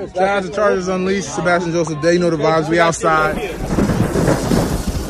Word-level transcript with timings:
Shout 0.00 0.16
out 0.16 0.42
to 0.44 0.48
Chargers 0.48 0.88
Unleashed, 0.88 1.34
Sebastian 1.34 1.72
Joseph 1.72 2.00
Day. 2.00 2.14
You 2.14 2.20
know 2.20 2.30
the 2.30 2.38
vibes. 2.38 2.70
We 2.70 2.80
outside. 2.80 3.36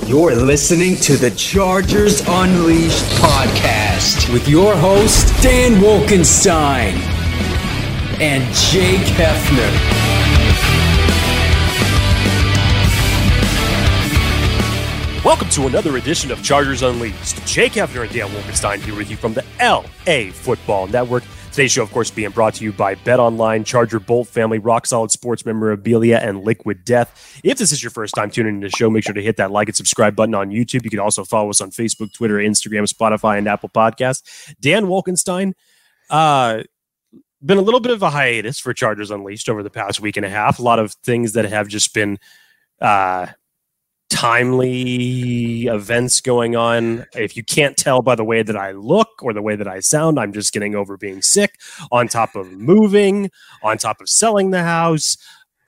You're 0.08 0.34
listening 0.34 0.96
to 0.96 1.16
the 1.16 1.30
Chargers 1.30 2.22
Unleashed 2.26 3.04
podcast 3.20 4.32
with 4.32 4.48
your 4.48 4.74
host, 4.74 5.28
Dan 5.44 5.80
Wolkenstein 5.80 6.94
and 8.20 8.42
Jake 8.52 9.06
Hefner. 9.14 9.70
Welcome 15.24 15.50
to 15.50 15.68
another 15.68 15.98
edition 15.98 16.32
of 16.32 16.42
Chargers 16.42 16.82
Unleashed. 16.82 17.46
Jake 17.46 17.74
Hefner 17.74 18.02
and 18.02 18.12
Dan 18.12 18.28
Wolkenstein 18.30 18.78
here 18.78 18.96
with 18.96 19.08
you 19.08 19.16
from 19.16 19.34
the 19.34 19.44
LA 19.60 20.32
Football 20.32 20.88
Network. 20.88 21.22
Today's 21.60 21.72
show, 21.72 21.82
of 21.82 21.92
course, 21.92 22.10
being 22.10 22.30
brought 22.30 22.54
to 22.54 22.64
you 22.64 22.72
by 22.72 22.94
Bet 22.94 23.20
Online, 23.20 23.64
Charger 23.64 24.00
Bolt 24.00 24.28
Family, 24.28 24.58
Rock 24.58 24.86
Solid 24.86 25.10
Sports 25.10 25.44
Memorabilia, 25.44 26.16
and 26.16 26.42
Liquid 26.42 26.86
Death. 26.86 27.38
If 27.44 27.58
this 27.58 27.70
is 27.70 27.82
your 27.82 27.90
first 27.90 28.14
time 28.14 28.30
tuning 28.30 28.54
into 28.54 28.68
the 28.68 28.76
show, 28.78 28.88
make 28.88 29.04
sure 29.04 29.12
to 29.12 29.20
hit 29.20 29.36
that 29.36 29.50
like 29.50 29.68
and 29.68 29.76
subscribe 29.76 30.16
button 30.16 30.34
on 30.34 30.48
YouTube. 30.48 30.84
You 30.84 30.90
can 30.90 31.00
also 31.00 31.22
follow 31.22 31.50
us 31.50 31.60
on 31.60 31.70
Facebook, 31.70 32.14
Twitter, 32.14 32.36
Instagram, 32.36 32.90
Spotify, 32.90 33.36
and 33.36 33.46
Apple 33.46 33.68
Podcasts. 33.68 34.54
Dan 34.58 34.86
Wolkenstein, 34.86 35.52
uh, 36.08 36.62
been 37.44 37.58
a 37.58 37.60
little 37.60 37.80
bit 37.80 37.92
of 37.92 38.02
a 38.02 38.08
hiatus 38.08 38.58
for 38.58 38.72
Chargers 38.72 39.10
Unleashed 39.10 39.50
over 39.50 39.62
the 39.62 39.68
past 39.68 40.00
week 40.00 40.16
and 40.16 40.24
a 40.24 40.30
half. 40.30 40.60
A 40.60 40.62
lot 40.62 40.78
of 40.78 40.92
things 41.04 41.34
that 41.34 41.44
have 41.44 41.68
just 41.68 41.92
been 41.92 42.18
uh, 42.80 43.26
timely 44.10 45.66
events 45.66 46.20
going 46.20 46.56
on. 46.56 47.06
If 47.14 47.36
you 47.36 47.42
can't 47.42 47.76
tell 47.76 48.02
by 48.02 48.14
the 48.14 48.24
way 48.24 48.42
that 48.42 48.56
I 48.56 48.72
look 48.72 49.08
or 49.22 49.32
the 49.32 49.42
way 49.42 49.56
that 49.56 49.68
I 49.68 49.80
sound, 49.80 50.18
I'm 50.18 50.32
just 50.32 50.52
getting 50.52 50.74
over 50.74 50.96
being 50.96 51.22
sick, 51.22 51.54
on 51.90 52.08
top 52.08 52.34
of 52.34 52.52
moving, 52.52 53.30
on 53.62 53.78
top 53.78 54.00
of 54.00 54.08
selling 54.08 54.50
the 54.50 54.62
house. 54.62 55.16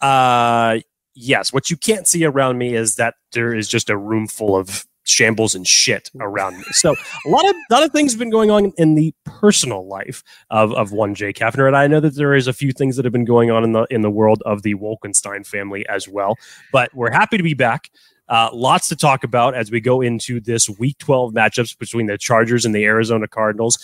Uh, 0.00 0.80
yes, 1.14 1.52
what 1.52 1.70
you 1.70 1.76
can't 1.76 2.06
see 2.06 2.24
around 2.24 2.58
me 2.58 2.74
is 2.74 2.96
that 2.96 3.14
there 3.32 3.54
is 3.54 3.68
just 3.68 3.88
a 3.88 3.96
room 3.96 4.26
full 4.26 4.56
of 4.56 4.84
shambles 5.04 5.54
and 5.54 5.66
shit 5.66 6.10
around 6.20 6.56
me. 6.58 6.64
So 6.72 6.94
a 7.26 7.28
lot 7.28 7.48
of 7.48 7.54
a 7.70 7.74
lot 7.74 7.82
of 7.82 7.92
things 7.92 8.12
have 8.12 8.18
been 8.18 8.30
going 8.30 8.50
on 8.50 8.72
in 8.76 8.94
the 8.94 9.14
personal 9.24 9.86
life 9.88 10.22
of, 10.50 10.72
of 10.74 10.92
one 10.92 11.14
Jay 11.14 11.32
Hefner, 11.32 11.66
and 11.66 11.76
I 11.76 11.86
know 11.86 12.00
that 12.00 12.16
there 12.16 12.34
is 12.34 12.46
a 12.46 12.52
few 12.52 12.72
things 12.72 12.96
that 12.96 13.04
have 13.04 13.12
been 13.12 13.24
going 13.24 13.50
on 13.50 13.64
in 13.64 13.72
the 13.72 13.86
in 13.90 14.02
the 14.02 14.10
world 14.10 14.42
of 14.46 14.62
the 14.62 14.74
Wolkenstein 14.74 15.46
family 15.46 15.86
as 15.88 16.08
well. 16.08 16.36
But 16.72 16.94
we're 16.94 17.10
happy 17.12 17.36
to 17.36 17.42
be 17.42 17.54
back. 17.54 17.90
Uh, 18.32 18.48
lots 18.54 18.88
to 18.88 18.96
talk 18.96 19.24
about 19.24 19.54
as 19.54 19.70
we 19.70 19.78
go 19.78 20.00
into 20.00 20.40
this 20.40 20.66
Week 20.66 20.96
12 20.96 21.34
matchups 21.34 21.78
between 21.78 22.06
the 22.06 22.16
Chargers 22.16 22.64
and 22.64 22.74
the 22.74 22.82
Arizona 22.82 23.28
Cardinals, 23.28 23.78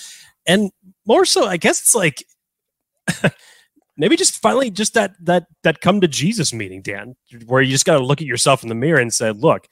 and 0.46 0.70
more 1.04 1.26
so, 1.26 1.46
I 1.46 1.58
guess 1.58 1.82
it's 1.82 1.94
like 1.94 2.24
maybe 3.98 4.16
just 4.16 4.40
finally 4.40 4.70
just 4.70 4.94
that 4.94 5.12
that 5.20 5.48
that 5.64 5.82
come 5.82 6.00
to 6.00 6.08
Jesus 6.08 6.54
meeting, 6.54 6.80
Dan, 6.80 7.14
where 7.44 7.60
you 7.60 7.70
just 7.70 7.84
got 7.84 7.98
to 7.98 8.04
look 8.04 8.22
at 8.22 8.26
yourself 8.26 8.62
in 8.62 8.70
the 8.70 8.74
mirror 8.74 8.98
and 8.98 9.12
say, 9.12 9.32
"Look, 9.32 9.68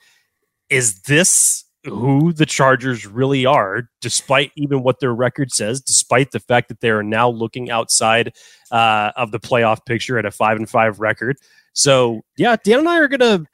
is 0.68 1.00
this 1.04 1.64
who 1.84 2.34
the 2.34 2.44
Chargers 2.44 3.06
really 3.06 3.46
are, 3.46 3.88
despite 4.02 4.52
even 4.56 4.82
what 4.82 5.00
their 5.00 5.14
record 5.14 5.52
says, 5.52 5.80
despite 5.80 6.32
the 6.32 6.40
fact 6.40 6.68
that 6.68 6.80
they 6.82 6.90
are 6.90 7.02
now 7.02 7.30
looking 7.30 7.70
outside 7.70 8.34
uh, 8.70 9.12
of 9.16 9.30
the 9.30 9.40
playoff 9.40 9.86
picture 9.86 10.18
at 10.18 10.26
a 10.26 10.30
five 10.30 10.58
and 10.58 10.68
five 10.68 11.00
record. 11.00 11.38
So 11.72 12.20
yeah, 12.36 12.56
Dan 12.62 12.80
and 12.80 12.88
I 12.90 12.98
are 12.98 13.08
gonna 13.08 13.46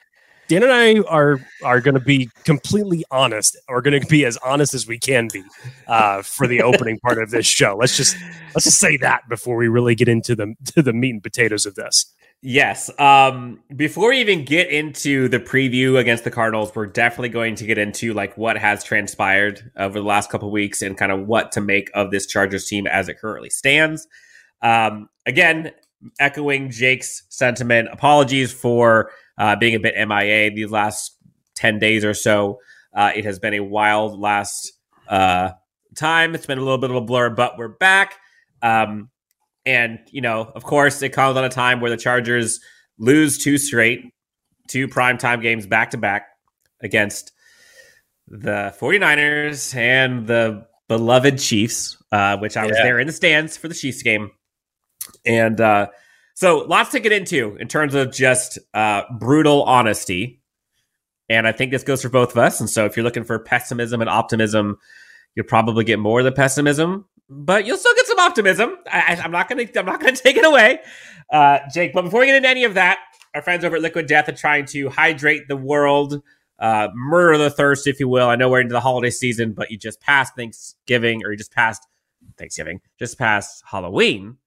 Dan 0.47 0.63
and 0.63 0.71
I 0.71 0.99
are 1.07 1.39
are 1.63 1.79
going 1.79 1.95
to 1.95 2.01
be 2.01 2.29
completely 2.43 3.03
honest, 3.11 3.57
or 3.67 3.81
going 3.81 3.99
to 3.99 4.07
be 4.07 4.25
as 4.25 4.37
honest 4.37 4.73
as 4.73 4.87
we 4.87 4.99
can 4.99 5.29
be 5.31 5.43
uh, 5.87 6.21
for 6.21 6.47
the 6.47 6.61
opening 6.61 6.99
part 6.99 7.17
of 7.21 7.31
this 7.31 7.45
show. 7.45 7.77
Let's 7.79 7.95
just 7.95 8.15
let's 8.53 8.65
just 8.65 8.79
say 8.79 8.97
that 8.97 9.27
before 9.29 9.55
we 9.55 9.67
really 9.67 9.95
get 9.95 10.07
into 10.07 10.35
the 10.35 10.55
to 10.73 10.81
the 10.81 10.93
meat 10.93 11.11
and 11.11 11.23
potatoes 11.23 11.65
of 11.65 11.75
this. 11.75 12.13
Yes. 12.45 12.91
Um, 12.99 13.61
before 13.73 14.09
we 14.09 14.17
even 14.17 14.43
get 14.43 14.67
into 14.67 15.29
the 15.29 15.39
preview 15.39 15.97
against 15.97 16.25
the 16.25 16.31
Cardinals, 16.31 16.75
we're 16.75 16.87
definitely 16.87 17.29
going 17.29 17.55
to 17.55 17.65
get 17.65 17.77
into 17.77 18.13
like 18.13 18.37
what 18.37 18.57
has 18.57 18.83
transpired 18.83 19.71
over 19.77 19.97
the 19.97 20.05
last 20.05 20.29
couple 20.29 20.51
weeks 20.51 20.81
and 20.81 20.97
kind 20.97 21.13
of 21.13 21.25
what 21.25 21.53
to 21.53 21.61
make 21.61 21.89
of 21.93 22.11
this 22.11 22.27
Chargers 22.27 22.67
team 22.67 22.85
as 22.85 23.07
it 23.07 23.17
currently 23.17 23.49
stands. 23.49 24.05
Um, 24.61 25.07
again, 25.25 25.71
echoing 26.19 26.69
Jake's 26.69 27.23
sentiment. 27.29 27.87
Apologies 27.93 28.51
for 28.51 29.11
uh, 29.37 29.55
being 29.55 29.75
a 29.75 29.79
bit 29.79 29.95
MIA 29.95 30.51
these 30.51 30.71
last 30.71 31.17
10 31.55 31.79
days 31.79 32.05
or 32.05 32.13
so. 32.13 32.59
Uh, 32.93 33.11
it 33.15 33.25
has 33.25 33.39
been 33.39 33.53
a 33.53 33.59
wild 33.59 34.19
last 34.19 34.73
uh, 35.07 35.51
time. 35.95 36.35
It's 36.35 36.45
been 36.45 36.57
a 36.57 36.61
little 36.61 36.77
bit 36.77 36.89
of 36.89 36.95
a 36.95 37.01
blur, 37.01 37.29
but 37.29 37.57
we're 37.57 37.69
back. 37.69 38.15
Um, 38.61 39.09
and, 39.65 39.99
you 40.11 40.21
know, 40.21 40.51
of 40.55 40.63
course, 40.63 41.01
it 41.01 41.09
comes 41.09 41.37
on 41.37 41.43
a 41.43 41.49
time 41.49 41.81
where 41.81 41.91
the 41.91 41.97
Chargers 41.97 42.59
lose 42.97 43.37
two 43.37 43.57
straight, 43.57 44.13
two 44.67 44.87
primetime 44.87 45.41
games 45.41 45.65
back 45.65 45.91
to 45.91 45.97
back 45.97 46.27
against 46.81 47.31
the 48.27 48.73
49ers 48.79 49.75
and 49.75 50.27
the 50.27 50.65
beloved 50.87 51.39
Chiefs, 51.39 51.97
uh, 52.11 52.37
which 52.37 52.57
I 52.57 52.65
was 52.65 52.77
yeah. 52.77 52.83
there 52.83 52.99
in 52.99 53.07
the 53.07 53.13
stands 53.13 53.57
for 53.57 53.67
the 53.67 53.73
Chiefs 53.73 54.03
game. 54.03 54.31
And 55.25 55.59
uh, 55.59 55.87
so 56.33 56.59
lots 56.59 56.91
to 56.91 56.99
get 56.99 57.11
into 57.11 57.55
in 57.59 57.67
terms 57.67 57.95
of 57.95 58.11
just 58.11 58.59
uh, 58.73 59.03
brutal 59.19 59.63
honesty. 59.63 60.41
And 61.29 61.47
I 61.47 61.51
think 61.51 61.71
this 61.71 61.83
goes 61.83 62.01
for 62.01 62.09
both 62.09 62.31
of 62.31 62.37
us. 62.37 62.59
And 62.59 62.69
so 62.69 62.85
if 62.85 62.97
you're 62.97 63.03
looking 63.03 63.23
for 63.23 63.39
pessimism 63.39 64.01
and 64.01 64.09
optimism, 64.09 64.77
you'll 65.35 65.45
probably 65.45 65.83
get 65.83 65.99
more 65.99 66.19
of 66.19 66.25
the 66.25 66.31
pessimism, 66.31 67.05
but 67.29 67.65
you'll 67.65 67.77
still 67.77 67.95
get 67.95 68.05
some 68.07 68.19
optimism. 68.19 68.77
I, 68.91 69.19
am 69.23 69.31
not 69.31 69.47
gonna 69.47 69.65
I'm 69.75 69.85
not 69.85 69.99
gonna 69.99 70.11
take 70.15 70.37
it 70.37 70.45
away, 70.45 70.79
uh, 71.31 71.59
Jake. 71.73 71.93
But 71.93 72.03
before 72.03 72.21
we 72.21 72.27
get 72.27 72.35
into 72.35 72.49
any 72.49 72.63
of 72.63 72.73
that, 72.75 72.99
our 73.33 73.41
friends 73.41 73.63
over 73.63 73.77
at 73.77 73.81
Liquid 73.81 74.07
Death 74.07 74.29
are 74.29 74.33
trying 74.33 74.65
to 74.67 74.89
hydrate 74.89 75.47
the 75.47 75.57
world, 75.57 76.21
uh, 76.59 76.89
murder 76.93 77.37
the 77.37 77.49
thirst, 77.49 77.87
if 77.87 77.99
you 77.99 78.07
will. 78.07 78.29
I 78.29 78.35
know 78.35 78.49
we're 78.49 78.61
into 78.61 78.73
the 78.73 78.79
holiday 78.79 79.09
season, 79.09 79.53
but 79.53 79.71
you 79.71 79.77
just 79.77 80.01
passed 80.01 80.35
Thanksgiving, 80.35 81.23
or 81.23 81.31
you 81.31 81.37
just 81.37 81.53
passed 81.53 81.87
Thanksgiving, 82.37 82.81
just 82.99 83.17
passed 83.17 83.63
Halloween. 83.65 84.37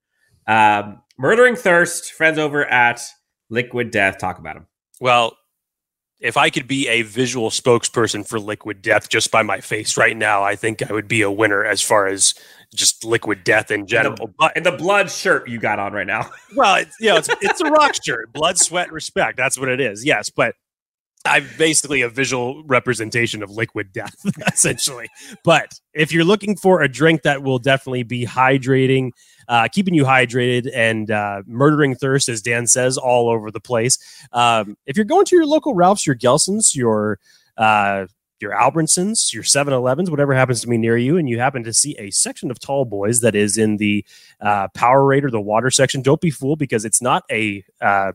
Um, 0.47 1.03
Murdering 1.19 1.57
Thirst, 1.57 2.13
friends 2.13 2.39
over 2.39 2.65
at 2.65 3.01
Liquid 3.51 3.91
Death. 3.91 4.19
Talk 4.19 4.39
about 4.39 4.55
them. 4.55 4.67
Well, 5.01 5.37
if 6.21 6.37
I 6.37 6.51
could 6.51 6.67
be 6.67 6.89
a 6.89 7.03
visual 7.03 7.51
spokesperson 7.51 8.27
for 8.27 8.41
Liquid 8.41 8.83
Death 8.83 9.09
just 9.09 9.31
by 9.31 9.43
my 9.43 9.61
face 9.61 9.97
right 9.97 10.17
now, 10.17 10.43
I 10.43 10.57
think 10.57 10.89
I 10.89 10.93
would 10.93 11.09
be 11.09 11.23
a 11.23 11.31
winner 11.31 11.65
as 11.65 11.83
far 11.83 12.07
as 12.07 12.35
just 12.75 13.05
Liquid 13.05 13.45
Death 13.45 13.71
in 13.71 13.87
general. 13.87 14.17
And 14.19 14.29
the, 14.29 14.35
but, 14.39 14.53
and 14.57 14.67
the 14.67 14.73
blood 14.73 15.11
shirt 15.11 15.49
you 15.49 15.59
got 15.59 15.79
on 15.79 15.93
right 15.93 16.07
now. 16.07 16.31
well, 16.57 16.77
it's, 16.77 16.97
you 17.01 17.09
know, 17.09 17.17
it's, 17.17 17.29
it's 17.43 17.61
a 17.61 17.71
rock 17.71 17.95
shirt. 18.03 18.33
Blood, 18.33 18.59
sweat, 18.59 18.93
respect. 18.93 19.37
That's 19.37 19.59
what 19.59 19.69
it 19.69 19.81
is. 19.81 20.05
Yes, 20.05 20.31
but 20.31 20.55
I'm 21.27 21.49
basically 21.59 22.03
a 22.03 22.09
visual 22.09 22.63
representation 22.65 23.43
of 23.43 23.51
liquid 23.51 23.93
death, 23.93 24.15
essentially. 24.53 25.09
But 25.45 25.81
if 25.95 26.13
you're 26.13 26.25
looking 26.25 26.57
for 26.57 26.83
a 26.83 26.89
drink 26.89 27.23
that 27.23 27.43
will 27.43 27.59
definitely 27.59 28.03
be 28.03 28.25
hydrating, 28.25 29.11
uh, 29.49 29.69
keeping 29.69 29.95
you 29.95 30.05
hydrated 30.05 30.71
and 30.75 31.11
uh, 31.11 31.43
murdering 31.47 31.95
thirst, 31.95 32.29
as 32.29 32.43
Dan 32.43 32.67
says, 32.67 32.97
all 32.97 33.29
over 33.29 33.51
the 33.51 33.61
place. 33.61 33.99
Um, 34.33 34.77
if 34.87 34.97
you're 34.97 35.05
going 35.05 35.25
to 35.27 35.37
your 35.37 35.47
local 35.47 35.75
Ralph's, 35.75 36.07
your 36.07 36.17
Gelson's, 36.17 36.75
your 36.75 37.19
uh, 37.57 38.07
your 38.41 38.53
Albertsons, 38.53 39.33
your 39.33 39.43
7 39.43 39.73
Elevens, 39.73 40.11
whatever 40.11 40.35
happens 40.35 40.61
to 40.61 40.67
be 40.67 40.77
near 40.77 40.97
you, 40.97 41.17
and 41.17 41.29
you 41.29 41.39
happen 41.39 41.65
to 41.65 41.73
see 41.73 41.97
a 41.99 42.11
section 42.11 42.51
of 42.51 42.59
tall 42.59 42.85
boys 42.85 43.21
that 43.21 43.35
is 43.35 43.57
in 43.57 43.79
the 43.79 44.05
uh, 44.41 44.69
Powerade 44.77 45.25
or 45.25 45.31
the 45.31 45.41
water 45.41 45.71
section, 45.71 46.03
don't 46.03 46.21
be 46.21 46.31
fooled 46.31 46.59
because 46.59 46.85
it's 46.85 47.01
not 47.01 47.25
a 47.31 47.65
uh, 47.81 48.13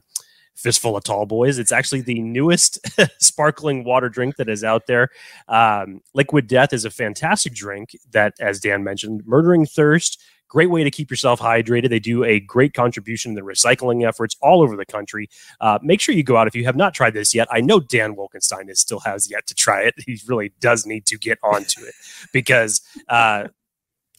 fistful 0.56 0.96
of 0.96 1.04
tall 1.04 1.26
boys. 1.26 1.58
It's 1.58 1.72
actually 1.72 2.02
the 2.02 2.22
newest 2.22 2.80
sparkling 3.22 3.84
water 3.84 4.10
drink 4.10 4.36
that 4.38 4.50
is 4.50 4.64
out 4.64 4.88
there. 4.88 5.10
Um, 5.48 6.02
Liquid 6.14 6.48
Death 6.48 6.74
is 6.74 6.86
a 6.86 6.92
fantastic 6.92 7.54
drink 7.54 7.96
that, 8.12 8.34
as 8.40 8.60
Dan 8.60 8.84
mentioned, 8.84 9.24
murdering 9.26 9.66
thirst. 9.66 10.22
Great 10.50 10.70
way 10.70 10.84
to 10.84 10.92
keep 10.92 11.10
yourself 11.10 11.40
hydrated. 11.40 11.90
They 11.90 12.00
do 12.00 12.26
a 12.26 12.42
great 12.42 12.74
contribution 12.74 13.32
in 13.32 13.36
the 13.36 13.42
recycling 13.42 14.06
efforts 14.06 14.36
all 14.42 14.62
over 14.62 14.76
the 14.76 14.86
country. 14.86 15.30
Uh, 15.62 15.80
make 15.82 16.02
sure 16.02 16.14
you 16.14 16.24
go 16.24 16.36
out 16.36 16.46
if 16.46 16.56
you 16.56 16.66
have 16.66 16.76
not 16.76 16.94
tried 16.94 17.14
this 17.14 17.34
yet. 17.34 17.48
I 17.50 17.62
know 17.62 17.80
Dan 17.80 18.18
Wolkenstein 18.18 18.70
is, 18.70 18.82
still 18.82 19.00
has 19.00 19.32
yet 19.32 19.48
to 19.48 19.56
try 19.56 19.84
it. 19.84 19.96
He 20.06 20.20
really 20.28 20.52
does 20.60 20.86
need 20.86 21.06
to 21.06 21.18
get 21.18 21.40
onto 21.42 21.82
it 21.86 21.94
because 22.34 22.82
uh, 23.08 23.48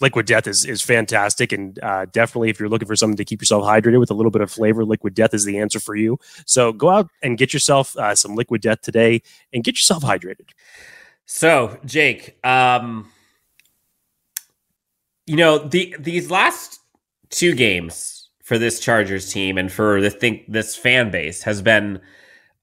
Liquid 0.03 0.27
Death 0.27 0.47
is 0.47 0.65
is 0.65 0.83
fantastic, 0.83 1.53
and 1.53 1.79
uh, 1.83 2.07
definitely 2.13 2.51
if 2.51 2.59
you're 2.59 2.69
looking 2.69 2.89
for 2.89 2.97
something 2.97 3.17
to 3.17 3.25
keep 3.25 3.41
yourself 3.41 3.65
hydrated 3.65 4.01
with 4.01 4.11
a 4.11 4.15
little 4.15 4.33
bit 4.33 4.43
of 4.43 4.51
flavor, 4.51 4.85
Liquid 4.85 5.15
Death 5.15 5.33
is 5.33 5.45
the 5.45 5.59
answer 5.59 5.81
for 5.81 5.95
you. 5.95 6.19
So 6.45 6.73
go 6.73 6.91
out 6.91 7.09
and 7.23 7.39
get 7.39 7.53
yourself 7.55 7.97
uh, 7.97 8.15
some 8.15 8.35
Liquid 8.35 8.61
Death 8.61 8.83
today, 8.83 9.23
and 9.53 9.63
get 9.63 9.77
yourself 9.77 10.03
hydrated. 10.03 10.51
So 11.25 11.79
Jake, 11.87 12.37
um, 12.45 13.11
you 15.27 15.37
know 15.37 15.59
the 15.59 15.97
these 15.99 16.31
last 16.31 16.81
two 17.31 17.55
games 17.55 18.29
for 18.43 18.59
this 18.59 18.81
Chargers 18.81 19.33
team 19.33 19.57
and 19.57 19.71
for 19.71 20.01
the 20.01 20.11
think 20.11 20.51
this 20.51 20.77
fan 20.77 21.11
base 21.11 21.43
has 21.45 21.63
been 21.63 22.01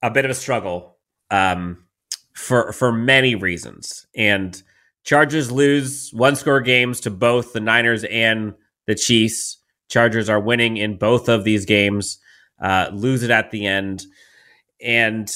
a 0.04 0.12
bit 0.12 0.26
of 0.26 0.32
a 0.32 0.36
struggle 0.36 0.98
um, 1.32 1.86
for 2.34 2.74
for 2.74 2.92
many 2.92 3.34
reasons, 3.36 4.06
and 4.14 4.62
Chargers 5.04 5.52
lose 5.52 6.12
one 6.14 6.36
score 6.36 6.62
games 6.62 7.00
to 7.02 7.10
both 7.10 7.54
the 7.54 7.60
Niners 7.60 8.04
and 8.06 8.54
the 8.86 8.96
Chiefs. 8.96 9.58
Chargers 9.90 10.30
are 10.30 10.40
winning 10.40 10.78
in 10.78 10.98
both 10.98 11.30
of 11.30 11.44
these 11.44 11.66
games. 11.66 12.20
uh, 12.62 12.90
lose 12.94 13.24
it 13.24 13.32
at 13.32 13.52
the 13.52 13.66
end. 13.66 14.04
And 14.82 15.30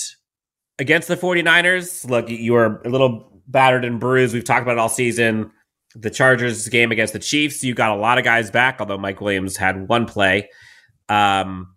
against 0.79 1.07
the 1.07 1.15
49ers, 1.17 2.09
look, 2.09 2.29
you 2.29 2.55
are 2.55 2.81
a 2.83 2.89
little 2.89 3.41
battered 3.47 3.85
and 3.85 3.99
bruised. 3.99 4.33
We've 4.33 4.43
talked 4.43 4.61
about 4.63 4.73
it 4.73 4.79
all 4.79 4.89
season. 4.89 5.51
The 5.95 6.09
Chargers 6.09 6.67
game 6.69 6.91
against 6.91 7.13
the 7.13 7.19
Chiefs, 7.19 7.63
you 7.63 7.73
got 7.73 7.91
a 7.91 7.95
lot 7.95 8.17
of 8.17 8.23
guys 8.23 8.49
back, 8.51 8.77
although 8.79 8.97
Mike 8.97 9.21
Williams 9.21 9.57
had 9.57 9.87
one 9.87 10.05
play. 10.05 10.49
Um, 11.07 11.75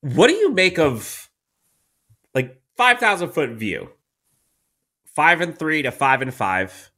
what 0.00 0.26
do 0.26 0.34
you 0.34 0.52
make 0.52 0.78
of 0.78 1.28
like 2.34 2.60
5,000 2.76 3.30
foot 3.30 3.50
view? 3.50 3.90
Five 5.18 5.40
and 5.40 5.58
three 5.58 5.82
to 5.82 5.90
five 5.90 6.22
and 6.22 6.32
five 6.32 6.92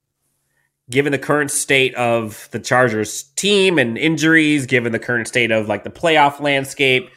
given 0.90 1.10
the 1.10 1.18
current 1.18 1.50
state 1.50 1.94
of 1.94 2.50
the 2.50 2.58
Chargers 2.58 3.22
team 3.22 3.78
and 3.78 3.96
injuries, 3.96 4.66
given 4.66 4.92
the 4.92 4.98
current 4.98 5.26
state 5.26 5.50
of 5.50 5.68
like 5.68 5.84
the 5.84 5.90
playoff 5.90 6.38
landscape, 6.38 7.08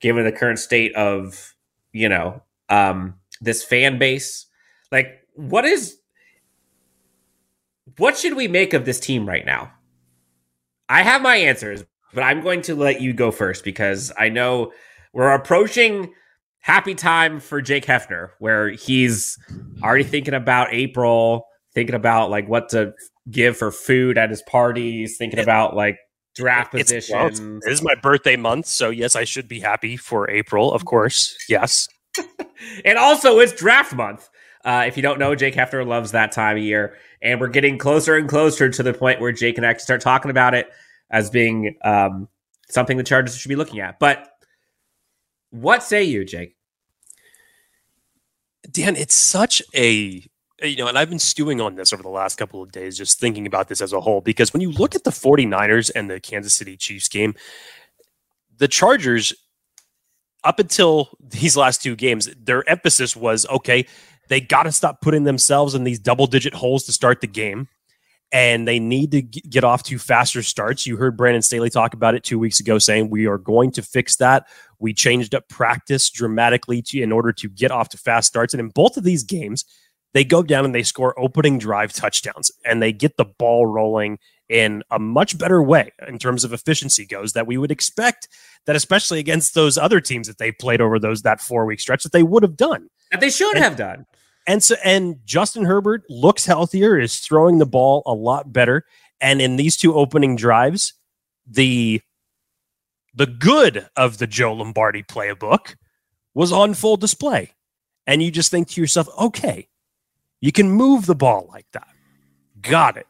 given 0.00 0.22
the 0.22 0.32
current 0.32 0.58
state 0.58 0.94
of, 0.94 1.54
you 1.92 2.10
know, 2.10 2.42
um, 2.68 3.14
this 3.40 3.64
fan 3.64 3.98
base, 3.98 4.48
like 4.92 5.26
what 5.32 5.64
is 5.64 5.96
what 7.96 8.18
should 8.18 8.36
we 8.36 8.46
make 8.46 8.74
of 8.74 8.84
this 8.84 9.00
team 9.00 9.26
right 9.26 9.46
now? 9.46 9.72
I 10.90 11.04
have 11.04 11.22
my 11.22 11.36
answers, 11.36 11.86
but 12.12 12.22
I'm 12.22 12.42
going 12.42 12.60
to 12.62 12.74
let 12.74 13.00
you 13.00 13.14
go 13.14 13.30
first 13.30 13.64
because 13.64 14.12
I 14.18 14.28
know 14.28 14.74
we're 15.14 15.30
approaching 15.30 16.12
happy 16.60 16.94
time 16.94 17.40
for 17.40 17.60
Jake 17.60 17.84
Hefner, 17.84 18.30
where 18.38 18.70
he's 18.70 19.38
already 19.82 20.04
thinking 20.04 20.34
about 20.34 20.68
April, 20.72 21.46
thinking 21.74 21.94
about 21.94 22.30
like 22.30 22.48
what 22.48 22.68
to 22.70 22.94
give 23.30 23.56
for 23.56 23.70
food 23.70 24.18
at 24.18 24.30
his 24.30 24.42
parties, 24.42 25.16
thinking 25.16 25.38
it, 25.38 25.42
about 25.42 25.74
like 25.74 25.98
draft 26.34 26.72
positions. 26.72 27.40
Well, 27.40 27.58
it 27.64 27.72
is 27.72 27.82
my 27.82 27.94
birthday 27.94 28.36
month, 28.36 28.66
so 28.66 28.90
yes, 28.90 29.16
I 29.16 29.24
should 29.24 29.48
be 29.48 29.60
happy 29.60 29.96
for 29.96 30.30
April, 30.30 30.72
of 30.72 30.84
course. 30.84 31.36
Yes. 31.48 31.88
and 32.84 32.98
also 32.98 33.38
it's 33.38 33.52
draft 33.52 33.94
month. 33.94 34.28
Uh, 34.62 34.84
if 34.86 34.96
you 34.96 35.02
don't 35.02 35.18
know, 35.18 35.34
Jake 35.34 35.54
Hefner 35.54 35.86
loves 35.86 36.12
that 36.12 36.32
time 36.32 36.58
of 36.58 36.62
year, 36.62 36.96
and 37.22 37.40
we're 37.40 37.48
getting 37.48 37.78
closer 37.78 38.16
and 38.16 38.28
closer 38.28 38.68
to 38.68 38.82
the 38.82 38.92
point 38.92 39.20
where 39.20 39.32
Jake 39.32 39.56
and 39.56 39.64
I 39.64 39.68
can 39.68 39.70
actually 39.70 39.84
start 39.84 40.00
talking 40.02 40.30
about 40.30 40.54
it 40.54 40.68
as 41.10 41.30
being 41.30 41.76
um, 41.82 42.28
something 42.68 42.98
the 42.98 43.02
Chargers 43.02 43.36
should 43.36 43.48
be 43.48 43.56
looking 43.56 43.80
at. 43.80 43.98
But 43.98 44.28
what 45.50 45.82
say 45.82 46.02
you, 46.04 46.24
Jake? 46.24 46.56
Dan, 48.70 48.96
it's 48.96 49.14
such 49.14 49.62
a 49.74 50.24
you 50.62 50.76
know, 50.76 50.86
and 50.86 50.98
I've 50.98 51.08
been 51.08 51.18
stewing 51.18 51.60
on 51.60 51.74
this 51.74 51.92
over 51.92 52.02
the 52.02 52.10
last 52.10 52.36
couple 52.36 52.62
of 52.62 52.70
days, 52.70 52.98
just 52.98 53.18
thinking 53.18 53.46
about 53.46 53.68
this 53.68 53.80
as 53.80 53.92
a 53.92 54.00
whole, 54.00 54.20
because 54.20 54.52
when 54.52 54.60
you 54.60 54.70
look 54.70 54.94
at 54.94 55.04
the 55.04 55.10
49ers 55.10 55.90
and 55.94 56.10
the 56.10 56.20
Kansas 56.20 56.54
City 56.54 56.76
Chiefs 56.76 57.08
game, 57.08 57.34
the 58.58 58.68
Chargers, 58.68 59.32
up 60.44 60.58
until 60.58 61.10
these 61.18 61.56
last 61.56 61.82
two 61.82 61.96
games, 61.96 62.28
their 62.38 62.68
emphasis 62.68 63.16
was 63.16 63.46
okay, 63.48 63.86
they 64.28 64.40
got 64.40 64.64
to 64.64 64.72
stop 64.72 65.00
putting 65.00 65.24
themselves 65.24 65.74
in 65.74 65.84
these 65.84 65.98
double 65.98 66.26
digit 66.26 66.54
holes 66.54 66.84
to 66.84 66.92
start 66.92 67.20
the 67.20 67.26
game. 67.26 67.68
And 68.32 68.66
they 68.66 68.78
need 68.78 69.10
to 69.10 69.22
get 69.22 69.64
off 69.64 69.82
to 69.84 69.98
faster 69.98 70.42
starts. 70.42 70.86
You 70.86 70.96
heard 70.96 71.16
Brandon 71.16 71.42
Staley 71.42 71.68
talk 71.68 71.94
about 71.94 72.14
it 72.14 72.22
two 72.22 72.38
weeks 72.38 72.60
ago, 72.60 72.78
saying 72.78 73.10
we 73.10 73.26
are 73.26 73.38
going 73.38 73.72
to 73.72 73.82
fix 73.82 74.16
that. 74.16 74.46
We 74.78 74.94
changed 74.94 75.34
up 75.34 75.48
practice 75.48 76.08
dramatically 76.10 76.80
to, 76.82 77.02
in 77.02 77.10
order 77.10 77.32
to 77.32 77.48
get 77.48 77.72
off 77.72 77.88
to 77.88 77.98
fast 77.98 78.28
starts. 78.28 78.54
And 78.54 78.60
in 78.60 78.68
both 78.68 78.96
of 78.96 79.02
these 79.02 79.24
games, 79.24 79.64
they 80.12 80.24
go 80.24 80.42
down 80.42 80.64
and 80.64 80.74
they 80.74 80.82
score 80.82 81.18
opening 81.18 81.58
drive 81.58 81.92
touchdowns 81.92 82.50
and 82.64 82.82
they 82.82 82.92
get 82.92 83.16
the 83.16 83.24
ball 83.24 83.66
rolling 83.66 84.18
in 84.48 84.82
a 84.90 84.98
much 84.98 85.38
better 85.38 85.62
way 85.62 85.92
in 86.08 86.18
terms 86.18 86.42
of 86.42 86.52
efficiency 86.52 87.06
goes 87.06 87.32
that 87.32 87.46
we 87.46 87.56
would 87.56 87.70
expect 87.70 88.28
that 88.66 88.74
especially 88.74 89.20
against 89.20 89.54
those 89.54 89.78
other 89.78 90.00
teams 90.00 90.26
that 90.26 90.38
they 90.38 90.50
played 90.50 90.80
over 90.80 90.98
those 90.98 91.22
that 91.22 91.40
four 91.40 91.64
week 91.64 91.78
stretch 91.80 92.02
that 92.02 92.12
they 92.12 92.24
would 92.24 92.42
have 92.42 92.56
done 92.56 92.88
that 93.12 93.20
they 93.20 93.30
should 93.30 93.54
and, 93.54 93.64
have 93.64 93.76
done 93.76 94.04
and 94.50 94.62
so 94.62 94.76
and 94.84 95.18
Justin 95.24 95.64
Herbert 95.64 96.02
looks 96.08 96.44
healthier 96.44 96.98
is 96.98 97.18
throwing 97.18 97.58
the 97.58 97.66
ball 97.66 98.02
a 98.06 98.14
lot 98.14 98.52
better 98.52 98.84
and 99.20 99.40
in 99.40 99.56
these 99.56 99.76
two 99.76 99.94
opening 99.94 100.36
drives 100.36 100.94
the 101.46 102.00
the 103.14 103.26
good 103.26 103.88
of 103.96 104.18
the 104.18 104.26
Joe 104.26 104.54
Lombardi 104.54 105.02
playbook 105.02 105.76
was 106.34 106.52
on 106.52 106.74
full 106.74 106.96
display 106.96 107.52
and 108.06 108.22
you 108.22 108.30
just 108.30 108.50
think 108.50 108.68
to 108.68 108.80
yourself 108.80 109.08
okay 109.18 109.68
you 110.40 110.52
can 110.52 110.70
move 110.70 111.06
the 111.06 111.14
ball 111.14 111.48
like 111.52 111.66
that. 111.72 111.88
Got 112.60 112.96
it. 112.96 113.06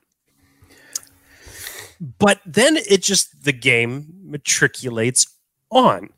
But 2.18 2.40
then 2.46 2.76
it 2.76 3.02
just, 3.02 3.44
the 3.44 3.52
game 3.52 4.12
matriculates 4.24 5.26
on. 5.70 6.10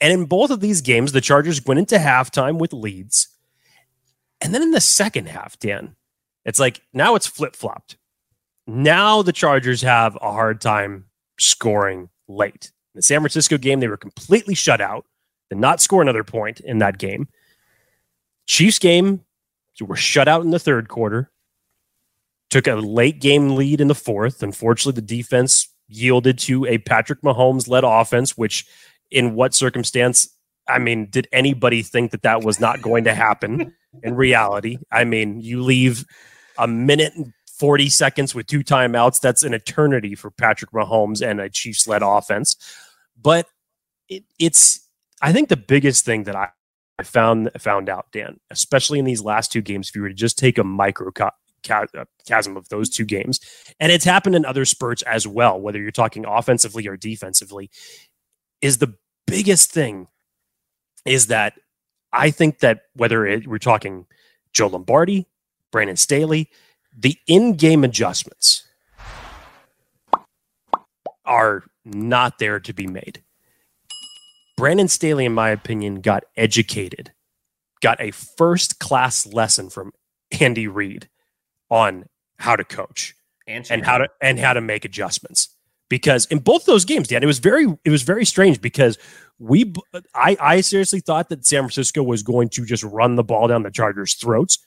And 0.00 0.12
in 0.12 0.24
both 0.26 0.50
of 0.50 0.60
these 0.60 0.80
games, 0.80 1.12
the 1.12 1.20
Chargers 1.20 1.64
went 1.64 1.78
into 1.78 1.96
halftime 1.96 2.58
with 2.58 2.72
leads. 2.72 3.28
And 4.42 4.52
then 4.52 4.62
in 4.62 4.72
the 4.72 4.80
second 4.80 5.28
half, 5.28 5.58
Dan, 5.58 5.94
it's 6.44 6.58
like 6.58 6.82
now 6.92 7.14
it's 7.14 7.26
flip 7.26 7.54
flopped. 7.54 7.96
Now 8.66 9.22
the 9.22 9.32
Chargers 9.32 9.82
have 9.82 10.16
a 10.20 10.32
hard 10.32 10.60
time 10.60 11.06
scoring 11.38 12.10
late. 12.28 12.72
In 12.94 12.98
the 12.98 13.02
San 13.02 13.20
Francisco 13.20 13.56
game, 13.56 13.80
they 13.80 13.88
were 13.88 13.96
completely 13.96 14.54
shut 14.54 14.80
out, 14.80 15.06
did 15.48 15.58
not 15.58 15.80
score 15.80 16.02
another 16.02 16.24
point 16.24 16.60
in 16.60 16.78
that 16.78 16.98
game. 16.98 17.28
Chiefs 18.46 18.78
game, 18.78 19.24
so 19.74 19.84
we're 19.84 19.96
shut 19.96 20.28
out 20.28 20.42
in 20.42 20.50
the 20.50 20.58
third 20.58 20.88
quarter. 20.88 21.30
Took 22.50 22.66
a 22.66 22.74
late 22.74 23.20
game 23.20 23.54
lead 23.56 23.80
in 23.80 23.88
the 23.88 23.94
fourth. 23.94 24.42
Unfortunately, 24.42 25.00
the 25.00 25.06
defense 25.06 25.68
yielded 25.88 26.38
to 26.40 26.66
a 26.66 26.78
Patrick 26.78 27.22
Mahomes 27.22 27.68
led 27.68 27.84
offense, 27.84 28.36
which 28.36 28.66
in 29.10 29.34
what 29.34 29.54
circumstance? 29.54 30.28
I 30.68 30.78
mean, 30.78 31.08
did 31.10 31.28
anybody 31.32 31.82
think 31.82 32.10
that 32.10 32.22
that 32.22 32.42
was 32.42 32.60
not 32.60 32.82
going 32.82 33.04
to 33.04 33.14
happen 33.14 33.74
in 34.02 34.14
reality? 34.14 34.78
I 34.90 35.04
mean, 35.04 35.40
you 35.40 35.62
leave 35.62 36.04
a 36.58 36.66
minute 36.66 37.14
and 37.14 37.32
40 37.58 37.88
seconds 37.90 38.34
with 38.34 38.46
two 38.46 38.64
timeouts. 38.64 39.20
That's 39.20 39.42
an 39.42 39.54
eternity 39.54 40.14
for 40.14 40.30
Patrick 40.30 40.72
Mahomes 40.72 41.24
and 41.24 41.40
a 41.40 41.48
Chiefs 41.48 41.86
led 41.86 42.02
offense. 42.02 42.56
But 43.20 43.46
it, 44.08 44.24
it's, 44.38 44.88
I 45.20 45.32
think 45.32 45.48
the 45.48 45.56
biggest 45.56 46.04
thing 46.04 46.24
that 46.24 46.34
I, 46.34 46.48
I 46.98 47.04
found 47.04 47.50
found 47.58 47.88
out, 47.88 48.06
Dan, 48.12 48.38
especially 48.50 48.98
in 48.98 49.04
these 49.04 49.22
last 49.22 49.52
two 49.52 49.62
games, 49.62 49.88
if 49.88 49.94
you 49.94 50.02
were 50.02 50.08
to 50.08 50.14
just 50.14 50.38
take 50.38 50.58
a 50.58 50.64
microcosm 50.64 51.36
uh, 51.96 52.58
of 52.58 52.68
those 52.68 52.90
two 52.90 53.04
games, 53.04 53.40
and 53.78 53.92
it's 53.92 54.04
happened 54.04 54.34
in 54.34 54.44
other 54.44 54.64
spurts 54.64 55.02
as 55.02 55.26
well, 55.26 55.60
whether 55.60 55.80
you're 55.80 55.90
talking 55.90 56.24
offensively 56.26 56.86
or 56.88 56.96
defensively, 56.96 57.70
is 58.60 58.78
the 58.78 58.94
biggest 59.26 59.70
thing 59.70 60.08
is 61.04 61.28
that 61.28 61.54
I 62.12 62.30
think 62.30 62.60
that 62.60 62.82
whether 62.94 63.26
it, 63.26 63.46
we're 63.46 63.58
talking 63.58 64.06
Joe 64.52 64.68
Lombardi, 64.68 65.26
Brandon 65.70 65.96
Staley, 65.96 66.50
the 66.96 67.16
in-game 67.26 67.84
adjustments 67.84 68.66
are 71.24 71.64
not 71.84 72.38
there 72.38 72.60
to 72.60 72.72
be 72.72 72.86
made. 72.86 73.22
Brandon 74.56 74.88
Staley, 74.88 75.24
in 75.24 75.32
my 75.32 75.48
opinion, 75.48 76.00
got 76.02 76.24
educated, 76.36 77.12
got 77.80 78.00
a 78.00 78.10
first 78.10 78.78
class 78.78 79.26
lesson 79.26 79.70
from 79.70 79.92
Andy 80.40 80.68
Reid 80.68 81.08
on 81.70 82.06
how 82.38 82.56
to 82.56 82.64
coach 82.64 83.14
and, 83.46 83.66
and 83.70 83.84
how 83.84 83.98
to 83.98 84.08
and 84.20 84.38
how 84.38 84.52
to 84.52 84.60
make 84.60 84.84
adjustments. 84.84 85.48
Because 85.88 86.26
in 86.26 86.38
both 86.38 86.64
those 86.64 86.84
games, 86.84 87.08
Dan, 87.08 87.22
it 87.22 87.26
was 87.26 87.38
very 87.38 87.66
it 87.84 87.90
was 87.90 88.02
very 88.02 88.24
strange 88.24 88.60
because 88.60 88.98
we 89.42 89.72
I 90.14 90.36
I 90.40 90.60
seriously 90.60 91.00
thought 91.00 91.28
that 91.28 91.44
San 91.44 91.62
Francisco 91.62 92.02
was 92.02 92.22
going 92.22 92.48
to 92.50 92.64
just 92.64 92.84
run 92.84 93.16
the 93.16 93.24
ball 93.24 93.48
down 93.48 93.64
the 93.64 93.70
Chargers' 93.70 94.14
throats. 94.14 94.58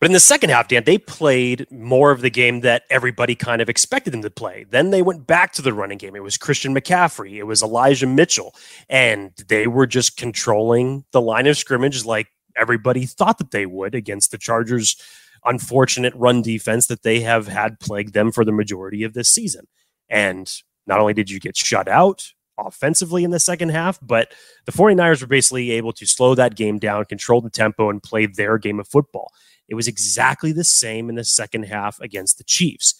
But 0.00 0.06
in 0.06 0.12
the 0.12 0.20
second 0.20 0.50
half, 0.50 0.68
Dan, 0.68 0.84
they 0.84 0.98
played 0.98 1.70
more 1.70 2.10
of 2.10 2.20
the 2.20 2.30
game 2.30 2.60
that 2.60 2.82
everybody 2.90 3.34
kind 3.34 3.62
of 3.62 3.68
expected 3.68 4.12
them 4.12 4.22
to 4.22 4.30
play. 4.30 4.66
Then 4.68 4.90
they 4.90 5.02
went 5.02 5.26
back 5.26 5.52
to 5.52 5.62
the 5.62 5.72
running 5.72 5.98
game. 5.98 6.16
It 6.16 6.22
was 6.22 6.36
Christian 6.36 6.74
McCaffrey, 6.74 7.34
it 7.34 7.44
was 7.44 7.62
Elijah 7.62 8.06
Mitchell, 8.06 8.54
and 8.88 9.32
they 9.48 9.66
were 9.66 9.86
just 9.86 10.16
controlling 10.16 11.04
the 11.12 11.20
line 11.20 11.46
of 11.46 11.56
scrimmage 11.56 12.04
like 12.04 12.28
everybody 12.56 13.06
thought 13.06 13.38
that 13.38 13.50
they 13.50 13.66
would 13.66 13.94
against 13.94 14.30
the 14.30 14.38
Chargers' 14.38 14.96
unfortunate 15.44 16.14
run 16.14 16.40
defense 16.40 16.86
that 16.86 17.02
they 17.02 17.20
have 17.20 17.46
had 17.46 17.78
plagued 17.78 18.14
them 18.14 18.32
for 18.32 18.44
the 18.44 18.52
majority 18.52 19.04
of 19.04 19.12
this 19.12 19.30
season. 19.30 19.66
And 20.08 20.50
not 20.86 21.00
only 21.00 21.14
did 21.14 21.30
you 21.30 21.40
get 21.40 21.56
shut 21.56 21.88
out 21.88 22.32
offensively 22.58 23.24
in 23.24 23.30
the 23.30 23.40
second 23.40 23.70
half, 23.70 23.98
but 24.00 24.32
the 24.66 24.72
49ers 24.72 25.20
were 25.20 25.26
basically 25.26 25.72
able 25.72 25.92
to 25.92 26.06
slow 26.06 26.34
that 26.34 26.56
game 26.56 26.78
down, 26.78 27.04
control 27.04 27.40
the 27.40 27.50
tempo, 27.50 27.90
and 27.90 28.02
play 28.02 28.26
their 28.26 28.58
game 28.58 28.80
of 28.80 28.88
football. 28.88 29.32
It 29.68 29.74
was 29.74 29.88
exactly 29.88 30.52
the 30.52 30.64
same 30.64 31.08
in 31.08 31.14
the 31.14 31.24
second 31.24 31.64
half 31.64 32.00
against 32.00 32.38
the 32.38 32.44
Chiefs. 32.44 32.94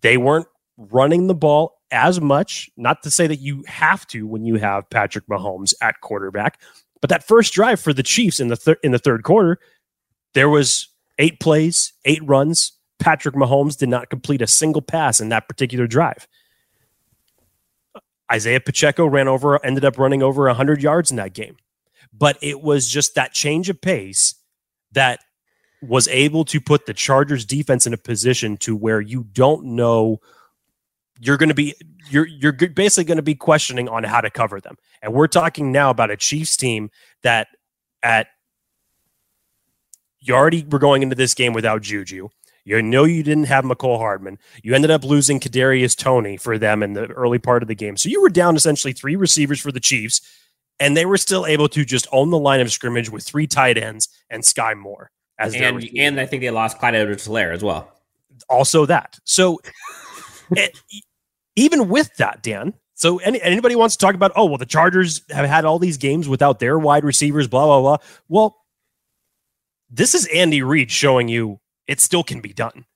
They 0.00 0.16
weren't 0.16 0.46
running 0.76 1.26
the 1.26 1.34
ball 1.34 1.78
as 1.90 2.20
much, 2.20 2.70
not 2.76 3.02
to 3.02 3.10
say 3.10 3.26
that 3.26 3.40
you 3.40 3.64
have 3.66 4.06
to 4.08 4.26
when 4.26 4.44
you 4.44 4.56
have 4.56 4.88
Patrick 4.90 5.26
Mahomes 5.26 5.74
at 5.82 6.00
quarterback, 6.00 6.60
but 7.00 7.10
that 7.10 7.26
first 7.26 7.52
drive 7.52 7.80
for 7.80 7.92
the 7.92 8.02
Chiefs 8.02 8.40
in 8.40 8.48
the 8.48 8.56
thir- 8.56 8.78
in 8.82 8.92
the 8.92 8.98
third 8.98 9.24
quarter, 9.24 9.58
there 10.34 10.48
was 10.48 10.88
eight 11.18 11.40
plays, 11.40 11.92
eight 12.04 12.22
runs. 12.24 12.72
Patrick 12.98 13.34
Mahomes 13.34 13.76
did 13.76 13.88
not 13.88 14.10
complete 14.10 14.40
a 14.40 14.46
single 14.46 14.80
pass 14.80 15.20
in 15.20 15.28
that 15.28 15.48
particular 15.48 15.86
drive. 15.86 16.26
Isaiah 18.32 18.60
Pacheco 18.60 19.06
ran 19.06 19.28
over, 19.28 19.64
ended 19.64 19.84
up 19.84 19.98
running 19.98 20.22
over 20.22 20.46
100 20.46 20.82
yards 20.82 21.10
in 21.10 21.16
that 21.18 21.34
game. 21.34 21.56
But 22.12 22.38
it 22.40 22.62
was 22.62 22.88
just 22.88 23.14
that 23.14 23.32
change 23.32 23.68
of 23.68 23.80
pace 23.80 24.34
that 24.92 25.20
was 25.82 26.08
able 26.08 26.44
to 26.46 26.60
put 26.60 26.86
the 26.86 26.94
Chargers 26.94 27.44
defense 27.44 27.86
in 27.86 27.92
a 27.92 27.98
position 27.98 28.56
to 28.58 28.76
where 28.76 29.00
you 29.00 29.24
don't 29.32 29.64
know 29.64 30.20
you're 31.20 31.36
going 31.36 31.48
to 31.48 31.54
be 31.54 31.74
you're 32.10 32.26
you're 32.26 32.52
basically 32.52 33.04
going 33.04 33.16
to 33.16 33.22
be 33.22 33.34
questioning 33.34 33.88
on 33.88 34.02
how 34.04 34.20
to 34.20 34.28
cover 34.28 34.60
them. 34.60 34.76
And 35.00 35.12
we're 35.12 35.28
talking 35.28 35.70
now 35.70 35.90
about 35.90 36.10
a 36.10 36.16
Chiefs 36.16 36.56
team 36.56 36.90
that 37.22 37.48
at 38.02 38.26
you 40.20 40.34
already 40.34 40.64
were 40.64 40.78
going 40.78 41.02
into 41.02 41.14
this 41.14 41.34
game 41.34 41.52
without 41.52 41.82
Juju. 41.82 42.28
You 42.64 42.80
know 42.80 43.04
you 43.04 43.22
didn't 43.22 43.44
have 43.44 43.64
Mecole 43.64 43.98
Hardman. 43.98 44.38
You 44.62 44.74
ended 44.74 44.90
up 44.90 45.04
losing 45.04 45.40
Kadarius 45.40 45.96
Toney 45.96 46.36
for 46.36 46.58
them 46.58 46.82
in 46.82 46.92
the 46.92 47.06
early 47.06 47.38
part 47.38 47.62
of 47.62 47.68
the 47.68 47.74
game. 47.74 47.96
So 47.96 48.08
you 48.08 48.22
were 48.22 48.30
down 48.30 48.54
essentially 48.54 48.92
three 48.92 49.16
receivers 49.16 49.60
for 49.60 49.72
the 49.72 49.80
Chiefs, 49.80 50.20
and 50.78 50.96
they 50.96 51.04
were 51.04 51.16
still 51.16 51.44
able 51.44 51.68
to 51.70 51.84
just 51.84 52.06
own 52.12 52.30
the 52.30 52.38
line 52.38 52.60
of 52.60 52.70
scrimmage 52.70 53.10
with 53.10 53.24
three 53.24 53.46
tight 53.46 53.78
ends 53.78 54.08
and 54.30 54.42
Skyy 54.42 54.76
Moore 54.76 55.10
as 55.42 55.54
and 55.54 55.84
and 55.96 56.20
I 56.20 56.26
think 56.26 56.42
they 56.42 56.50
lost 56.50 56.78
Clyde 56.78 56.94
Edwards-Helaire 56.94 57.52
as 57.52 57.62
well. 57.62 57.92
Also 58.48 58.86
that. 58.86 59.18
So 59.24 59.60
it, 60.52 60.80
even 61.56 61.88
with 61.88 62.14
that, 62.16 62.42
Dan. 62.42 62.74
So 62.94 63.18
any, 63.18 63.42
anybody 63.42 63.74
wants 63.74 63.96
to 63.96 64.06
talk 64.06 64.14
about, 64.14 64.32
oh 64.36 64.44
well, 64.44 64.58
the 64.58 64.66
Chargers 64.66 65.22
have 65.30 65.46
had 65.46 65.64
all 65.64 65.78
these 65.78 65.96
games 65.96 66.28
without 66.28 66.60
their 66.60 66.78
wide 66.78 67.04
receivers, 67.04 67.48
blah 67.48 67.66
blah 67.66 67.80
blah. 67.80 67.96
Well, 68.28 68.56
this 69.90 70.14
is 70.14 70.26
Andy 70.26 70.62
Reid 70.62 70.90
showing 70.90 71.28
you 71.28 71.58
it 71.92 72.00
still 72.00 72.24
can 72.24 72.40
be 72.40 72.54
done. 72.54 72.86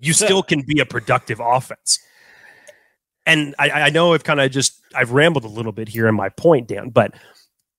You 0.00 0.12
so, 0.12 0.24
still 0.24 0.42
can 0.42 0.62
be 0.62 0.80
a 0.80 0.86
productive 0.86 1.40
offense. 1.40 2.00
And 3.24 3.54
I, 3.60 3.70
I 3.70 3.90
know 3.90 4.12
I've 4.12 4.24
kind 4.24 4.40
of 4.40 4.50
just 4.50 4.80
I've 4.92 5.12
rambled 5.12 5.44
a 5.44 5.48
little 5.48 5.70
bit 5.70 5.88
here 5.88 6.08
in 6.08 6.16
my 6.16 6.28
point, 6.30 6.66
Dan, 6.66 6.90
but 6.90 7.14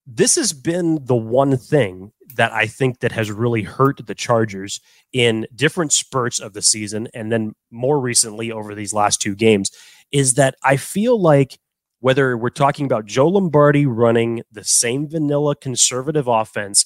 this 0.08 0.38
has 0.38 0.54
been 0.54 1.00
the 1.04 1.16
one 1.16 1.58
thing 1.58 2.14
that 2.36 2.54
I 2.54 2.68
think 2.68 3.00
that 3.00 3.12
has 3.12 3.30
really 3.30 3.64
hurt 3.64 4.06
the 4.08 4.16
Chargers 4.16 4.80
in 5.12 5.46
different 5.54 5.92
spurts 5.92 6.40
of 6.40 6.54
the 6.54 6.62
season 6.62 7.10
and 7.14 7.32
then 7.32 7.54
more 7.70 8.00
recently 8.00 8.50
over 8.50 8.74
these 8.74 8.94
last 8.94 9.22
two 9.22 9.36
games 9.36 9.72
is 10.12 10.36
that 10.36 10.56
I 10.64 10.78
feel 10.78 11.20
like 11.20 11.60
whether 12.00 12.38
we're 12.38 12.50
talking 12.50 12.86
about 12.86 13.06
Joe 13.06 13.28
Lombardi 13.28 13.86
running 13.86 14.44
the 14.52 14.64
same 14.64 15.10
vanilla 15.10 15.56
conservative 15.56 16.28
offense 16.28 16.86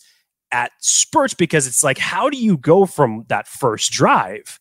at 0.53 0.71
spurts 0.79 1.33
because 1.33 1.67
it's 1.67 1.83
like 1.83 1.97
how 1.97 2.29
do 2.29 2.37
you 2.37 2.57
go 2.57 2.85
from 2.85 3.25
that 3.27 3.47
first 3.47 3.91
drive 3.91 4.59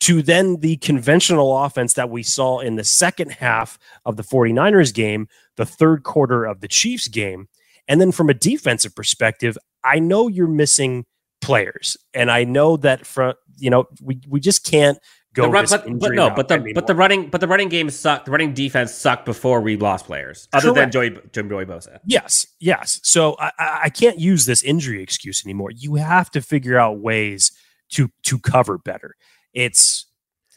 to 0.00 0.20
then 0.20 0.60
the 0.60 0.76
conventional 0.78 1.56
offense 1.56 1.94
that 1.94 2.10
we 2.10 2.22
saw 2.22 2.58
in 2.58 2.76
the 2.76 2.84
second 2.84 3.30
half 3.30 3.78
of 4.04 4.16
the 4.16 4.22
49ers 4.22 4.92
game, 4.92 5.28
the 5.56 5.64
third 5.64 6.02
quarter 6.02 6.44
of 6.44 6.60
the 6.60 6.68
Chiefs 6.68 7.08
game. 7.08 7.48
And 7.88 8.00
then 8.00 8.12
from 8.12 8.28
a 8.28 8.34
defensive 8.34 8.94
perspective, 8.94 9.56
I 9.82 10.00
know 10.00 10.28
you're 10.28 10.46
missing 10.46 11.06
players, 11.40 11.96
and 12.12 12.30
I 12.30 12.44
know 12.44 12.76
that 12.78 13.06
from 13.06 13.34
you 13.56 13.70
know 13.70 13.86
we 14.02 14.20
we 14.28 14.40
just 14.40 14.64
can't 14.64 14.98
go. 15.34 15.50
Run, 15.50 15.66
but, 15.68 15.84
but 15.98 16.12
no, 16.12 16.30
but 16.30 16.48
the 16.48 16.54
anymore. 16.54 16.72
but 16.74 16.86
the 16.86 16.94
running 16.94 17.28
but 17.28 17.40
the 17.40 17.48
running 17.48 17.68
game 17.68 17.90
sucked. 17.90 18.24
The 18.24 18.30
running 18.30 18.54
defense 18.54 18.92
sucked 18.92 19.26
before 19.26 19.60
we 19.60 19.76
lost 19.76 20.06
players, 20.06 20.48
other 20.52 20.72
Correct. 20.72 20.92
than 20.92 21.12
Joey 21.12 21.20
Joey 21.32 21.66
Bosa. 21.66 21.98
Yes, 22.06 22.46
yes. 22.60 23.00
So 23.02 23.36
I, 23.38 23.50
I 23.58 23.90
can't 23.90 24.18
use 24.18 24.46
this 24.46 24.62
injury 24.62 25.02
excuse 25.02 25.44
anymore. 25.44 25.70
You 25.70 25.96
have 25.96 26.30
to 26.30 26.40
figure 26.40 26.78
out 26.78 27.00
ways 27.00 27.52
to 27.90 28.10
to 28.22 28.38
cover 28.38 28.78
better. 28.78 29.16
It's 29.52 30.06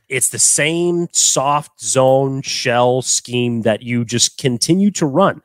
it's 0.09 0.29
the 0.29 0.39
same 0.39 1.07
soft 1.11 1.81
zone 1.81 2.41
shell 2.41 3.01
scheme 3.01 3.63
that 3.63 3.81
you 3.81 4.05
just 4.05 4.37
continue 4.37 4.91
to 4.91 5.05
run. 5.05 5.41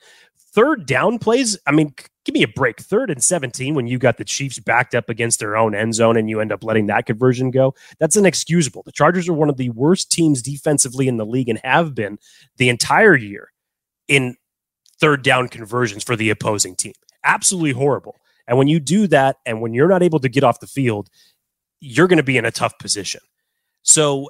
Third 0.55 0.87
down 0.87 1.19
plays, 1.19 1.59
I 1.67 1.73
mean, 1.73 1.95
give 2.25 2.35
me 2.35 2.43
a 2.43 2.49
break. 2.49 2.81
Third 2.81 3.11
and 3.11 3.23
17 3.23 3.75
when 3.75 3.87
you 3.87 3.99
got 3.99 4.17
the 4.17 4.25
Chiefs 4.25 4.59
backed 4.59 4.95
up 4.95 5.09
against 5.09 5.38
their 5.38 5.57
own 5.57 5.75
end 5.75 5.95
zone 5.95 6.17
and 6.17 6.29
you 6.29 6.41
end 6.41 6.52
up 6.52 6.64
letting 6.64 6.87
that 6.87 7.07
conversion 7.07 7.50
go. 7.50 7.75
That's 7.99 8.17
inexcusable. 8.17 8.83
The 8.85 8.93
Chargers 8.93 9.29
are 9.29 9.35
one 9.35 9.49
of 9.49 9.57
the 9.57 9.71
worst 9.71 10.11
teams 10.11 10.43
defensively 10.43 11.09
in 11.09 11.17
the 11.17 11.26
league 11.26 11.49
and 11.49 11.61
have 11.64 11.95
been 11.95 12.19
the 12.57 12.69
entire 12.69 13.17
year 13.17 13.50
in 14.09 14.37
third 15.00 15.23
down 15.23 15.49
conversions 15.49 16.05
for 16.05 16.17
the 16.17 16.31
opposing 16.31 16.76
team. 16.76 16.95
Absolutely 17.25 17.73
horrible. 17.73 18.17
And 18.47 18.59
when 18.59 18.69
you 18.69 18.81
do 18.81 19.07
that 19.09 19.37
and 19.47 19.61
when 19.61 19.75
you're 19.75 19.88
not 19.88 20.02
able 20.02 20.21
to 20.21 20.29
get 20.29 20.45
off 20.45 20.61
the 20.61 20.67
field, 20.67 21.09
you're 21.81 22.09
going 22.09 22.19
to 22.19 22.23
be 22.23 22.37
in 22.37 22.45
a 22.45 22.50
tough 22.50 22.79
position. 22.79 23.21
So 23.83 24.29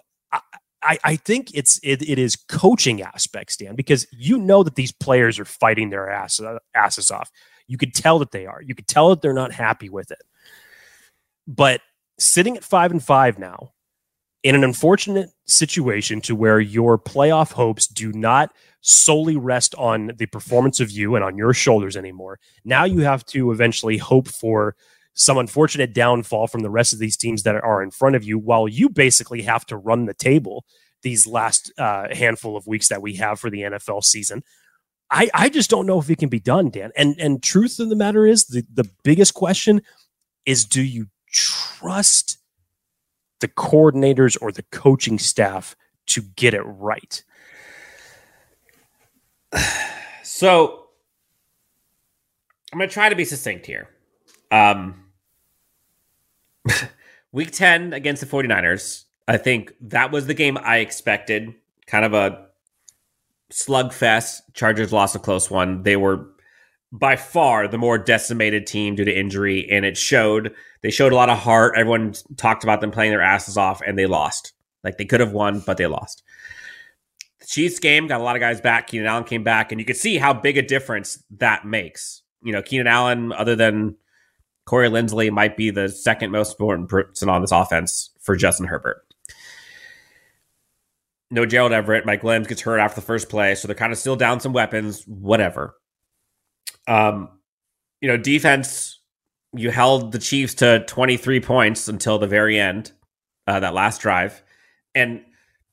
I, 0.82 0.98
I 1.04 1.16
think 1.16 1.50
it's 1.54 1.78
it, 1.82 2.02
it 2.02 2.18
is 2.18 2.36
coaching 2.36 3.02
aspects, 3.02 3.56
Dan, 3.56 3.74
because 3.74 4.06
you 4.12 4.38
know 4.38 4.62
that 4.62 4.74
these 4.74 4.92
players 4.92 5.38
are 5.38 5.44
fighting 5.44 5.90
their 5.90 6.10
ass, 6.10 6.40
asses 6.74 7.10
off. 7.10 7.30
You 7.72 7.78
could 7.78 7.94
tell 7.94 8.18
that 8.18 8.32
they 8.32 8.44
are. 8.44 8.60
You 8.60 8.74
could 8.74 8.86
tell 8.86 9.08
that 9.08 9.22
they're 9.22 9.32
not 9.32 9.50
happy 9.50 9.88
with 9.88 10.10
it. 10.10 10.20
But 11.46 11.80
sitting 12.18 12.54
at 12.54 12.64
five 12.64 12.90
and 12.90 13.02
five 13.02 13.38
now, 13.38 13.72
in 14.42 14.54
an 14.54 14.62
unfortunate 14.62 15.30
situation 15.46 16.20
to 16.20 16.34
where 16.34 16.60
your 16.60 16.98
playoff 16.98 17.52
hopes 17.52 17.86
do 17.86 18.12
not 18.12 18.54
solely 18.82 19.36
rest 19.36 19.74
on 19.76 20.10
the 20.18 20.26
performance 20.26 20.80
of 20.80 20.90
you 20.90 21.14
and 21.14 21.24
on 21.24 21.38
your 21.38 21.54
shoulders 21.54 21.96
anymore. 21.96 22.38
Now 22.62 22.84
you 22.84 23.00
have 23.00 23.24
to 23.26 23.52
eventually 23.52 23.96
hope 23.96 24.28
for 24.28 24.76
some 25.14 25.38
unfortunate 25.38 25.94
downfall 25.94 26.48
from 26.48 26.60
the 26.60 26.70
rest 26.70 26.92
of 26.92 26.98
these 26.98 27.16
teams 27.16 27.42
that 27.44 27.54
are 27.54 27.82
in 27.82 27.90
front 27.90 28.16
of 28.16 28.24
you 28.24 28.38
while 28.38 28.68
you 28.68 28.90
basically 28.90 29.40
have 29.42 29.64
to 29.66 29.78
run 29.78 30.04
the 30.04 30.14
table 30.14 30.66
these 31.00 31.26
last 31.26 31.72
uh, 31.78 32.14
handful 32.14 32.54
of 32.54 32.66
weeks 32.66 32.88
that 32.88 33.00
we 33.00 33.14
have 33.14 33.40
for 33.40 33.48
the 33.48 33.62
NFL 33.62 34.04
season. 34.04 34.42
I, 35.12 35.28
I 35.34 35.48
just 35.50 35.68
don't 35.68 35.84
know 35.84 36.00
if 36.00 36.08
it 36.08 36.16
can 36.16 36.30
be 36.30 36.40
done, 36.40 36.70
Dan. 36.70 36.90
And 36.96 37.14
and 37.20 37.42
truth 37.42 37.78
of 37.78 37.90
the 37.90 37.96
matter 37.96 38.26
is 38.26 38.46
the, 38.46 38.64
the 38.72 38.88
biggest 39.02 39.34
question 39.34 39.82
is 40.46 40.64
do 40.64 40.82
you 40.82 41.06
trust 41.30 42.38
the 43.40 43.48
coordinators 43.48 44.38
or 44.40 44.50
the 44.50 44.64
coaching 44.72 45.18
staff 45.18 45.76
to 46.06 46.22
get 46.22 46.54
it 46.54 46.62
right? 46.62 47.22
So 50.24 50.86
I'm 52.72 52.78
gonna 52.78 52.90
try 52.90 53.08
to 53.08 53.14
be 53.14 53.24
succinct 53.24 53.66
here. 53.66 53.88
Um 54.50 55.04
week 57.32 57.50
10 57.50 57.92
against 57.92 58.22
the 58.22 58.26
49ers, 58.26 59.04
I 59.28 59.36
think 59.36 59.74
that 59.80 60.10
was 60.10 60.26
the 60.26 60.34
game 60.34 60.56
I 60.56 60.78
expected. 60.78 61.54
Kind 61.86 62.04
of 62.04 62.14
a 62.14 62.46
slugfest. 63.52 64.40
Chargers 64.54 64.92
lost 64.92 65.14
a 65.14 65.18
close 65.18 65.50
one. 65.50 65.82
They 65.82 65.96
were 65.96 66.26
by 66.90 67.16
far 67.16 67.68
the 67.68 67.78
more 67.78 67.96
decimated 67.96 68.66
team 68.66 68.94
due 68.94 69.04
to 69.04 69.18
injury, 69.18 69.68
and 69.70 69.84
it 69.84 69.96
showed. 69.96 70.54
They 70.82 70.90
showed 70.90 71.12
a 71.12 71.16
lot 71.16 71.30
of 71.30 71.38
heart. 71.38 71.74
Everyone 71.76 72.14
talked 72.36 72.64
about 72.64 72.80
them 72.80 72.90
playing 72.90 73.12
their 73.12 73.22
asses 73.22 73.56
off, 73.56 73.80
and 73.86 73.98
they 73.98 74.06
lost. 74.06 74.52
Like 74.84 74.98
they 74.98 75.04
could 75.04 75.20
have 75.20 75.32
won, 75.32 75.60
but 75.60 75.76
they 75.76 75.86
lost. 75.86 76.22
The 77.40 77.46
Chiefs 77.46 77.78
game 77.78 78.06
got 78.06 78.20
a 78.20 78.24
lot 78.24 78.36
of 78.36 78.40
guys 78.40 78.60
back. 78.60 78.88
Keenan 78.88 79.06
Allen 79.06 79.24
came 79.24 79.44
back, 79.44 79.72
and 79.72 79.80
you 79.80 79.84
could 79.84 79.96
see 79.96 80.18
how 80.18 80.32
big 80.32 80.58
a 80.58 80.62
difference 80.62 81.22
that 81.38 81.64
makes. 81.64 82.22
You 82.42 82.52
know, 82.52 82.62
Keenan 82.62 82.88
Allen, 82.88 83.32
other 83.32 83.56
than 83.56 83.96
Corey 84.64 84.88
Linsley 84.88 85.30
might 85.30 85.56
be 85.56 85.70
the 85.70 85.88
second 85.88 86.30
most 86.30 86.52
important 86.52 86.88
person 86.88 87.28
on 87.28 87.40
this 87.40 87.52
offense 87.52 88.10
for 88.20 88.36
Justin 88.36 88.66
Herbert. 88.66 89.02
No 91.32 91.46
Gerald 91.46 91.72
Everett. 91.72 92.06
Mike 92.06 92.22
Williams 92.22 92.46
gets 92.46 92.60
hurt 92.60 92.78
after 92.78 93.00
the 93.00 93.06
first 93.06 93.28
play, 93.28 93.54
so 93.54 93.66
they're 93.66 93.74
kind 93.74 93.92
of 93.92 93.98
still 93.98 94.16
down 94.16 94.38
some 94.38 94.52
weapons, 94.52 95.02
whatever. 95.06 95.74
Um, 96.86 97.28
you 98.00 98.08
know, 98.08 98.16
defense, 98.16 99.00
you 99.54 99.70
held 99.70 100.12
the 100.12 100.18
Chiefs 100.18 100.54
to 100.54 100.84
23 100.86 101.40
points 101.40 101.88
until 101.88 102.18
the 102.18 102.26
very 102.26 102.60
end, 102.60 102.92
uh, 103.46 103.60
that 103.60 103.74
last 103.74 104.00
drive. 104.00 104.42
And 104.94 105.22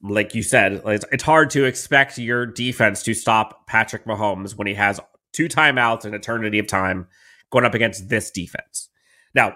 like 0.02 0.34
you 0.34 0.44
said, 0.44 0.82
it's, 0.86 1.06
it's 1.12 1.24
hard 1.24 1.50
to 1.52 1.66
expect 1.66 2.18
your 2.18 2.46
defense 2.46 3.04
to 3.04 3.14
stop 3.14 3.68
Patrick 3.68 4.06
Mahomes 4.06 4.56
when 4.56 4.68
he 4.68 4.74
has 4.76 5.00
two 5.34 5.48
timeouts, 5.48 6.06
and 6.06 6.16
eternity 6.16 6.60
of 6.60 6.68
time 6.68 7.08
going 7.50 7.66
up 7.66 7.74
against 7.74 8.10
this 8.10 8.32
defense. 8.32 8.90
Now, 9.34 9.56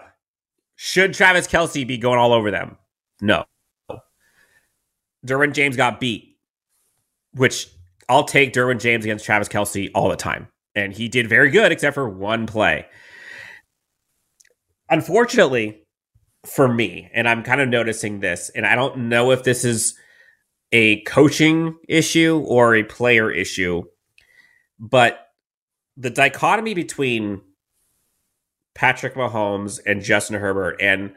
should 0.75 1.13
Travis 1.13 1.47
Kelce 1.47 1.87
be 1.87 1.97
going 1.97 2.19
all 2.19 2.33
over 2.33 2.51
them? 2.51 2.77
No. 3.21 3.45
Derwin 5.25 5.53
James 5.53 5.75
got 5.75 5.99
beat, 5.99 6.37
which 7.33 7.67
I'll 8.09 8.25
take 8.25 8.53
Derwin 8.53 8.79
James 8.79 9.05
against 9.05 9.25
Travis 9.25 9.47
Kelce 9.47 9.89
all 9.95 10.09
the 10.09 10.15
time. 10.15 10.47
And 10.75 10.93
he 10.93 11.07
did 11.07 11.27
very 11.27 11.49
good, 11.49 11.71
except 11.71 11.93
for 11.93 12.09
one 12.09 12.47
play. 12.47 12.85
Unfortunately, 14.89 15.83
for 16.45 16.67
me, 16.67 17.09
and 17.13 17.27
I'm 17.27 17.43
kind 17.43 17.61
of 17.61 17.69
noticing 17.69 18.19
this, 18.19 18.49
and 18.49 18.65
I 18.65 18.75
don't 18.75 19.09
know 19.09 19.31
if 19.31 19.43
this 19.43 19.63
is 19.63 19.95
a 20.71 21.01
coaching 21.01 21.77
issue 21.87 22.43
or 22.45 22.75
a 22.75 22.83
player 22.83 23.31
issue, 23.31 23.83
but 24.79 25.27
the 25.95 26.09
dichotomy 26.09 26.73
between 26.73 27.41
Patrick 28.75 29.13
Mahomes 29.13 29.79
and 29.85 30.01
Justin 30.01 30.39
Herbert 30.39 30.81
and 30.81 31.13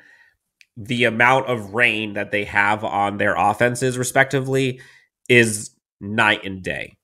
the 0.76 1.04
amount 1.04 1.46
of 1.46 1.74
rein 1.74 2.14
that 2.14 2.30
they 2.30 2.44
have 2.44 2.84
on 2.84 3.16
their 3.16 3.34
offenses 3.34 3.96
respectively 3.96 4.80
is 5.28 5.70
night 6.00 6.44
and 6.44 6.62
day. 6.62 6.96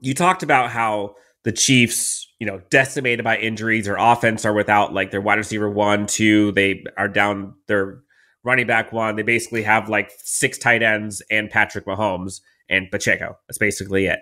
you 0.00 0.14
talked 0.14 0.42
about 0.42 0.70
how 0.70 1.14
the 1.44 1.52
Chiefs, 1.52 2.28
you 2.40 2.46
know, 2.46 2.60
decimated 2.70 3.24
by 3.24 3.38
injuries, 3.38 3.84
their 3.86 3.96
offense 3.96 4.44
are 4.44 4.52
without 4.52 4.92
like 4.92 5.10
their 5.10 5.20
wide 5.20 5.38
receiver 5.38 5.70
one, 5.70 6.06
two, 6.06 6.52
they 6.52 6.84
are 6.96 7.08
down 7.08 7.54
their 7.68 8.00
running 8.44 8.66
back 8.66 8.92
one. 8.92 9.16
They 9.16 9.22
basically 9.22 9.62
have 9.62 9.88
like 9.88 10.10
six 10.18 10.58
tight 10.58 10.82
ends 10.82 11.22
and 11.30 11.50
Patrick 11.50 11.86
Mahomes 11.86 12.40
and 12.68 12.90
Pacheco. 12.90 13.38
That's 13.46 13.58
basically 13.58 14.06
it. 14.06 14.20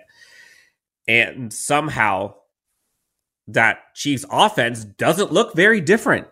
And 1.07 1.51
somehow 1.51 2.35
that 3.47 3.79
Chiefs 3.95 4.25
offense 4.31 4.85
doesn't 4.85 5.31
look 5.31 5.55
very 5.55 5.81
different. 5.81 6.27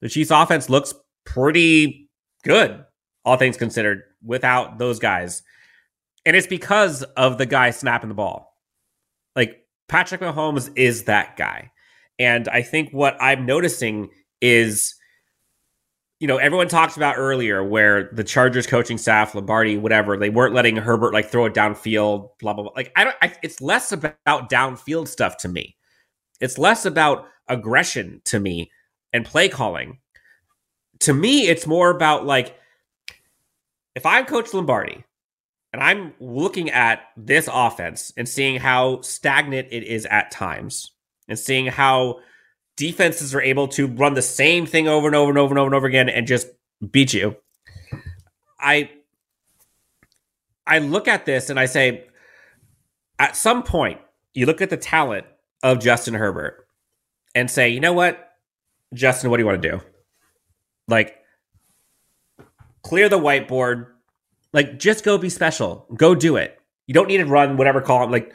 The 0.00 0.08
Chiefs 0.08 0.30
offense 0.30 0.70
looks 0.70 0.94
pretty 1.34 2.08
good, 2.44 2.84
all 3.24 3.36
things 3.36 3.56
considered, 3.56 4.02
without 4.24 4.78
those 4.78 4.98
guys. 4.98 5.42
And 6.26 6.36
it's 6.36 6.46
because 6.46 7.02
of 7.16 7.38
the 7.38 7.46
guy 7.46 7.70
snapping 7.70 8.08
the 8.08 8.14
ball. 8.14 8.54
Like 9.36 9.64
Patrick 9.88 10.20
Mahomes 10.20 10.70
is 10.76 11.04
that 11.04 11.36
guy. 11.36 11.70
And 12.18 12.48
I 12.48 12.62
think 12.62 12.90
what 12.92 13.16
I'm 13.20 13.46
noticing 13.46 14.10
is, 14.40 14.94
you 16.18 16.26
know, 16.26 16.36
everyone 16.36 16.68
talked 16.68 16.96
about 16.96 17.16
earlier 17.16 17.64
where 17.64 18.10
the 18.12 18.24
Chargers 18.24 18.66
coaching 18.66 18.98
staff, 18.98 19.34
Lombardi, 19.34 19.78
whatever, 19.78 20.18
they 20.18 20.28
weren't 20.28 20.54
letting 20.54 20.76
Herbert 20.76 21.14
like 21.14 21.30
throw 21.30 21.46
it 21.46 21.54
downfield, 21.54 22.28
blah 22.40 22.52
blah 22.52 22.64
blah. 22.64 22.72
Like 22.76 22.92
I 22.96 23.04
don't, 23.04 23.16
I, 23.22 23.32
it's 23.42 23.62
less 23.62 23.92
about 23.92 24.50
downfield 24.50 25.08
stuff 25.08 25.38
to 25.38 25.48
me. 25.48 25.76
It's 26.40 26.58
less 26.58 26.84
about 26.84 27.26
aggression 27.48 28.20
to 28.26 28.38
me 28.38 28.70
and 29.12 29.24
play 29.24 29.48
calling. 29.48 29.98
To 31.00 31.14
me, 31.14 31.48
it's 31.48 31.66
more 31.66 31.90
about 31.90 32.26
like 32.26 32.58
if 33.94 34.06
I'm 34.06 34.26
Coach 34.26 34.54
Lombardi 34.54 35.04
and 35.72 35.82
I'm 35.82 36.14
looking 36.20 36.70
at 36.70 37.02
this 37.16 37.48
offense 37.52 38.12
and 38.16 38.28
seeing 38.28 38.60
how 38.60 39.00
stagnant 39.02 39.68
it 39.70 39.84
is 39.84 40.06
at 40.06 40.30
times 40.30 40.92
and 41.28 41.38
seeing 41.38 41.66
how 41.66 42.20
defenses 42.76 43.34
are 43.34 43.42
able 43.42 43.68
to 43.68 43.86
run 43.86 44.14
the 44.14 44.22
same 44.22 44.66
thing 44.66 44.88
over 44.88 45.06
and 45.06 45.16
over 45.16 45.30
and 45.30 45.38
over 45.38 45.52
and 45.52 45.58
over 45.58 45.66
and 45.66 45.74
over 45.74 45.86
again 45.86 46.08
and 46.08 46.26
just 46.26 46.48
beat 46.90 47.12
you. 47.12 47.36
I 48.58 48.90
I 50.66 50.78
look 50.78 51.08
at 51.08 51.24
this 51.24 51.50
and 51.50 51.58
I 51.58 51.66
say 51.66 52.06
at 53.18 53.36
some 53.36 53.62
point 53.62 54.00
you 54.34 54.46
look 54.46 54.60
at 54.60 54.70
the 54.70 54.76
talent 54.76 55.26
of 55.62 55.80
Justin 55.80 56.14
Herbert 56.14 56.66
and 57.34 57.50
say, 57.50 57.68
"You 57.68 57.80
know 57.80 57.92
what? 57.92 58.32
Justin, 58.94 59.30
what 59.30 59.36
do 59.36 59.42
you 59.42 59.46
want 59.46 59.62
to 59.62 59.70
do?" 59.70 59.80
Like 60.90 61.16
clear 62.82 63.08
the 63.08 63.18
whiteboard, 63.18 63.86
like, 64.52 64.78
just 64.78 65.04
go 65.04 65.16
be 65.16 65.28
special. 65.28 65.86
Go 65.94 66.14
do 66.14 66.36
it. 66.36 66.58
You 66.86 66.94
don't 66.94 67.08
need 67.08 67.18
to 67.18 67.26
run 67.26 67.56
whatever 67.56 67.80
column. 67.80 68.10
Like, 68.10 68.34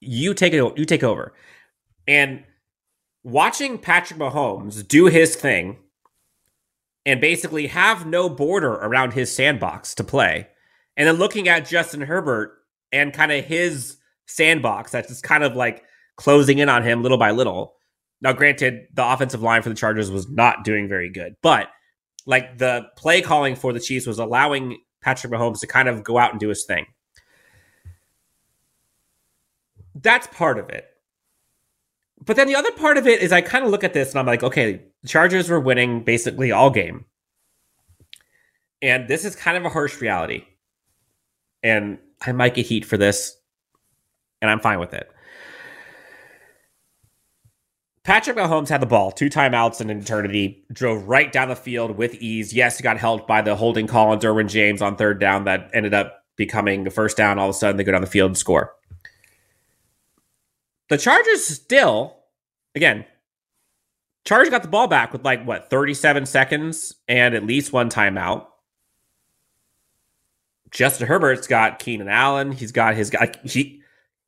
you 0.00 0.34
take 0.34 0.52
it. 0.52 0.78
You 0.78 0.84
take 0.84 1.02
over. 1.02 1.34
And 2.06 2.44
watching 3.24 3.78
Patrick 3.78 4.20
Mahomes 4.20 4.86
do 4.86 5.06
his 5.06 5.34
thing 5.34 5.78
and 7.04 7.20
basically 7.20 7.66
have 7.66 8.06
no 8.06 8.28
border 8.28 8.72
around 8.72 9.14
his 9.14 9.34
sandbox 9.34 9.94
to 9.96 10.04
play, 10.04 10.46
and 10.96 11.08
then 11.08 11.16
looking 11.16 11.48
at 11.48 11.66
Justin 11.66 12.02
Herbert 12.02 12.52
and 12.92 13.12
kind 13.12 13.32
of 13.32 13.44
his 13.44 13.96
sandbox 14.26 14.92
that's 14.92 15.08
just 15.08 15.22
kind 15.22 15.42
of 15.42 15.56
like 15.56 15.84
closing 16.16 16.58
in 16.58 16.68
on 16.68 16.82
him 16.82 17.02
little 17.02 17.18
by 17.18 17.30
little. 17.30 17.74
Now, 18.20 18.32
granted, 18.32 18.88
the 18.94 19.10
offensive 19.10 19.42
line 19.42 19.62
for 19.62 19.68
the 19.70 19.74
Chargers 19.74 20.10
was 20.10 20.28
not 20.28 20.64
doing 20.64 20.88
very 20.88 21.10
good, 21.10 21.34
but 21.42 21.68
like 22.26 22.58
the 22.58 22.88
play 22.96 23.22
calling 23.22 23.56
for 23.56 23.72
the 23.72 23.80
Chiefs 23.80 24.06
was 24.06 24.18
allowing 24.18 24.78
Patrick 25.00 25.32
Mahomes 25.32 25.60
to 25.60 25.66
kind 25.66 25.88
of 25.88 26.04
go 26.04 26.18
out 26.18 26.32
and 26.32 26.40
do 26.40 26.48
his 26.48 26.64
thing. 26.64 26.86
That's 29.94 30.26
part 30.28 30.58
of 30.58 30.68
it. 30.68 30.86
But 32.24 32.36
then 32.36 32.46
the 32.46 32.56
other 32.56 32.72
part 32.72 32.98
of 32.98 33.06
it 33.06 33.22
is 33.22 33.32
I 33.32 33.40
kind 33.40 33.64
of 33.64 33.70
look 33.70 33.84
at 33.84 33.94
this 33.94 34.10
and 34.10 34.18
I'm 34.18 34.26
like, 34.26 34.42
okay, 34.42 34.82
the 35.02 35.08
Chargers 35.08 35.48
were 35.48 35.60
winning 35.60 36.02
basically 36.02 36.52
all 36.52 36.70
game. 36.70 37.04
And 38.82 39.08
this 39.08 39.24
is 39.24 39.34
kind 39.34 39.56
of 39.56 39.64
a 39.64 39.68
harsh 39.68 40.00
reality. 40.00 40.44
And 41.62 41.98
I 42.20 42.32
might 42.32 42.54
get 42.54 42.66
heat 42.66 42.84
for 42.84 42.96
this, 42.96 43.36
and 44.40 44.50
I'm 44.50 44.60
fine 44.60 44.78
with 44.78 44.94
it. 44.94 45.10
Patrick 48.08 48.38
Mahomes 48.38 48.70
had 48.70 48.80
the 48.80 48.86
ball, 48.86 49.12
two 49.12 49.28
timeouts 49.28 49.82
in 49.82 49.90
eternity, 49.90 50.64
drove 50.72 51.06
right 51.06 51.30
down 51.30 51.48
the 51.48 51.54
field 51.54 51.98
with 51.98 52.14
ease. 52.14 52.54
Yes, 52.54 52.78
he 52.78 52.82
got 52.82 52.96
helped 52.96 53.28
by 53.28 53.42
the 53.42 53.54
holding 53.54 53.86
call 53.86 54.08
on 54.08 54.18
Derwin 54.18 54.48
James 54.48 54.80
on 54.80 54.96
third 54.96 55.20
down 55.20 55.44
that 55.44 55.68
ended 55.74 55.92
up 55.92 56.24
becoming 56.34 56.84
the 56.84 56.90
first 56.90 57.18
down. 57.18 57.38
All 57.38 57.50
of 57.50 57.54
a 57.54 57.58
sudden, 57.58 57.76
they 57.76 57.84
go 57.84 57.92
down 57.92 58.00
the 58.00 58.06
field 58.06 58.30
and 58.30 58.38
score. 58.38 58.74
The 60.88 60.96
Chargers 60.96 61.44
still, 61.44 62.16
again, 62.74 63.04
Chargers 64.24 64.48
got 64.48 64.62
the 64.62 64.68
ball 64.68 64.88
back 64.88 65.12
with 65.12 65.22
like 65.22 65.44
what 65.44 65.68
37 65.68 66.24
seconds 66.24 66.94
and 67.08 67.34
at 67.34 67.44
least 67.44 67.74
one 67.74 67.90
timeout. 67.90 68.46
Justin 70.70 71.08
Herbert's 71.08 71.46
got 71.46 71.78
Keenan 71.78 72.08
Allen. 72.08 72.52
He's 72.52 72.72
got 72.72 72.94
his 72.94 73.10
guy. 73.10 73.34
He 73.44 73.82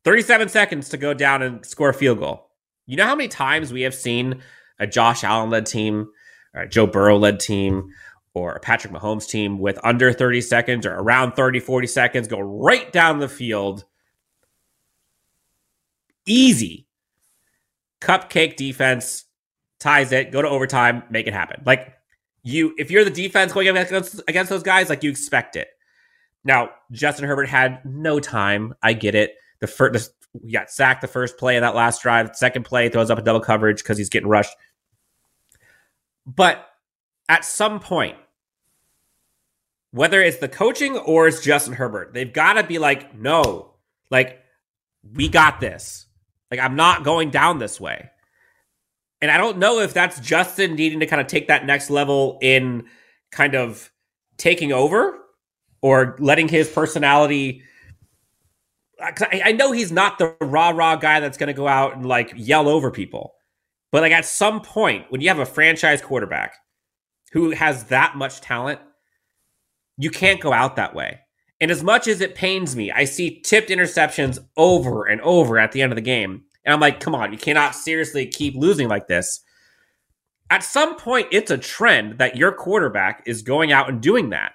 37 0.04 0.50
seconds 0.50 0.90
to 0.90 0.98
go 0.98 1.14
down 1.14 1.40
and 1.40 1.64
score 1.64 1.88
a 1.88 1.94
field 1.94 2.18
goal. 2.18 2.49
You 2.90 2.96
know 2.96 3.06
how 3.06 3.14
many 3.14 3.28
times 3.28 3.72
we 3.72 3.82
have 3.82 3.94
seen 3.94 4.42
a 4.80 4.86
Josh 4.86 5.22
Allen 5.22 5.48
led 5.48 5.64
team, 5.64 6.10
or 6.52 6.62
a 6.62 6.68
Joe 6.68 6.88
Burrow 6.88 7.16
led 7.16 7.38
team, 7.38 7.90
or 8.34 8.54
a 8.54 8.58
Patrick 8.58 8.92
Mahomes 8.92 9.28
team 9.28 9.60
with 9.60 9.78
under 9.84 10.12
30 10.12 10.40
seconds 10.40 10.84
or 10.84 10.94
around 10.94 11.36
30, 11.36 11.60
40 11.60 11.86
seconds 11.86 12.26
go 12.26 12.40
right 12.40 12.92
down 12.92 13.20
the 13.20 13.28
field. 13.28 13.84
Easy. 16.26 16.88
Cupcake 18.00 18.56
defense 18.56 19.24
ties 19.78 20.10
it, 20.10 20.32
go 20.32 20.42
to 20.42 20.48
overtime, 20.48 21.04
make 21.10 21.28
it 21.28 21.32
happen. 21.32 21.62
Like 21.64 21.94
you, 22.42 22.74
if 22.76 22.90
you're 22.90 23.04
the 23.04 23.10
defense 23.10 23.52
going 23.52 23.68
against, 23.68 24.20
against 24.26 24.50
those 24.50 24.64
guys, 24.64 24.88
like 24.88 25.04
you 25.04 25.10
expect 25.10 25.54
it. 25.54 25.68
Now, 26.42 26.70
Justin 26.90 27.28
Herbert 27.28 27.48
had 27.48 27.84
no 27.84 28.18
time. 28.18 28.74
I 28.82 28.94
get 28.94 29.14
it. 29.14 29.36
The 29.60 29.68
first, 29.68 30.12
he 30.42 30.52
got 30.52 30.70
sacked 30.70 31.00
the 31.00 31.08
first 31.08 31.38
play 31.38 31.56
of 31.56 31.62
that 31.62 31.74
last 31.74 32.02
drive. 32.02 32.34
Second 32.34 32.64
play 32.64 32.88
throws 32.88 33.10
up 33.10 33.18
a 33.18 33.22
double 33.22 33.40
coverage 33.40 33.82
because 33.82 33.98
he's 33.98 34.08
getting 34.08 34.28
rushed. 34.28 34.56
But 36.26 36.66
at 37.28 37.44
some 37.44 37.80
point, 37.80 38.16
whether 39.90 40.22
it's 40.22 40.38
the 40.38 40.48
coaching 40.48 40.96
or 40.96 41.26
it's 41.26 41.42
Justin 41.42 41.74
Herbert, 41.74 42.14
they've 42.14 42.32
got 42.32 42.54
to 42.54 42.62
be 42.62 42.78
like, 42.78 43.14
no, 43.14 43.74
like 44.10 44.40
we 45.14 45.28
got 45.28 45.60
this. 45.60 46.06
Like 46.50 46.60
I'm 46.60 46.76
not 46.76 47.04
going 47.04 47.30
down 47.30 47.58
this 47.58 47.80
way. 47.80 48.10
And 49.20 49.30
I 49.30 49.36
don't 49.36 49.58
know 49.58 49.80
if 49.80 49.92
that's 49.92 50.18
Justin 50.20 50.76
needing 50.76 51.00
to 51.00 51.06
kind 51.06 51.20
of 51.20 51.26
take 51.26 51.48
that 51.48 51.66
next 51.66 51.90
level 51.90 52.38
in 52.40 52.86
kind 53.30 53.54
of 53.54 53.90
taking 54.36 54.72
over 54.72 55.18
or 55.82 56.16
letting 56.18 56.48
his 56.48 56.68
personality 56.70 57.62
Uh, 59.00 59.12
I, 59.32 59.42
I 59.46 59.52
know 59.52 59.72
he's 59.72 59.92
not 59.92 60.18
the 60.18 60.36
rah 60.40 60.70
rah 60.70 60.96
guy 60.96 61.20
that's 61.20 61.38
going 61.38 61.48
to 61.48 61.52
go 61.52 61.68
out 61.68 61.96
and 61.96 62.06
like 62.06 62.32
yell 62.36 62.68
over 62.68 62.90
people, 62.90 63.34
but 63.92 64.02
like 64.02 64.12
at 64.12 64.24
some 64.24 64.60
point 64.60 65.06
when 65.10 65.20
you 65.20 65.28
have 65.28 65.38
a 65.38 65.46
franchise 65.46 66.02
quarterback 66.02 66.54
who 67.32 67.50
has 67.50 67.84
that 67.84 68.16
much 68.16 68.40
talent, 68.40 68.80
you 69.96 70.10
can't 70.10 70.40
go 70.40 70.52
out 70.52 70.76
that 70.76 70.94
way. 70.94 71.20
And 71.60 71.70
as 71.70 71.82
much 71.82 72.08
as 72.08 72.20
it 72.20 72.34
pains 72.34 72.74
me, 72.74 72.90
I 72.90 73.04
see 73.04 73.40
tipped 73.42 73.68
interceptions 73.68 74.38
over 74.56 75.04
and 75.04 75.20
over 75.20 75.58
at 75.58 75.72
the 75.72 75.82
end 75.82 75.92
of 75.92 75.96
the 75.96 76.02
game. 76.02 76.42
And 76.64 76.72
I'm 76.72 76.80
like, 76.80 77.00
come 77.00 77.14
on, 77.14 77.32
you 77.32 77.38
cannot 77.38 77.74
seriously 77.74 78.26
keep 78.26 78.54
losing 78.54 78.88
like 78.88 79.08
this. 79.08 79.40
At 80.48 80.64
some 80.64 80.96
point, 80.96 81.28
it's 81.30 81.50
a 81.50 81.58
trend 81.58 82.18
that 82.18 82.36
your 82.36 82.52
quarterback 82.52 83.22
is 83.26 83.42
going 83.42 83.72
out 83.72 83.88
and 83.88 84.00
doing 84.00 84.30
that. 84.30 84.52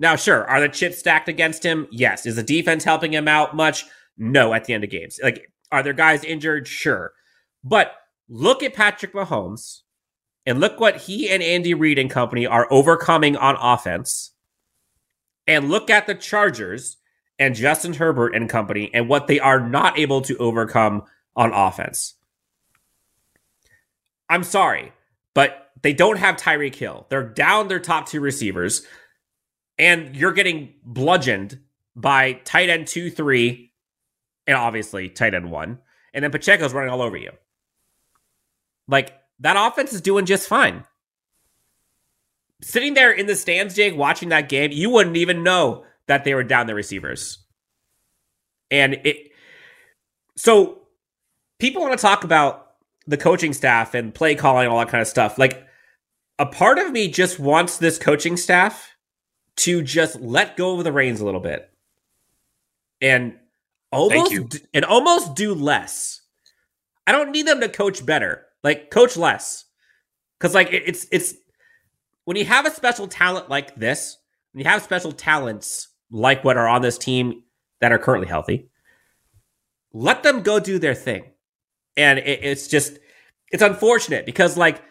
Now, 0.00 0.16
sure, 0.16 0.48
are 0.48 0.62
the 0.62 0.68
chips 0.68 0.98
stacked 0.98 1.28
against 1.28 1.62
him? 1.62 1.86
Yes. 1.92 2.24
Is 2.24 2.36
the 2.36 2.42
defense 2.42 2.82
helping 2.82 3.12
him 3.12 3.28
out 3.28 3.54
much? 3.54 3.84
No, 4.16 4.54
at 4.54 4.64
the 4.64 4.72
end 4.72 4.82
of 4.82 4.90
games. 4.90 5.20
Like, 5.22 5.52
are 5.70 5.82
there 5.82 5.92
guys 5.92 6.24
injured? 6.24 6.66
Sure. 6.66 7.12
But 7.62 7.92
look 8.26 8.62
at 8.62 8.74
Patrick 8.74 9.12
Mahomes 9.12 9.80
and 10.46 10.58
look 10.58 10.80
what 10.80 10.96
he 10.96 11.28
and 11.28 11.42
Andy 11.42 11.74
Reid 11.74 11.98
and 11.98 12.10
company 12.10 12.46
are 12.46 12.66
overcoming 12.70 13.36
on 13.36 13.56
offense. 13.60 14.32
And 15.46 15.68
look 15.68 15.90
at 15.90 16.06
the 16.06 16.14
Chargers 16.14 16.96
and 17.38 17.54
Justin 17.54 17.92
Herbert 17.92 18.34
and 18.34 18.48
company 18.48 18.90
and 18.94 19.06
what 19.06 19.26
they 19.26 19.38
are 19.38 19.60
not 19.60 19.98
able 19.98 20.22
to 20.22 20.36
overcome 20.38 21.02
on 21.36 21.52
offense. 21.52 22.14
I'm 24.30 24.44
sorry, 24.44 24.92
but 25.34 25.72
they 25.82 25.92
don't 25.92 26.18
have 26.18 26.36
Tyreek 26.36 26.74
Hill. 26.74 27.06
They're 27.10 27.22
down 27.22 27.68
their 27.68 27.80
top 27.80 28.08
two 28.08 28.20
receivers 28.20 28.86
and 29.80 30.14
you're 30.14 30.32
getting 30.32 30.74
bludgeoned 30.84 31.58
by 31.96 32.34
tight 32.34 32.68
end 32.68 32.86
two, 32.86 33.10
three, 33.10 33.72
and 34.46 34.56
obviously 34.56 35.08
tight 35.08 35.34
end 35.34 35.50
one, 35.50 35.78
and 36.12 36.22
then 36.22 36.30
Pacheco's 36.30 36.74
running 36.74 36.90
all 36.90 37.00
over 37.00 37.16
you. 37.16 37.30
Like 38.86 39.18
that 39.40 39.56
offense 39.58 39.94
is 39.94 40.02
doing 40.02 40.26
just 40.26 40.46
fine. 40.46 40.84
Sitting 42.62 42.92
there 42.92 43.10
in 43.10 43.26
the 43.26 43.34
stands, 43.34 43.74
Jake, 43.74 43.96
watching 43.96 44.28
that 44.28 44.50
game, 44.50 44.70
you 44.70 44.90
wouldn't 44.90 45.16
even 45.16 45.42
know 45.42 45.84
that 46.08 46.24
they 46.24 46.34
were 46.34 46.44
down 46.44 46.66
the 46.66 46.74
receivers. 46.74 47.38
And 48.70 49.00
it 49.04 49.32
so 50.36 50.82
people 51.58 51.80
want 51.80 51.98
to 51.98 52.02
talk 52.02 52.22
about 52.22 52.72
the 53.06 53.16
coaching 53.16 53.54
staff 53.54 53.94
and 53.94 54.14
play 54.14 54.34
calling 54.34 54.68
all 54.68 54.78
that 54.78 54.88
kind 54.88 55.00
of 55.00 55.08
stuff. 55.08 55.38
Like 55.38 55.66
a 56.38 56.44
part 56.44 56.78
of 56.78 56.92
me 56.92 57.08
just 57.08 57.38
wants 57.38 57.78
this 57.78 57.98
coaching 57.98 58.36
staff 58.36 58.89
to 59.60 59.82
just 59.82 60.20
let 60.20 60.56
go 60.56 60.76
of 60.76 60.84
the 60.84 60.92
reins 60.92 61.20
a 61.20 61.24
little 61.24 61.40
bit 61.40 61.70
and 63.00 63.38
almost 63.92 64.58
and 64.74 64.84
almost 64.84 65.34
do 65.34 65.54
less. 65.54 66.20
I 67.06 67.12
don't 67.12 67.30
need 67.30 67.46
them 67.46 67.60
to 67.60 67.68
coach 67.68 68.04
better. 68.04 68.46
Like 68.62 68.90
coach 68.90 69.16
less. 69.16 69.64
Cuz 70.38 70.54
like 70.54 70.72
it, 70.72 70.82
it's 70.86 71.06
it's 71.10 71.34
when 72.24 72.36
you 72.36 72.44
have 72.44 72.66
a 72.66 72.70
special 72.70 73.08
talent 73.08 73.48
like 73.48 73.74
this, 73.74 74.16
when 74.52 74.64
you 74.64 74.70
have 74.70 74.82
special 74.82 75.12
talents 75.12 75.88
like 76.10 76.44
what 76.44 76.56
are 76.56 76.68
on 76.68 76.82
this 76.82 76.98
team 76.98 77.42
that 77.80 77.92
are 77.92 77.98
currently 77.98 78.28
healthy, 78.28 78.68
let 79.92 80.22
them 80.22 80.42
go 80.42 80.60
do 80.60 80.78
their 80.78 80.94
thing. 80.94 81.24
And 81.96 82.18
it, 82.18 82.40
it's 82.42 82.68
just, 82.68 82.98
it's 83.50 83.62
unfortunate 83.62 84.26
because, 84.26 84.56
like, 84.56 84.82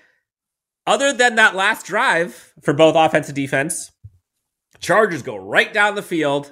other 0.86 1.13
than 1.13 1.36
that 1.36 1.55
last 1.55 1.86
drive 1.86 2.53
for 2.62 2.73
both 2.73 2.95
offense 2.95 3.27
and 3.27 3.36
defense, 3.36 3.91
Chargers 4.79 5.21
go 5.21 5.35
right 5.35 5.71
down 5.73 5.95
the 5.95 6.01
field. 6.01 6.51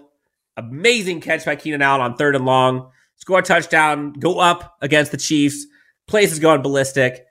Amazing 0.57 1.21
catch 1.21 1.45
by 1.45 1.55
Keenan 1.55 1.81
Allen 1.81 2.01
on 2.01 2.17
third 2.17 2.35
and 2.35 2.45
long. 2.45 2.91
Score 3.15 3.39
a 3.39 3.43
touchdown, 3.43 4.13
go 4.13 4.39
up 4.39 4.77
against 4.81 5.11
the 5.11 5.17
Chiefs. 5.17 5.65
Place 6.07 6.31
is 6.31 6.39
going 6.39 6.61
ballistic. 6.61 7.25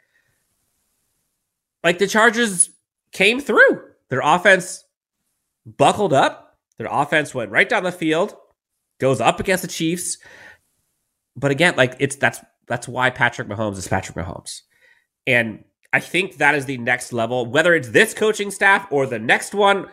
Like 1.82 1.98
the 1.98 2.06
Chargers 2.06 2.70
came 3.12 3.40
through. 3.40 3.82
Their 4.08 4.20
offense 4.22 4.84
buckled 5.64 6.12
up. 6.12 6.58
Their 6.78 6.88
offense 6.90 7.34
went 7.34 7.50
right 7.50 7.68
down 7.68 7.84
the 7.84 7.92
field, 7.92 8.34
goes 8.98 9.20
up 9.20 9.40
against 9.40 9.62
the 9.62 9.68
Chiefs. 9.68 10.18
But 11.36 11.50
again, 11.50 11.74
like 11.76 11.96
it's 11.98 12.16
that's 12.16 12.40
that's 12.66 12.88
why 12.88 13.10
Patrick 13.10 13.48
Mahomes 13.48 13.76
is 13.76 13.88
Patrick 13.88 14.16
Mahomes. 14.16 14.62
And 15.26 15.64
I 15.92 16.00
think 16.00 16.36
that 16.36 16.54
is 16.54 16.66
the 16.66 16.78
next 16.78 17.12
level, 17.12 17.46
whether 17.46 17.74
it's 17.74 17.88
this 17.88 18.12
coaching 18.12 18.50
staff 18.50 18.86
or 18.90 19.06
the 19.06 19.18
next 19.18 19.54
one, 19.54 19.86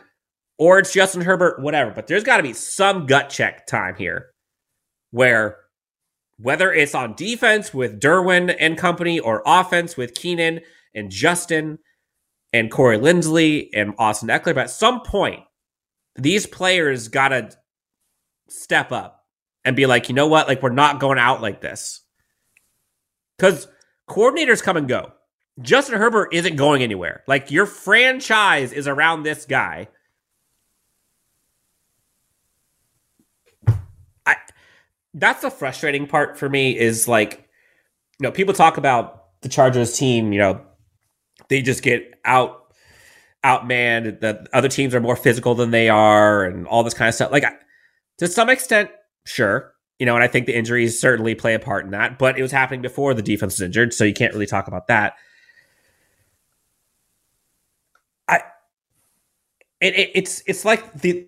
or 0.58 0.80
it's 0.80 0.94
Justin 0.94 1.22
Herbert, 1.22 1.62
whatever. 1.62 1.92
But 1.92 2.08
there's 2.08 2.24
got 2.24 2.38
to 2.38 2.44
be 2.44 2.54
some 2.54 3.06
gut 3.06 3.30
check 3.30 3.66
time 3.68 3.96
here 3.96 4.32
where 5.12 5.58
whether 6.38 6.74
it's 6.74 6.96
on 6.96 7.14
defense 7.16 7.74
with 7.74 8.00
Derwin 8.00 8.56
and 8.60 8.78
company 8.78 9.20
or 9.20 9.44
offense 9.46 9.96
with 9.96 10.16
Keenan 10.16 10.62
and 10.94 11.10
Justin 11.10 11.80
and 12.52 12.72
Corey 12.72 12.98
Linsley 12.98 13.70
and 13.74 13.94
Austin 13.98 14.30
Ekeler, 14.30 14.56
but 14.56 14.58
at 14.58 14.70
some 14.70 15.02
point, 15.02 15.42
these 16.16 16.46
players 16.46 17.08
got 17.08 17.30
to 17.30 17.50
step 18.48 18.92
up 18.92 19.26
and 19.66 19.76
be 19.76 19.86
like, 19.86 20.10
you 20.10 20.16
know 20.16 20.28
what? 20.28 20.48
Like, 20.48 20.62
we're 20.62 20.70
not 20.70 21.00
going 21.00 21.18
out 21.18 21.42
like 21.42 21.62
this. 21.62 22.02
Because 23.38 23.68
coordinators 24.08 24.62
come 24.62 24.78
and 24.78 24.88
go. 24.88 25.14
Justin 25.62 25.98
Herbert 25.98 26.34
isn't 26.34 26.56
going 26.56 26.84
anywhere. 26.84 27.24
Like, 27.28 27.52
your 27.52 27.66
franchise 27.66 28.72
is 28.72 28.88
around 28.88 29.24
this 29.24 29.46
guy. 29.46 29.88
I 34.26 34.36
that's 35.14 35.42
the 35.42 35.52
frustrating 35.52 36.08
part 36.08 36.38
for 36.38 36.50
me 36.50 36.78
is 36.78 37.08
like, 37.08 37.48
you 38.20 38.24
know, 38.24 38.32
people 38.32 38.54
talk 38.54 38.78
about 38.78 39.40
the 39.42 39.50
Chargers 39.50 39.98
team, 39.98 40.34
you 40.34 40.40
know, 40.40 40.62
they 41.50 41.62
just 41.62 41.84
get 41.84 42.20
out 42.26 42.64
outmanned. 43.44 44.22
The 44.22 44.48
other 44.54 44.70
teams 44.70 44.96
are 44.96 45.02
more 45.02 45.16
physical 45.16 45.56
than 45.56 45.72
they 45.72 45.90
are, 45.90 46.46
and 46.46 46.66
all 46.68 46.84
this 46.84 46.94
kind 46.94 47.10
of 47.10 47.16
stuff. 47.16 47.32
Like 47.32 47.46
to 48.18 48.28
some 48.28 48.50
extent, 48.50 48.90
sure, 49.26 49.74
you 50.00 50.06
know, 50.06 50.16
and 50.16 50.24
I 50.24 50.28
think 50.28 50.46
the 50.46 50.56
injuries 50.56 51.00
certainly 51.00 51.36
play 51.36 51.54
a 51.54 51.60
part 51.60 51.86
in 51.86 51.92
that. 51.92 52.18
But 52.18 52.38
it 52.38 52.42
was 52.42 52.52
happening 52.52 52.82
before 52.82 53.14
the 53.14 53.22
defense 53.22 53.56
was 53.56 53.62
injured, 53.62 53.94
so 53.94 54.04
you 54.04 54.14
can't 54.14 54.34
really 54.34 54.46
talk 54.46 54.68
about 54.68 54.88
that. 54.88 55.16
I, 58.28 58.42
it, 59.82 59.96
it 59.96 60.12
it's 60.16 60.44
it's 60.48 60.66
like 60.66 60.94
the 60.94 61.28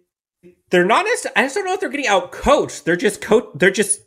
they're 0.69 0.85
not. 0.85 1.05
As, 1.07 1.27
I 1.35 1.43
just 1.43 1.55
don't 1.55 1.65
know 1.65 1.73
if 1.73 1.79
they're 1.79 1.89
getting 1.89 2.07
out 2.07 2.31
coached. 2.31 2.85
They're 2.85 2.95
just 2.95 3.21
coach. 3.21 3.45
They're 3.55 3.71
just 3.71 4.01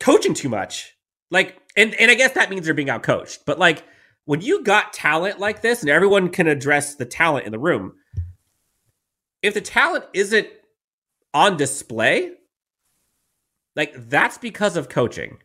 coaching 0.00 0.34
too 0.34 0.48
much. 0.48 0.96
Like, 1.30 1.56
and 1.76 1.94
and 1.94 2.10
I 2.10 2.14
guess 2.14 2.32
that 2.32 2.50
means 2.50 2.64
they're 2.64 2.74
being 2.74 2.90
out 2.90 3.02
coached. 3.02 3.44
But 3.46 3.58
like 3.58 3.84
when 4.24 4.40
you 4.40 4.62
got 4.62 4.92
talent 4.92 5.38
like 5.38 5.62
this 5.62 5.80
and 5.80 5.90
everyone 5.90 6.28
can 6.30 6.46
address 6.46 6.94
the 6.94 7.04
talent 7.04 7.46
in 7.46 7.52
the 7.52 7.58
room, 7.58 7.94
if 9.42 9.54
the 9.54 9.60
talent 9.60 10.04
isn't 10.12 10.48
on 11.32 11.56
display, 11.56 12.32
like 13.74 13.92
that's 14.08 14.38
because 14.38 14.76
of 14.76 14.88
coaching. 14.88 15.38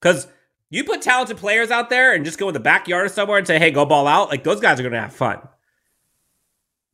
Because 0.00 0.26
you 0.70 0.84
put 0.84 1.02
talented 1.02 1.36
players 1.36 1.70
out 1.70 1.90
there 1.90 2.14
and 2.14 2.24
just 2.24 2.38
go 2.38 2.48
in 2.48 2.54
the 2.54 2.60
backyard 2.60 3.10
somewhere 3.10 3.38
and 3.38 3.46
say, 3.46 3.58
hey, 3.58 3.70
go 3.70 3.84
ball 3.84 4.06
out, 4.06 4.30
like 4.30 4.44
those 4.44 4.60
guys 4.60 4.80
are 4.80 4.82
going 4.82 4.92
to 4.92 5.00
have 5.00 5.12
fun. 5.12 5.40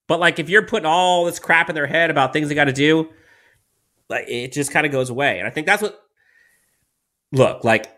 But 0.08 0.20
like 0.20 0.38
if 0.38 0.48
you're 0.48 0.66
putting 0.66 0.86
all 0.86 1.24
this 1.24 1.38
crap 1.38 1.68
in 1.68 1.74
their 1.74 1.86
head 1.86 2.10
about 2.10 2.32
things 2.32 2.48
they 2.48 2.54
got 2.54 2.64
to 2.64 2.72
do, 2.72 3.10
like 4.08 4.28
it 4.28 4.52
just 4.52 4.70
kind 4.70 4.86
of 4.86 4.92
goes 4.92 5.10
away. 5.10 5.38
And 5.38 5.46
I 5.46 5.50
think 5.50 5.66
that's 5.66 5.82
what, 5.82 6.00
look, 7.32 7.64
like 7.64 7.92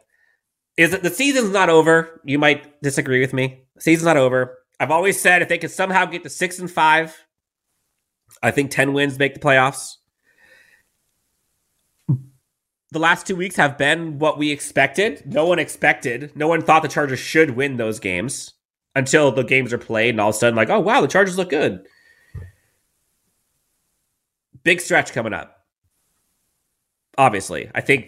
is 0.76 0.92
that 0.92 1.02
the 1.02 1.10
season's 1.10 1.50
not 1.50 1.68
over. 1.68 2.20
You 2.24 2.38
might 2.38 2.80
disagree 2.80 3.20
with 3.20 3.32
me. 3.32 3.64
The 3.74 3.82
season's 3.82 4.06
not 4.06 4.16
over. 4.16 4.58
I've 4.80 4.92
always 4.92 5.20
said 5.20 5.42
if 5.42 5.48
they 5.48 5.58
could 5.58 5.72
somehow 5.72 6.04
get 6.04 6.22
to 6.22 6.30
six 6.30 6.58
and 6.58 6.70
five, 6.70 7.26
I 8.42 8.52
think 8.52 8.70
10 8.70 8.92
wins 8.92 9.18
make 9.18 9.34
the 9.34 9.40
playoffs. 9.40 9.96
The 12.90 12.98
last 12.98 13.26
two 13.26 13.36
weeks 13.36 13.56
have 13.56 13.76
been 13.76 14.18
what 14.18 14.38
we 14.38 14.50
expected. 14.50 15.22
No 15.26 15.44
one 15.44 15.58
expected. 15.58 16.34
No 16.34 16.48
one 16.48 16.62
thought 16.62 16.82
the 16.82 16.88
Chargers 16.88 17.18
should 17.18 17.50
win 17.50 17.76
those 17.76 17.98
games 17.98 18.54
until 18.94 19.30
the 19.30 19.42
games 19.42 19.72
are 19.72 19.78
played, 19.78 20.10
and 20.10 20.20
all 20.20 20.30
of 20.30 20.34
a 20.34 20.38
sudden, 20.38 20.56
like, 20.56 20.70
oh, 20.70 20.80
wow, 20.80 21.00
the 21.02 21.06
Chargers 21.06 21.36
look 21.36 21.50
good. 21.50 21.86
Big 24.64 24.80
stretch 24.80 25.12
coming 25.12 25.32
up. 25.32 25.64
Obviously, 27.16 27.70
I 27.74 27.80
think 27.80 28.06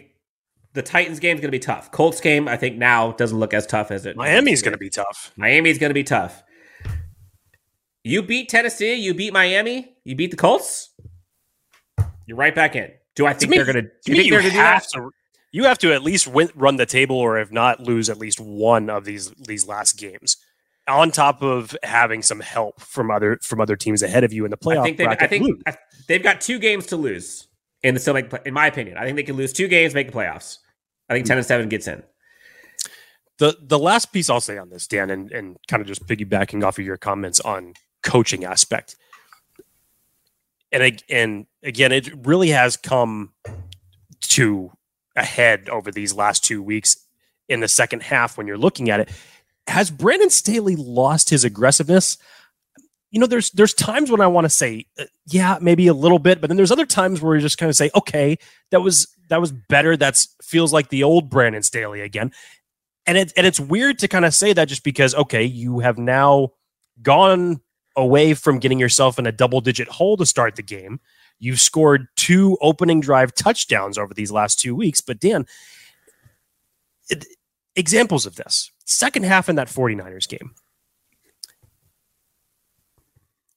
the 0.72 0.82
Titans 0.82 1.18
game 1.18 1.36
is 1.36 1.40
going 1.40 1.48
to 1.48 1.56
be 1.56 1.58
tough. 1.58 1.90
Colts 1.90 2.20
game, 2.20 2.48
I 2.48 2.56
think 2.56 2.76
now 2.76 3.12
doesn't 3.12 3.38
look 3.38 3.54
as 3.54 3.66
tough 3.66 3.90
as 3.90 4.06
it. 4.06 4.16
Miami's 4.16 4.62
going 4.62 4.72
to 4.72 4.78
be 4.78 4.90
tough. 4.90 5.32
Miami's 5.36 5.78
going 5.78 5.90
to 5.90 5.94
be 5.94 6.04
tough. 6.04 6.42
You 8.04 8.22
beat 8.22 8.48
Tennessee, 8.48 8.94
you 8.94 9.12
beat 9.12 9.32
Miami, 9.32 9.96
you 10.04 10.14
beat 10.14 10.30
the 10.30 10.36
Colts. 10.36 10.90
You're 12.26 12.36
right 12.36 12.54
back 12.54 12.76
in. 12.76 12.90
Do 13.14 13.26
I 13.26 13.32
think 13.32 13.50
me, 13.50 13.56
they're 13.56 13.66
going 13.66 13.84
to? 13.84 13.90
Do 14.04 14.12
you 14.12 14.16
think 14.16 14.30
they're 14.30 14.40
going 14.40 14.54
to 14.54 14.60
have 14.60 14.86
to? 14.94 15.10
You 15.52 15.64
have 15.64 15.78
to 15.78 15.92
at 15.92 16.02
least 16.02 16.28
win, 16.28 16.48
run 16.54 16.76
the 16.76 16.86
table, 16.86 17.16
or 17.16 17.38
if 17.38 17.50
not, 17.50 17.80
lose 17.80 18.08
at 18.08 18.18
least 18.18 18.38
one 18.40 18.88
of 18.88 19.04
these 19.04 19.30
these 19.30 19.66
last 19.66 19.98
games. 19.98 20.36
On 20.90 21.12
top 21.12 21.40
of 21.40 21.76
having 21.84 22.20
some 22.20 22.40
help 22.40 22.80
from 22.80 23.12
other 23.12 23.38
from 23.42 23.60
other 23.60 23.76
teams 23.76 24.02
ahead 24.02 24.24
of 24.24 24.32
you 24.32 24.44
in 24.44 24.50
the 24.50 24.56
playoff. 24.56 24.80
I 24.80 24.92
think, 24.92 25.22
I 25.22 25.26
think 25.28 25.62
I, 25.66 25.76
they've 26.08 26.22
got 26.22 26.40
two 26.40 26.58
games 26.58 26.86
to 26.86 26.96
lose 26.96 27.46
in 27.84 27.94
the 27.94 28.00
still 28.00 28.14
make. 28.14 28.32
In 28.44 28.52
my 28.52 28.66
opinion, 28.66 28.98
I 28.98 29.04
think 29.04 29.16
they 29.16 29.22
can 29.22 29.36
lose 29.36 29.52
two 29.52 29.68
games, 29.68 29.94
make 29.94 30.08
the 30.08 30.12
playoffs. 30.12 30.58
I 31.08 31.14
think 31.14 31.26
ten 31.26 31.36
and 31.36 31.46
seven 31.46 31.68
gets 31.68 31.86
in. 31.86 32.02
The 33.38 33.56
the 33.60 33.78
last 33.78 34.12
piece 34.12 34.28
I'll 34.28 34.40
say 34.40 34.58
on 34.58 34.68
this, 34.68 34.88
Dan, 34.88 35.10
and, 35.10 35.30
and 35.30 35.56
kind 35.68 35.80
of 35.80 35.86
just 35.86 36.06
piggybacking 36.06 36.64
off 36.64 36.78
of 36.78 36.84
your 36.84 36.96
comments 36.96 37.38
on 37.38 37.74
coaching 38.02 38.44
aspect, 38.44 38.96
and 40.72 41.02
and 41.08 41.46
again, 41.62 41.92
it 41.92 42.26
really 42.26 42.48
has 42.50 42.76
come 42.76 43.32
to 44.22 44.72
a 45.16 45.24
head 45.24 45.68
over 45.68 45.90
these 45.92 46.14
last 46.14 46.44
two 46.44 46.62
weeks 46.62 46.96
in 47.48 47.60
the 47.60 47.68
second 47.68 48.02
half 48.02 48.36
when 48.36 48.46
you're 48.46 48.58
looking 48.58 48.90
at 48.90 49.00
it. 49.00 49.08
Has 49.70 49.90
Brandon 49.90 50.30
Staley 50.30 50.76
lost 50.76 51.30
his 51.30 51.44
aggressiveness? 51.44 52.18
you 53.10 53.18
know, 53.18 53.26
there's 53.26 53.50
there's 53.50 53.74
times 53.74 54.10
when 54.10 54.20
I 54.20 54.28
want 54.28 54.44
to 54.44 54.48
say, 54.48 54.86
uh, 54.98 55.04
yeah, 55.26 55.58
maybe 55.60 55.88
a 55.88 55.94
little 55.94 56.18
bit, 56.18 56.40
but 56.40 56.48
then 56.48 56.56
there's 56.56 56.70
other 56.70 56.86
times 56.86 57.20
where 57.20 57.34
you 57.34 57.40
just 57.40 57.58
kind 57.58 57.68
of 57.68 57.76
say, 57.76 57.90
okay, 57.94 58.38
that 58.70 58.82
was 58.82 59.08
that 59.28 59.40
was 59.40 59.52
better. 59.52 59.96
That's 59.96 60.34
feels 60.42 60.72
like 60.72 60.88
the 60.88 61.02
old 61.02 61.28
Brandon 61.28 61.62
Staley 61.62 62.02
again, 62.02 62.30
and 63.06 63.18
it 63.18 63.32
and 63.36 63.46
it's 63.46 63.58
weird 63.58 63.98
to 64.00 64.08
kind 64.08 64.24
of 64.24 64.32
say 64.32 64.52
that 64.52 64.68
just 64.68 64.84
because 64.84 65.14
okay, 65.14 65.42
you 65.42 65.80
have 65.80 65.98
now 65.98 66.50
gone 67.02 67.60
away 67.96 68.34
from 68.34 68.60
getting 68.60 68.78
yourself 68.78 69.18
in 69.18 69.26
a 69.26 69.32
double 69.32 69.60
digit 69.60 69.88
hole 69.88 70.16
to 70.16 70.24
start 70.24 70.54
the 70.54 70.62
game. 70.62 71.00
You've 71.40 71.60
scored 71.60 72.06
two 72.16 72.58
opening 72.60 73.00
drive 73.00 73.34
touchdowns 73.34 73.98
over 73.98 74.14
these 74.14 74.30
last 74.30 74.60
two 74.60 74.76
weeks, 74.76 75.00
but 75.00 75.18
Dan, 75.18 75.46
it, 77.08 77.26
examples 77.74 78.24
of 78.24 78.36
this 78.36 78.70
second 78.90 79.24
half 79.24 79.48
in 79.48 79.56
that 79.56 79.68
49ers 79.68 80.28
game 80.28 80.54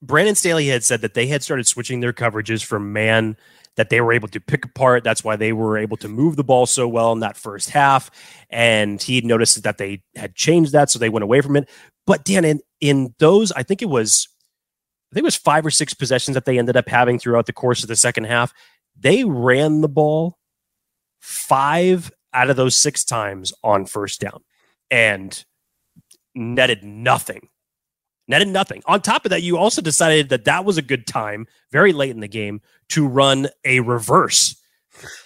Brandon 0.03 0.35
Staley 0.35 0.67
had 0.67 0.83
said 0.83 0.99
that 1.01 1.13
they 1.13 1.27
had 1.27 1.43
started 1.43 1.65
switching 1.65 2.01
their 2.01 2.11
coverages 2.11 2.63
from 2.63 2.91
man 2.91 3.37
that 3.77 3.89
they 3.89 4.01
were 4.01 4.11
able 4.11 4.27
to 4.27 4.39
pick 4.41 4.65
apart. 4.65 5.03
That's 5.03 5.23
why 5.23 5.37
they 5.37 5.53
were 5.53 5.77
able 5.77 5.95
to 5.97 6.09
move 6.09 6.35
the 6.35 6.43
ball 6.43 6.65
so 6.65 6.87
well 6.87 7.13
in 7.13 7.21
that 7.21 7.37
first 7.37 7.69
half. 7.69 8.11
And 8.49 9.01
he 9.01 9.21
noticed 9.21 9.63
that 9.63 9.77
they 9.77 10.03
had 10.15 10.35
changed 10.35 10.73
that, 10.73 10.91
so 10.91 10.99
they 10.99 11.09
went 11.09 11.23
away 11.23 11.39
from 11.39 11.55
it. 11.55 11.69
But 12.05 12.25
Dan, 12.25 12.43
in, 12.43 12.59
in 12.81 13.15
those, 13.19 13.53
I 13.53 13.63
think 13.63 13.81
it 13.81 13.89
was, 13.89 14.27
I 15.11 15.15
think 15.15 15.23
it 15.23 15.25
was 15.25 15.37
five 15.37 15.65
or 15.65 15.71
six 15.71 15.93
possessions 15.93 16.35
that 16.35 16.43
they 16.43 16.59
ended 16.59 16.75
up 16.75 16.89
having 16.89 17.17
throughout 17.17 17.45
the 17.45 17.53
course 17.53 17.81
of 17.81 17.87
the 17.87 17.95
second 17.95 18.25
half. 18.25 18.53
They 18.99 19.23
ran 19.23 19.79
the 19.79 19.89
ball 19.89 20.37
five 21.21 22.11
out 22.33 22.49
of 22.49 22.57
those 22.57 22.75
six 22.75 23.05
times 23.05 23.53
on 23.63 23.85
first 23.85 24.19
down 24.19 24.43
and 24.91 25.43
netted 26.35 26.83
nothing. 26.83 27.49
Netted 28.27 28.47
nothing. 28.47 28.81
On 28.85 29.01
top 29.01 29.25
of 29.25 29.31
that, 29.31 29.43
you 29.43 29.57
also 29.57 29.81
decided 29.81 30.29
that 30.29 30.45
that 30.45 30.63
was 30.63 30.77
a 30.77 30.81
good 30.81 31.05
time 31.05 31.45
very 31.71 31.91
late 31.91 32.11
in 32.11 32.21
the 32.21 32.27
game 32.27 32.61
to 32.89 33.05
run 33.05 33.49
a 33.65 33.81
reverse 33.81 34.55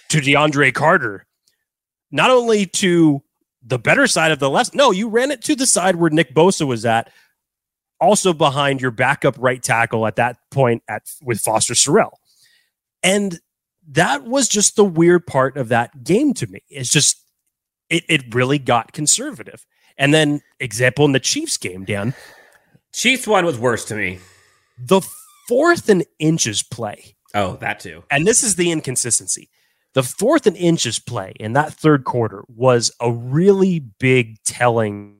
to 0.08 0.18
DeAndre 0.18 0.74
Carter. 0.74 1.26
Not 2.10 2.30
only 2.30 2.66
to 2.66 3.22
the 3.62 3.78
better 3.78 4.06
side 4.06 4.32
of 4.32 4.38
the 4.38 4.50
left, 4.50 4.74
no, 4.74 4.90
you 4.90 5.08
ran 5.08 5.30
it 5.30 5.42
to 5.42 5.54
the 5.54 5.66
side 5.66 5.96
where 5.96 6.10
Nick 6.10 6.34
Bosa 6.34 6.66
was 6.66 6.84
at, 6.84 7.12
also 8.00 8.32
behind 8.32 8.80
your 8.80 8.90
backup 8.90 9.36
right 9.38 9.62
tackle 9.62 10.06
at 10.06 10.16
that 10.16 10.38
point 10.50 10.82
at 10.88 11.02
with 11.22 11.40
Foster 11.40 11.74
Sarell. 11.74 12.12
And 13.02 13.38
that 13.90 14.24
was 14.24 14.48
just 14.48 14.76
the 14.76 14.84
weird 14.84 15.26
part 15.26 15.56
of 15.56 15.68
that 15.68 16.04
game 16.04 16.34
to 16.34 16.46
me. 16.46 16.60
It's 16.68 16.90
just 16.90 17.22
it 17.90 18.04
it 18.08 18.34
really 18.34 18.58
got 18.58 18.92
conservative. 18.92 19.66
And 19.96 20.14
then 20.14 20.42
example 20.60 21.04
in 21.04 21.12
the 21.12 21.20
Chiefs 21.20 21.56
game, 21.56 21.84
Dan. 21.84 22.14
Chiefs 22.92 23.26
one 23.26 23.44
was 23.44 23.58
worse 23.58 23.84
to 23.86 23.94
me. 23.94 24.18
The 24.78 25.02
fourth 25.48 25.88
and 25.88 26.04
inches 26.18 26.62
play. 26.62 27.16
Oh, 27.34 27.56
that 27.56 27.80
too. 27.80 28.04
And 28.10 28.26
this 28.26 28.42
is 28.42 28.56
the 28.56 28.70
inconsistency. 28.70 29.50
The 29.94 30.02
fourth 30.02 30.46
and 30.46 30.56
inches 30.56 30.98
play 30.98 31.32
in 31.40 31.54
that 31.54 31.72
third 31.72 32.04
quarter 32.04 32.44
was 32.48 32.92
a 33.00 33.10
really 33.10 33.80
big 33.80 34.42
telling 34.44 35.16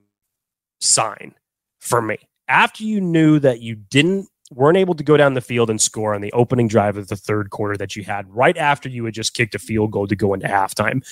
sign 0.81 1.35
for 1.81 2.01
me. 2.01 2.19
After 2.49 2.85
you 2.85 3.01
knew 3.01 3.39
that 3.41 3.61
you 3.61 3.75
didn't 3.75 4.29
weren't 4.51 4.79
able 4.79 4.95
to 4.95 5.05
go 5.05 5.17
down 5.17 5.35
the 5.35 5.41
field 5.41 5.69
and 5.69 5.81
score 5.81 6.15
on 6.15 6.21
the 6.21 6.33
opening 6.33 6.69
drive 6.69 6.97
of 6.97 7.09
the 7.09 7.17
third 7.17 7.51
quarter 7.51 7.77
that 7.77 7.97
you 7.97 8.03
had 8.03 8.27
right 8.35 8.57
after 8.57 8.89
you 8.89 9.05
had 9.05 9.13
just 9.13 9.35
kicked 9.35 9.55
a 9.55 9.59
field 9.59 9.91
goal 9.91 10.07
to 10.07 10.17
go 10.17 10.33
into 10.33 10.47
halftime. 10.47 11.05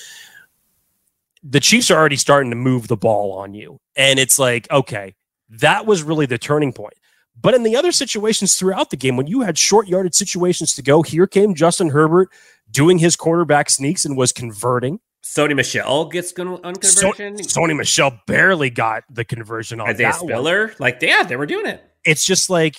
The 1.48 1.60
Chiefs 1.60 1.90
are 1.90 1.98
already 1.98 2.16
starting 2.16 2.50
to 2.50 2.56
move 2.56 2.88
the 2.88 2.96
ball 2.96 3.32
on 3.32 3.54
you. 3.54 3.78
And 3.94 4.18
it's 4.18 4.38
like, 4.38 4.70
okay, 4.70 5.14
that 5.48 5.86
was 5.86 6.02
really 6.02 6.26
the 6.26 6.38
turning 6.38 6.72
point. 6.72 6.94
But 7.40 7.54
in 7.54 7.62
the 7.62 7.76
other 7.76 7.92
situations 7.92 8.56
throughout 8.56 8.90
the 8.90 8.96
game, 8.96 9.16
when 9.16 9.26
you 9.26 9.42
had 9.42 9.58
short 9.58 9.86
yarded 9.86 10.14
situations 10.14 10.74
to 10.74 10.82
go, 10.82 11.02
here 11.02 11.26
came 11.26 11.54
Justin 11.54 11.90
Herbert 11.90 12.30
doing 12.70 12.98
his 12.98 13.14
quarterback 13.14 13.70
sneaks 13.70 14.04
and 14.04 14.16
was 14.16 14.32
converting. 14.32 15.00
Sony 15.22 15.54
Michel 15.54 16.06
gets 16.06 16.32
on 16.38 16.58
conversion. 16.76 17.42
So, 17.42 17.60
Sony 17.60 17.76
Michel 17.76 18.18
barely 18.26 18.70
got 18.70 19.04
the 19.10 19.24
conversion 19.24 19.80
on 19.80 19.88
Isaiah 19.88 20.08
that 20.08 20.14
Spiller. 20.16 20.66
one. 20.68 20.76
Like, 20.78 20.98
yeah, 21.02 21.24
they 21.24 21.36
were 21.36 21.46
doing 21.46 21.66
it. 21.66 21.82
It's 22.04 22.24
just 22.24 22.48
like, 22.48 22.76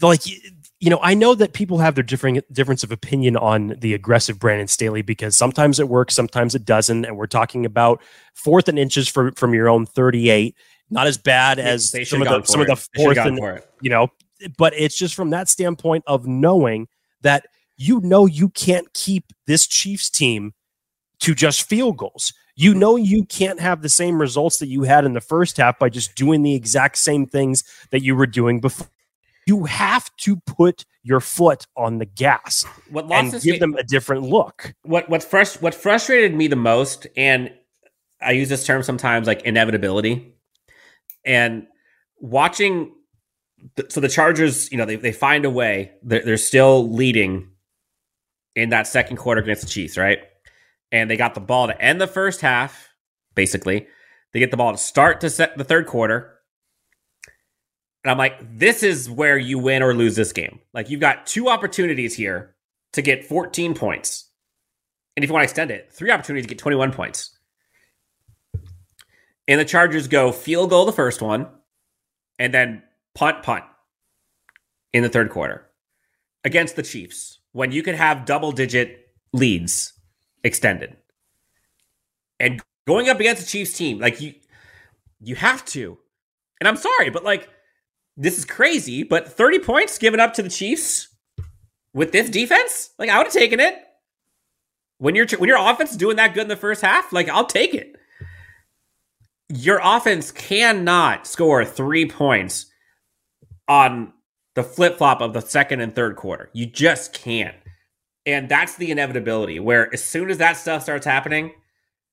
like 0.00 0.20
you 0.78 0.90
know, 0.90 0.98
I 1.02 1.14
know 1.14 1.34
that 1.34 1.54
people 1.54 1.78
have 1.78 1.94
their 1.94 2.04
differing 2.04 2.42
difference 2.52 2.84
of 2.84 2.92
opinion 2.92 3.36
on 3.36 3.76
the 3.78 3.94
aggressive 3.94 4.38
Brandon 4.38 4.68
Staley 4.68 5.02
because 5.02 5.36
sometimes 5.36 5.80
it 5.80 5.88
works, 5.88 6.14
sometimes 6.14 6.54
it 6.54 6.64
doesn't, 6.64 7.06
and 7.06 7.16
we're 7.16 7.26
talking 7.26 7.64
about 7.64 8.02
fourth 8.34 8.68
and 8.68 8.78
inches 8.78 9.08
for, 9.08 9.32
from 9.32 9.54
your 9.54 9.68
own 9.68 9.86
thirty-eight. 9.86 10.54
Not 10.90 11.06
as 11.06 11.16
bad 11.18 11.58
as 11.58 11.90
They 11.90 12.04
some 12.04 12.20
of 12.20 12.28
the 12.28 12.42
some 12.44 12.60
of 12.60 12.66
the 12.66 12.76
fourth 12.76 13.16
and 13.18 13.38
you 13.80 13.90
know, 13.90 14.08
but 14.58 14.74
it's 14.76 14.96
just 14.96 15.14
from 15.14 15.30
that 15.30 15.48
standpoint 15.48 16.04
of 16.06 16.26
knowing 16.26 16.88
that 17.22 17.46
you 17.76 18.00
know 18.00 18.26
you 18.26 18.50
can't 18.50 18.92
keep 18.92 19.32
this 19.46 19.66
Chiefs 19.66 20.10
team 20.10 20.52
to 21.20 21.34
just 21.34 21.66
field 21.66 21.96
goals. 21.96 22.34
You 22.54 22.74
know 22.74 22.96
you 22.96 23.24
can't 23.24 23.60
have 23.60 23.82
the 23.82 23.88
same 23.88 24.20
results 24.20 24.58
that 24.58 24.68
you 24.68 24.82
had 24.82 25.04
in 25.04 25.14
the 25.14 25.20
first 25.20 25.56
half 25.56 25.78
by 25.78 25.88
just 25.88 26.14
doing 26.14 26.42
the 26.42 26.54
exact 26.54 26.98
same 26.98 27.26
things 27.26 27.64
that 27.90 28.02
you 28.02 28.14
were 28.14 28.26
doing 28.26 28.60
before. 28.60 28.88
You 29.46 29.64
have 29.64 30.14
to 30.18 30.36
put 30.36 30.84
your 31.04 31.20
foot 31.20 31.66
on 31.76 31.98
the 31.98 32.04
gas 32.04 32.64
What 32.90 33.10
and 33.12 33.30
give 33.32 33.42
game- 33.42 33.60
them 33.60 33.74
a 33.76 33.84
different 33.84 34.24
look. 34.24 34.74
what 34.82 35.08
what 35.08 35.20
frust- 35.22 35.62
what 35.62 35.74
frustrated 35.74 36.34
me 36.34 36.48
the 36.48 36.56
most, 36.56 37.06
and 37.16 37.52
I 38.20 38.32
use 38.32 38.48
this 38.48 38.66
term 38.66 38.82
sometimes, 38.82 39.26
like 39.26 39.42
inevitability, 39.42 40.34
and 41.24 41.66
watching. 42.18 42.92
The, 43.76 43.86
so 43.88 44.00
the 44.00 44.08
Chargers, 44.08 44.70
you 44.70 44.78
know, 44.78 44.84
they 44.84 44.96
they 44.96 45.12
find 45.12 45.44
a 45.44 45.50
way. 45.50 45.92
They're, 46.02 46.22
they're 46.24 46.36
still 46.36 46.90
leading 46.92 47.48
in 48.54 48.70
that 48.70 48.86
second 48.86 49.16
quarter 49.16 49.40
against 49.40 49.62
the 49.62 49.68
Chiefs, 49.68 49.96
right? 49.96 50.18
And 50.92 51.10
they 51.10 51.16
got 51.16 51.34
the 51.34 51.40
ball 51.40 51.66
to 51.68 51.80
end 51.80 52.00
the 52.00 52.06
first 52.06 52.40
half. 52.40 52.88
Basically, 53.34 53.86
they 54.32 54.40
get 54.40 54.50
the 54.50 54.56
ball 54.56 54.72
to 54.72 54.78
start 54.78 55.20
to 55.22 55.30
set 55.30 55.56
the 55.56 55.64
third 55.64 55.86
quarter. 55.86 56.35
And 58.06 58.12
I'm 58.12 58.18
like, 58.18 58.38
this 58.56 58.84
is 58.84 59.10
where 59.10 59.36
you 59.36 59.58
win 59.58 59.82
or 59.82 59.92
lose 59.92 60.14
this 60.14 60.32
game. 60.32 60.60
Like 60.72 60.88
you've 60.88 61.00
got 61.00 61.26
two 61.26 61.48
opportunities 61.48 62.14
here 62.14 62.54
to 62.92 63.02
get 63.02 63.24
14 63.24 63.74
points. 63.74 64.30
And 65.16 65.24
if 65.24 65.28
you 65.28 65.34
want 65.34 65.40
to 65.40 65.46
extend 65.50 65.72
it, 65.72 65.92
three 65.92 66.12
opportunities 66.12 66.44
to 66.44 66.48
get 66.48 66.58
21 66.60 66.92
points. 66.92 67.36
And 69.48 69.58
the 69.58 69.64
Chargers 69.64 70.06
go 70.06 70.30
field 70.30 70.70
goal 70.70 70.86
the 70.86 70.92
first 70.92 71.20
one, 71.20 71.48
and 72.38 72.54
then 72.54 72.84
punt, 73.16 73.42
punt 73.42 73.64
in 74.92 75.02
the 75.02 75.08
third 75.08 75.30
quarter 75.30 75.66
against 76.44 76.76
the 76.76 76.84
Chiefs 76.84 77.40
when 77.50 77.72
you 77.72 77.82
could 77.82 77.96
have 77.96 78.24
double 78.24 78.52
digit 78.52 79.08
leads 79.32 79.94
extended. 80.44 80.96
And 82.38 82.62
going 82.86 83.08
up 83.08 83.18
against 83.18 83.42
the 83.42 83.48
Chiefs 83.48 83.76
team, 83.76 83.98
like 83.98 84.20
you 84.20 84.34
you 85.20 85.34
have 85.34 85.64
to. 85.64 85.98
And 86.60 86.68
I'm 86.68 86.76
sorry, 86.76 87.10
but 87.10 87.24
like 87.24 87.48
this 88.16 88.38
is 88.38 88.44
crazy, 88.44 89.02
but 89.02 89.32
30 89.32 89.58
points 89.60 89.98
given 89.98 90.20
up 90.20 90.34
to 90.34 90.42
the 90.42 90.48
Chiefs 90.48 91.08
with 91.92 92.12
this 92.12 92.30
defense, 92.30 92.90
like 92.98 93.10
I 93.10 93.18
would 93.18 93.26
have 93.26 93.32
taken 93.32 93.60
it. 93.60 93.74
When 94.98 95.14
your 95.14 95.26
when 95.38 95.48
your 95.48 95.58
offense 95.58 95.90
is 95.90 95.96
doing 95.96 96.16
that 96.16 96.32
good 96.32 96.44
in 96.44 96.48
the 96.48 96.56
first 96.56 96.80
half, 96.80 97.12
like 97.12 97.28
I'll 97.28 97.46
take 97.46 97.74
it. 97.74 97.96
Your 99.48 99.80
offense 99.82 100.32
cannot 100.32 101.26
score 101.26 101.64
three 101.64 102.08
points 102.08 102.66
on 103.68 104.12
the 104.54 104.62
flip 104.62 104.96
flop 104.98 105.20
of 105.20 105.34
the 105.34 105.40
second 105.40 105.80
and 105.80 105.94
third 105.94 106.16
quarter. 106.16 106.48
You 106.52 106.66
just 106.66 107.12
can't. 107.12 107.56
And 108.24 108.48
that's 108.48 108.76
the 108.76 108.90
inevitability 108.90 109.60
where 109.60 109.92
as 109.92 110.02
soon 110.02 110.30
as 110.30 110.38
that 110.38 110.56
stuff 110.56 110.82
starts 110.82 111.06
happening, 111.06 111.52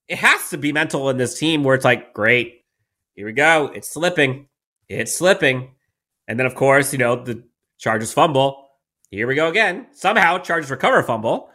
it 0.07 0.17
has 0.17 0.49
to 0.49 0.57
be 0.57 0.71
mental 0.71 1.09
in 1.09 1.17
this 1.17 1.39
team 1.39 1.63
where 1.63 1.73
it's 1.73 1.85
like, 1.85 2.13
great, 2.13 2.65
here 3.15 3.25
we 3.25 3.33
go. 3.33 3.71
It's 3.73 3.89
slipping. 3.89 4.47
It's 4.89 5.15
slipping. 5.15 5.71
And 6.27 6.39
then, 6.39 6.45
of 6.45 6.55
course, 6.55 6.93
you 6.93 6.99
know, 6.99 7.21
the 7.21 7.43
Chargers 7.77 8.13
fumble. 8.13 8.69
Here 9.11 9.27
we 9.27 9.35
go 9.35 9.47
again. 9.47 9.87
Somehow, 9.91 10.39
Chargers 10.39 10.71
recover 10.71 10.99
a 10.99 11.03
fumble. 11.03 11.49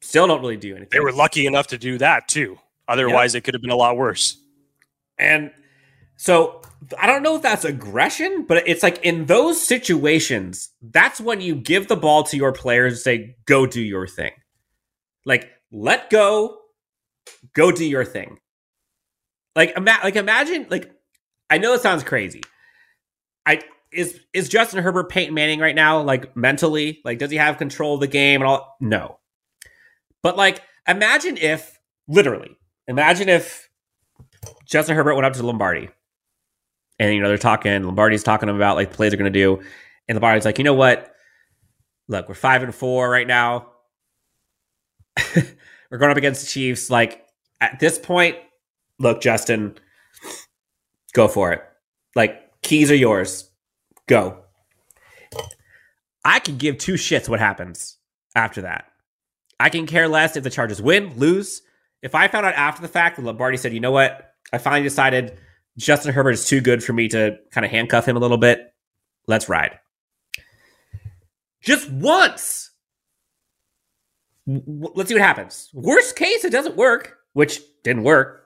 Still 0.00 0.26
don't 0.26 0.40
really 0.40 0.56
do 0.56 0.72
anything. 0.72 0.88
They 0.90 1.00
were 1.00 1.12
lucky 1.12 1.46
enough 1.46 1.68
to 1.68 1.78
do 1.78 1.98
that 1.98 2.28
too. 2.28 2.58
Otherwise, 2.88 3.34
it 3.34 3.42
could 3.42 3.54
have 3.54 3.62
been 3.62 3.70
a 3.70 3.76
lot 3.76 3.96
worse. 3.96 4.36
And 5.18 5.52
so 6.16 6.62
I 6.98 7.06
don't 7.06 7.22
know 7.22 7.36
if 7.36 7.42
that's 7.42 7.64
aggression, 7.64 8.44
but 8.46 8.66
it's 8.66 8.82
like 8.82 9.04
in 9.04 9.26
those 9.26 9.64
situations, 9.64 10.70
that's 10.82 11.20
when 11.20 11.40
you 11.40 11.54
give 11.54 11.88
the 11.88 11.96
ball 11.96 12.24
to 12.24 12.36
your 12.36 12.52
players 12.52 12.94
and 12.94 13.00
say, 13.00 13.36
go 13.46 13.66
do 13.66 13.80
your 13.80 14.06
thing. 14.06 14.32
Like, 15.24 15.50
let 15.70 16.10
go, 16.10 16.58
go 17.54 17.70
do 17.70 17.84
your 17.84 18.04
thing. 18.04 18.38
Like, 19.54 19.76
ima- 19.76 20.00
like 20.02 20.16
imagine, 20.16 20.66
like, 20.70 20.90
I 21.50 21.58
know 21.58 21.74
it 21.74 21.82
sounds 21.82 22.02
crazy. 22.02 22.42
I 23.46 23.62
is 23.92 24.20
is 24.32 24.48
Justin 24.48 24.82
Herbert 24.82 25.10
Peyton 25.10 25.34
Manning 25.34 25.60
right 25.60 25.74
now, 25.74 26.00
like 26.00 26.36
mentally? 26.36 27.00
Like, 27.04 27.18
does 27.18 27.30
he 27.30 27.36
have 27.36 27.58
control 27.58 27.94
of 27.94 28.00
the 28.00 28.06
game 28.06 28.40
and 28.40 28.48
all? 28.48 28.76
No. 28.80 29.18
But 30.22 30.36
like, 30.36 30.62
imagine 30.88 31.36
if 31.36 31.78
literally, 32.08 32.56
imagine 32.86 33.28
if 33.28 33.68
Justin 34.64 34.96
Herbert 34.96 35.14
went 35.14 35.26
up 35.26 35.34
to 35.34 35.42
Lombardi, 35.42 35.90
and 36.98 37.14
you 37.14 37.20
know 37.20 37.28
they're 37.28 37.38
talking. 37.38 37.84
Lombardi's 37.84 38.22
talking 38.22 38.48
about 38.48 38.76
like 38.76 38.92
plays 38.92 39.10
they're 39.10 39.18
going 39.18 39.32
to 39.32 39.38
do, 39.38 39.62
and 40.08 40.16
Lombardi's 40.16 40.44
like, 40.44 40.58
you 40.58 40.64
know 40.64 40.74
what? 40.74 41.14
Look, 42.08 42.28
we're 42.28 42.34
five 42.34 42.62
and 42.62 42.74
four 42.74 43.10
right 43.10 43.26
now. 43.26 43.68
we're 45.90 45.98
going 45.98 46.10
up 46.10 46.16
against 46.16 46.42
the 46.42 46.48
Chiefs. 46.48 46.90
Like 46.90 47.26
at 47.60 47.78
this 47.78 47.98
point, 47.98 48.36
look, 48.98 49.20
Justin, 49.20 49.76
go 51.12 51.28
for 51.28 51.52
it. 51.52 51.62
Like 52.14 52.42
keys 52.62 52.90
are 52.90 52.96
yours. 52.96 53.50
Go. 54.06 54.38
I 56.24 56.38
can 56.38 56.56
give 56.56 56.78
two 56.78 56.94
shits 56.94 57.28
what 57.28 57.40
happens 57.40 57.98
after 58.34 58.62
that. 58.62 58.86
I 59.58 59.68
can 59.68 59.86
care 59.86 60.08
less 60.08 60.36
if 60.36 60.44
the 60.44 60.50
Chargers 60.50 60.82
win, 60.82 61.16
lose. 61.16 61.62
If 62.02 62.14
I 62.14 62.28
found 62.28 62.46
out 62.46 62.54
after 62.54 62.82
the 62.82 62.88
fact 62.88 63.16
that 63.16 63.24
Lombardi 63.24 63.56
said, 63.56 63.72
you 63.72 63.80
know 63.80 63.92
what, 63.92 64.34
I 64.52 64.58
finally 64.58 64.82
decided 64.82 65.38
Justin 65.78 66.12
Herbert 66.12 66.32
is 66.32 66.46
too 66.46 66.60
good 66.60 66.82
for 66.82 66.92
me 66.92 67.08
to 67.08 67.38
kind 67.50 67.64
of 67.64 67.70
handcuff 67.70 68.06
him 68.06 68.16
a 68.16 68.20
little 68.20 68.38
bit, 68.38 68.74
let's 69.26 69.48
ride. 69.48 69.78
Just 71.60 71.90
once. 71.90 72.70
Let's 74.46 75.08
see 75.08 75.14
what 75.14 75.22
happens. 75.22 75.70
Worst 75.72 76.16
case, 76.16 76.44
it 76.44 76.50
doesn't 76.50 76.76
work, 76.76 77.18
which 77.32 77.60
didn't 77.84 78.02
work. 78.02 78.41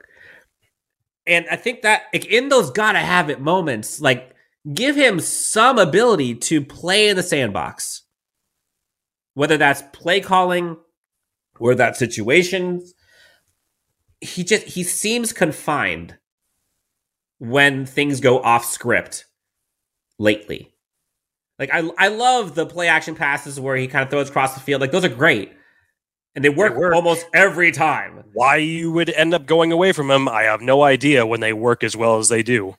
And 1.27 1.45
I 1.51 1.55
think 1.55 1.81
that 1.81 2.03
like, 2.13 2.25
in 2.25 2.49
those 2.49 2.71
gotta 2.71 2.99
have 2.99 3.29
it 3.29 3.41
moments, 3.41 3.99
like 4.01 4.33
give 4.73 4.95
him 4.95 5.19
some 5.19 5.77
ability 5.77 6.35
to 6.35 6.63
play 6.63 7.09
in 7.09 7.15
the 7.17 7.23
sandbox. 7.23 8.03
Whether 9.33 9.57
that's 9.57 9.83
play 9.93 10.19
calling, 10.19 10.77
or 11.59 11.75
that 11.75 11.95
situation 11.95 12.81
he 14.21 14.43
just 14.43 14.65
he 14.65 14.83
seems 14.83 15.33
confined 15.33 16.17
when 17.39 17.85
things 17.85 18.19
go 18.19 18.41
off 18.41 18.65
script 18.65 19.25
lately. 20.17 20.73
Like 21.59 21.69
I 21.73 21.89
I 21.97 22.07
love 22.09 22.55
the 22.55 22.65
play 22.65 22.87
action 22.87 23.15
passes 23.15 23.59
where 23.59 23.75
he 23.75 23.87
kind 23.87 24.03
of 24.03 24.09
throws 24.09 24.29
across 24.29 24.53
the 24.53 24.59
field. 24.59 24.81
Like 24.81 24.91
those 24.91 25.05
are 25.05 25.09
great. 25.09 25.51
And 26.37 26.45
they 26.45 26.49
work, 26.49 26.73
They 26.73 26.79
work. 26.79 26.93
almost 26.93 27.25
every 27.33 27.71
time. 27.71 28.23
Why 28.33 28.57
you 28.57 28.91
would 28.91 29.09
end 29.09 29.33
up 29.33 29.47
going 29.47 29.71
away 29.71 29.91
from 29.91 30.11
him, 30.11 30.29
I 30.29 30.43
have 30.43 30.61
no 30.61 30.83
idea 30.83 31.25
when 31.25 31.39
they 31.39 31.51
work 31.51 31.83
as 31.83 31.97
well 31.97 32.19
as 32.19 32.29
they 32.29 32.43
do. 32.43 32.75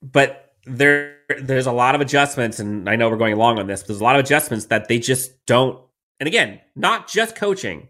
But 0.00 0.54
there 0.64 1.18
there's 1.38 1.66
a 1.66 1.72
lot 1.72 1.94
of 1.94 2.00
adjustments 2.00 2.58
and 2.58 2.88
I 2.88 2.96
know 2.96 3.10
we're 3.10 3.18
going 3.18 3.36
long 3.36 3.58
on 3.58 3.66
this, 3.66 3.82
but 3.82 3.88
there's 3.88 4.00
a 4.00 4.04
lot 4.04 4.16
of 4.16 4.24
adjustments 4.24 4.64
that 4.66 4.88
they 4.88 4.98
just 4.98 5.44
don't 5.44 5.78
and 6.20 6.26
again, 6.26 6.58
not 6.74 7.06
just 7.06 7.36
coaching. 7.36 7.88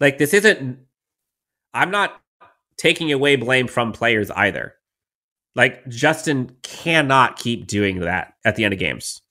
Like 0.00 0.18
this 0.18 0.34
isn't 0.34 0.80
I'm 1.72 1.92
not 1.92 2.20
taking 2.76 3.12
away 3.12 3.36
blame 3.36 3.68
from 3.68 3.92
players 3.92 4.28
either. 4.32 4.74
Like 5.54 5.86
Justin 5.88 6.56
cannot 6.64 7.38
keep 7.38 7.68
doing 7.68 8.00
that 8.00 8.34
at 8.44 8.56
the 8.56 8.64
end 8.64 8.74
of 8.74 8.80
games. 8.80 9.22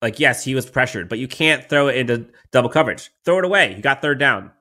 Like 0.00 0.20
yes, 0.20 0.44
he 0.44 0.54
was 0.54 0.68
pressured, 0.68 1.08
but 1.08 1.18
you 1.18 1.28
can't 1.28 1.68
throw 1.68 1.88
it 1.88 1.96
into 1.96 2.26
double 2.52 2.68
coverage. 2.68 3.10
Throw 3.24 3.38
it 3.38 3.44
away. 3.44 3.74
You 3.74 3.82
got 3.82 4.00
third 4.00 4.18
down. 4.18 4.52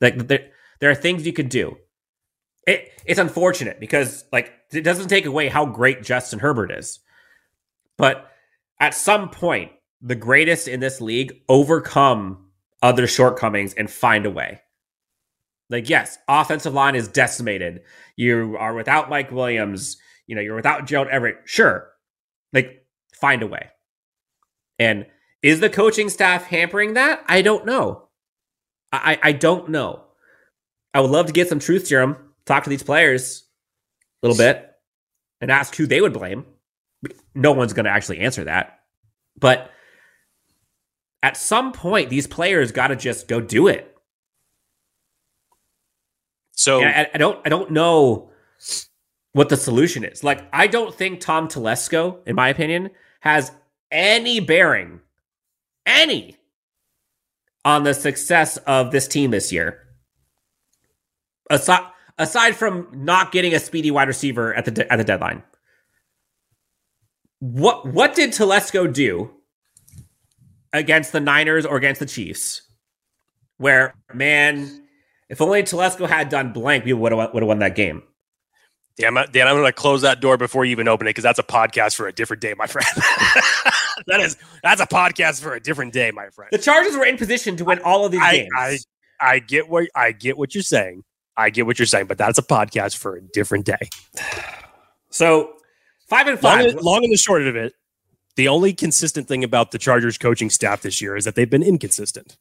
Like 0.00 0.28
there, 0.28 0.50
there 0.80 0.90
are 0.90 0.94
things 0.94 1.26
you 1.26 1.32
could 1.32 1.48
do. 1.48 1.76
It, 2.66 2.92
it's 3.04 3.18
unfortunate 3.18 3.80
because 3.80 4.24
like 4.32 4.52
it 4.72 4.82
doesn't 4.82 5.08
take 5.08 5.26
away 5.26 5.48
how 5.48 5.66
great 5.66 6.02
Justin 6.02 6.38
Herbert 6.38 6.70
is. 6.70 7.00
But 7.96 8.30
at 8.78 8.94
some 8.94 9.30
point, 9.30 9.72
the 10.00 10.14
greatest 10.14 10.68
in 10.68 10.80
this 10.80 11.00
league 11.00 11.42
overcome 11.48 12.46
other 12.82 13.06
shortcomings 13.06 13.74
and 13.74 13.90
find 13.90 14.26
a 14.26 14.30
way. 14.30 14.60
Like, 15.68 15.88
yes, 15.88 16.18
offensive 16.26 16.74
line 16.74 16.96
is 16.96 17.08
decimated. 17.08 17.82
You 18.16 18.56
are 18.58 18.74
without 18.74 19.10
Mike 19.10 19.30
Williams. 19.30 19.98
You 20.26 20.34
know, 20.34 20.40
you're 20.40 20.56
without 20.56 20.86
Gerald 20.86 21.08
Everett. 21.08 21.36
Sure. 21.44 21.88
Like, 22.52 22.86
find 23.14 23.42
a 23.42 23.46
way. 23.46 23.68
And 24.80 25.06
is 25.42 25.60
the 25.60 25.68
coaching 25.68 26.08
staff 26.08 26.44
hampering 26.46 26.94
that? 26.94 27.22
I 27.28 27.42
don't 27.42 27.66
know. 27.66 28.08
I, 28.90 29.18
I 29.22 29.32
don't 29.32 29.68
know. 29.68 30.02
I 30.94 31.00
would 31.00 31.10
love 31.10 31.26
to 31.26 31.32
get 31.32 31.48
some 31.48 31.60
truth 31.60 31.86
serum, 31.86 32.16
talk 32.46 32.64
to 32.64 32.70
these 32.70 32.82
players 32.82 33.44
a 34.22 34.26
little 34.26 34.42
bit, 34.42 34.68
and 35.40 35.52
ask 35.52 35.76
who 35.76 35.86
they 35.86 36.00
would 36.00 36.14
blame. 36.14 36.46
No 37.34 37.52
one's 37.52 37.74
going 37.74 37.84
to 37.84 37.90
actually 37.90 38.20
answer 38.20 38.44
that. 38.44 38.80
But 39.38 39.70
at 41.22 41.36
some 41.36 41.72
point, 41.72 42.08
these 42.08 42.26
players 42.26 42.72
got 42.72 42.88
to 42.88 42.96
just 42.96 43.28
go 43.28 43.40
do 43.40 43.68
it. 43.68 43.94
So 46.52 46.82
I, 46.82 47.08
I 47.14 47.18
don't 47.18 47.38
I 47.46 47.48
don't 47.48 47.70
know 47.70 48.32
what 49.32 49.48
the 49.48 49.56
solution 49.56 50.04
is. 50.04 50.24
Like 50.24 50.42
I 50.52 50.66
don't 50.66 50.94
think 50.94 51.20
Tom 51.20 51.48
Telesco, 51.48 52.18
in 52.26 52.34
my 52.34 52.48
opinion, 52.48 52.90
has 53.20 53.52
any 53.90 54.40
bearing, 54.40 55.00
any, 55.86 56.36
on 57.64 57.84
the 57.84 57.94
success 57.94 58.56
of 58.58 58.90
this 58.90 59.06
team 59.08 59.30
this 59.30 59.52
year. 59.52 59.86
Aside 61.50 61.86
aside 62.18 62.54
from 62.54 62.88
not 62.92 63.32
getting 63.32 63.54
a 63.54 63.58
speedy 63.58 63.90
wide 63.90 64.08
receiver 64.08 64.54
at 64.54 64.64
the 64.64 64.70
de- 64.70 64.92
at 64.92 64.96
the 64.96 65.04
deadline, 65.04 65.42
what 67.40 67.86
what 67.86 68.14
did 68.14 68.30
Telesco 68.30 68.92
do 68.92 69.30
against 70.72 71.12
the 71.12 71.20
Niners 71.20 71.66
or 71.66 71.76
against 71.76 71.98
the 71.98 72.06
Chiefs? 72.06 72.62
Where 73.56 73.94
man, 74.14 74.86
if 75.28 75.40
only 75.40 75.62
Telesco 75.62 76.08
had 76.08 76.28
done 76.28 76.52
blank, 76.52 76.84
we 76.84 76.92
would 76.92 77.12
have 77.12 77.34
would 77.34 77.42
have 77.42 77.48
won 77.48 77.58
that 77.58 77.74
game. 77.74 78.02
Dan, 79.00 79.16
I- 79.16 79.26
Dan, 79.26 79.48
I'm 79.48 79.54
going 79.54 79.66
to 79.66 79.72
close 79.72 80.02
that 80.02 80.20
door 80.20 80.36
before 80.36 80.64
you 80.64 80.72
even 80.72 80.88
open 80.88 81.06
it 81.06 81.10
because 81.10 81.24
that's 81.24 81.38
a 81.38 81.44
podcast 81.44 81.96
for 81.96 82.06
a 82.06 82.12
different 82.12 82.40
day, 82.42 82.54
my 82.56 82.66
friend. 82.66 82.86
that 84.06 84.20
is 84.20 84.36
that's 84.62 84.80
a 84.80 84.86
podcast 84.86 85.42
for 85.42 85.54
a 85.54 85.60
different 85.60 85.92
day, 85.92 86.10
my 86.10 86.28
friend. 86.30 86.50
The 86.52 86.58
Chargers 86.58 86.96
were 86.96 87.04
in 87.06 87.16
position 87.16 87.56
to 87.56 87.64
win 87.64 87.80
all 87.80 88.04
of 88.04 88.12
these 88.12 88.20
I, 88.22 88.36
games. 88.36 88.48
I 88.56 88.78
I 89.20 89.38
get 89.38 89.68
what 89.68 89.88
I 89.94 90.12
get 90.12 90.38
what 90.38 90.54
you're 90.54 90.62
saying. 90.62 91.02
I 91.36 91.50
get 91.50 91.66
what 91.66 91.78
you're 91.78 91.86
saying, 91.86 92.06
but 92.06 92.18
that's 92.18 92.38
a 92.38 92.42
podcast 92.42 92.96
for 92.96 93.16
a 93.16 93.22
different 93.22 93.64
day. 93.66 93.88
so 95.10 95.54
five 96.08 96.26
and 96.26 96.38
five. 96.38 96.66
and- 96.66 96.80
long 96.80 97.02
and 97.02 97.12
the 97.12 97.16
short 97.16 97.42
of 97.46 97.56
it, 97.56 97.74
the 98.36 98.48
only 98.48 98.72
consistent 98.72 99.28
thing 99.28 99.44
about 99.44 99.70
the 99.70 99.78
Chargers 99.78 100.18
coaching 100.18 100.50
staff 100.50 100.82
this 100.82 101.00
year 101.00 101.16
is 101.16 101.24
that 101.24 101.34
they've 101.34 101.50
been 101.50 101.62
inconsistent. 101.62 102.36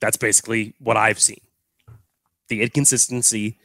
That's 0.00 0.16
basically 0.16 0.74
what 0.78 0.96
I've 0.96 1.20
seen. 1.20 1.40
The 2.48 2.62
inconsistency, 2.62 3.58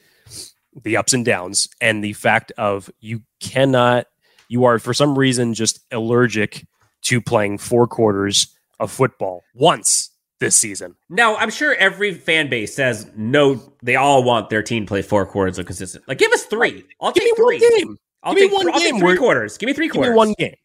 the 0.83 0.97
ups 0.97 1.13
and 1.13 1.25
downs, 1.25 1.67
and 1.81 2.03
the 2.03 2.13
fact 2.13 2.51
of 2.57 2.89
you 2.99 3.21
cannot, 3.39 4.07
you 4.49 4.65
are 4.65 4.79
for 4.79 4.93
some 4.93 5.17
reason 5.17 5.53
just 5.53 5.79
allergic 5.91 6.65
to 7.03 7.21
playing 7.21 7.57
four 7.57 7.87
quarters 7.87 8.47
of 8.79 8.91
football 8.91 9.43
once 9.53 10.11
this 10.39 10.55
season. 10.55 10.95
Now, 11.09 11.35
I'm 11.37 11.49
sure 11.49 11.75
every 11.75 12.13
fan 12.13 12.49
base 12.49 12.75
says 12.75 13.09
no. 13.15 13.61
They 13.81 13.95
all 13.95 14.23
want 14.23 14.49
their 14.49 14.61
team 14.63 14.83
to 14.85 14.87
play 14.87 15.01
four 15.01 15.25
quarters 15.25 15.57
of 15.57 15.65
consistent. 15.65 16.03
Like, 16.07 16.17
give 16.17 16.31
us 16.33 16.43
three. 16.43 16.83
I'll 17.01 17.11
Give 17.13 17.23
me 17.23 17.29
take 17.31 17.37
three. 17.37 17.59
one 17.59 17.77
game. 17.77 17.97
I'll 18.23 18.33
Give 18.33 18.49
me 18.51 18.55
one 18.55 18.67
I'll 18.67 18.79
take 18.79 18.91
game 18.91 18.99
three 18.99 19.17
quarters. 19.17 19.57
Give 19.57 19.67
me 19.67 19.73
three 19.73 19.87
Give 19.87 19.95
me 19.95 19.99
quarters. 19.99 20.15
one 20.17 20.33
game. 20.37 20.55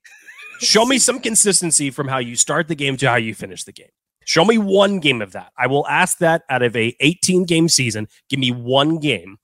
Show 0.61 0.85
me 0.85 0.99
some 0.99 1.20
consistency 1.20 1.90
from 1.90 2.09
how 2.09 2.18
you 2.18 2.37
start 2.37 2.68
the 2.68 2.75
game 2.75 2.96
to 2.99 3.09
how 3.09 3.16
you 3.16 3.35
finish 3.35 3.64
the 3.64 3.73
game. 3.73 3.88
Show 4.27 4.44
me 4.44 4.59
one 4.59 4.99
game 5.01 5.23
of 5.23 5.33
that. 5.33 5.53
I 5.57 5.66
will 5.66 5.87
ask 5.88 6.18
that 6.18 6.42
out 6.51 6.62
of 6.62 6.77
a 6.77 6.94
18 7.01 7.44
game 7.44 7.68
season. 7.68 8.09
Give 8.29 8.38
me 8.38 8.51
one 8.53 8.99
game 8.99 9.38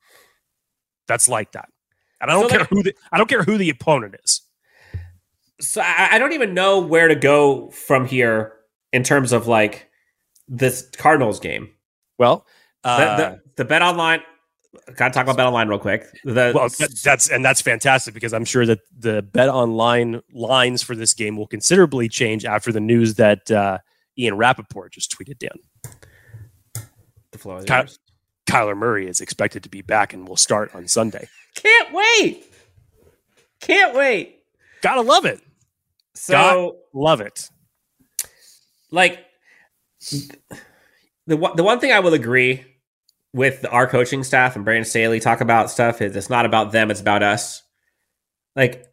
that's 1.08 1.28
like 1.28 1.52
that. 1.52 1.68
And 2.20 2.30
I 2.30 2.34
don't 2.34 2.44
So, 2.44 2.48
care 2.48 2.58
like- 2.60 2.68
who 2.70 2.82
the 2.82 2.94
I 3.12 3.18
don't 3.18 3.28
care 3.28 3.42
who 3.42 3.58
the 3.58 3.70
opponent 3.70 4.16
is. 4.24 4.40
So 5.60 5.80
I, 5.80 6.08
I 6.12 6.18
don't 6.18 6.32
even 6.32 6.52
know 6.54 6.80
where 6.80 7.08
to 7.08 7.14
go 7.14 7.70
from 7.70 8.06
here 8.06 8.52
in 8.92 9.02
terms 9.02 9.32
of 9.32 9.46
like 9.46 9.88
this 10.48 10.88
Cardinals 10.98 11.40
game. 11.40 11.70
Well, 12.18 12.46
The, 12.84 12.88
uh, 12.90 13.16
the, 13.16 13.40
the 13.56 13.64
bet 13.64 13.82
online. 13.82 14.20
Got 14.94 15.08
to 15.08 15.14
talk 15.14 15.24
about 15.24 15.38
bet 15.38 15.46
online 15.46 15.68
real 15.68 15.78
quick. 15.78 16.04
The, 16.24 16.52
well, 16.54 16.68
that's 17.02 17.30
and 17.30 17.42
that's 17.42 17.62
fantastic 17.62 18.12
because 18.12 18.34
I'm 18.34 18.44
sure 18.44 18.66
that 18.66 18.80
the 18.98 19.22
bet 19.22 19.48
online 19.48 20.20
lines 20.34 20.82
for 20.82 20.94
this 20.94 21.14
game 21.14 21.36
will 21.38 21.46
considerably 21.46 22.08
change 22.10 22.44
after 22.44 22.70
the 22.72 22.80
news 22.80 23.14
that 23.14 23.50
uh, 23.50 23.78
Ian 24.18 24.36
Rapoport 24.36 24.92
just 24.92 25.10
tweeted 25.18 25.38
down. 25.38 25.58
the 27.32 27.38
floor 27.38 27.58
is 27.60 27.64
Ky- 27.64 27.72
yours. 27.74 27.98
Kyler 28.46 28.76
Murray 28.76 29.08
is 29.08 29.20
expected 29.20 29.62
to 29.64 29.68
be 29.68 29.82
back 29.82 30.12
and 30.14 30.26
will 30.28 30.36
start 30.36 30.74
on 30.74 30.86
Sunday. 30.88 31.28
Can't 31.54 31.92
wait. 31.92 32.44
Can't 33.60 33.94
wait. 33.94 34.40
Gotta 34.82 35.00
love 35.00 35.24
it. 35.24 35.40
So 36.14 36.78
Love 36.94 37.20
it. 37.20 37.50
like 38.90 39.18
the 41.26 41.36
one- 41.36 41.56
the 41.56 41.62
one 41.64 41.80
thing 41.80 41.92
I 41.92 42.00
will 42.00 42.14
agree 42.14 42.64
with 43.32 43.66
our 43.70 43.86
coaching 43.86 44.22
staff 44.24 44.56
and 44.56 44.64
Brandon 44.64 44.84
Staley 44.84 45.20
talk 45.20 45.40
about 45.40 45.70
stuff 45.70 46.00
is 46.00 46.16
it's 46.16 46.30
not 46.30 46.46
about 46.46 46.72
them, 46.72 46.90
it's 46.90 47.00
about 47.00 47.22
us. 47.22 47.62
Like 48.54 48.84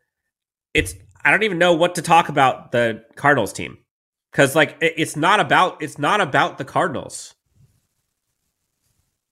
it's 0.74 0.96
I 1.24 1.32
don't 1.32 1.44
even 1.44 1.60
know 1.60 1.74
what 1.74 1.96
to 1.96 2.02
talk 2.02 2.28
about 2.28 2.72
the 2.74 3.06
Cardinals 3.16 3.54
team 3.54 3.78
because 4.32 4.56
like 4.56 4.76
it- 4.82 4.96
it's 4.98 5.16
not 5.16 5.40
about 5.40 5.82
it's 5.82 5.98
not 6.00 6.20
about 6.20 6.58
the 6.58 6.66
Cardinals. 6.66 7.36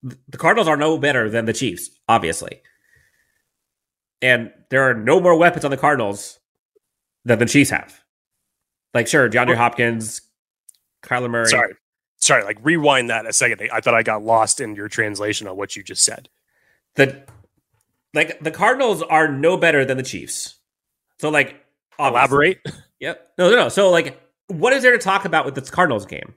The 0.03 0.37
Cardinals 0.37 0.67
are 0.67 0.77
no 0.77 0.97
better 0.97 1.29
than 1.29 1.45
the 1.45 1.53
Chiefs, 1.53 1.89
obviously, 2.09 2.61
and 4.21 4.51
there 4.69 4.89
are 4.89 4.93
no 4.93 5.19
more 5.19 5.35
weapons 5.37 5.65
on 5.65 5.71
the 5.71 5.77
Cardinals 5.77 6.39
than 7.25 7.39
the 7.39 7.45
Chiefs 7.45 7.69
have. 7.69 8.03
Like 8.93 9.07
sure, 9.07 9.29
DeAndre 9.29 9.55
Hopkins, 9.55 10.21
Kyler 11.03 11.29
Murray. 11.29 11.47
Sorry. 11.47 11.73
Sorry, 12.17 12.43
like 12.43 12.57
rewind 12.63 13.09
that 13.09 13.25
a 13.25 13.33
second. 13.33 13.67
I 13.73 13.81
thought 13.81 13.95
I 13.95 14.03
got 14.03 14.23
lost 14.23 14.59
in 14.61 14.75
your 14.75 14.87
translation 14.87 15.47
of 15.47 15.55
what 15.57 15.75
you 15.75 15.83
just 15.83 16.03
said. 16.03 16.29
the 16.95 17.23
like 18.13 18.39
the 18.41 18.51
Cardinals 18.51 19.01
are 19.03 19.27
no 19.31 19.55
better 19.57 19.85
than 19.85 19.97
the 19.97 20.03
Chiefs. 20.03 20.55
So 21.19 21.29
like 21.29 21.63
obviously- 21.97 22.57
Elaborate. 22.57 22.59
Yep. 22.99 23.31
No, 23.37 23.49
no, 23.49 23.55
no. 23.55 23.69
So 23.69 23.89
like 23.89 24.21
what 24.47 24.73
is 24.73 24.83
there 24.83 24.91
to 24.91 24.97
talk 24.97 25.25
about 25.25 25.45
with 25.45 25.55
this 25.55 25.69
Cardinals 25.69 26.05
game? 26.05 26.33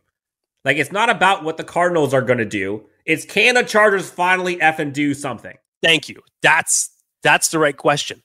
Like 0.65 0.77
it's 0.79 0.93
not 0.93 1.11
about 1.11 1.45
what 1.45 1.57
the 1.57 1.65
Cardinals 1.65 2.15
are 2.15 2.23
going 2.23 2.39
to 2.39 2.45
do. 2.47 2.87
It's 3.05 3.25
can 3.25 3.55
the 3.55 3.63
Chargers 3.63 4.09
finally 4.09 4.61
f 4.61 4.79
and 4.79 4.93
do 4.93 5.15
something? 5.15 5.57
Thank 5.83 6.09
you. 6.09 6.21
That's 6.43 6.91
that's 7.23 7.49
the 7.49 7.59
right 7.59 7.77
question. 7.77 8.23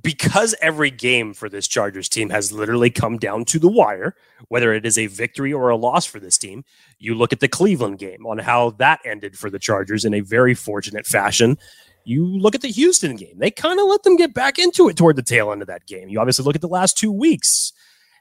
Because 0.00 0.54
every 0.62 0.90
game 0.90 1.34
for 1.34 1.50
this 1.50 1.68
Chargers 1.68 2.08
team 2.08 2.30
has 2.30 2.50
literally 2.50 2.88
come 2.88 3.18
down 3.18 3.44
to 3.46 3.58
the 3.58 3.68
wire, 3.68 4.16
whether 4.48 4.72
it 4.72 4.86
is 4.86 4.96
a 4.96 5.06
victory 5.06 5.52
or 5.52 5.68
a 5.68 5.76
loss 5.76 6.06
for 6.06 6.18
this 6.18 6.38
team, 6.38 6.64
you 6.98 7.14
look 7.14 7.30
at 7.30 7.40
the 7.40 7.48
Cleveland 7.48 7.98
game 7.98 8.24
on 8.24 8.38
how 8.38 8.70
that 8.70 9.00
ended 9.04 9.38
for 9.38 9.50
the 9.50 9.58
Chargers 9.58 10.06
in 10.06 10.14
a 10.14 10.20
very 10.20 10.54
fortunate 10.54 11.06
fashion. 11.06 11.58
You 12.04 12.24
look 12.26 12.54
at 12.54 12.62
the 12.62 12.68
Houston 12.68 13.16
game, 13.16 13.36
they 13.36 13.50
kind 13.50 13.78
of 13.78 13.86
let 13.86 14.02
them 14.02 14.16
get 14.16 14.32
back 14.32 14.58
into 14.58 14.88
it 14.88 14.96
toward 14.96 15.16
the 15.16 15.22
tail 15.22 15.52
end 15.52 15.60
of 15.60 15.68
that 15.68 15.86
game. 15.86 16.08
You 16.08 16.20
obviously 16.20 16.46
look 16.46 16.54
at 16.54 16.62
the 16.62 16.68
last 16.68 16.96
two 16.96 17.12
weeks, 17.12 17.74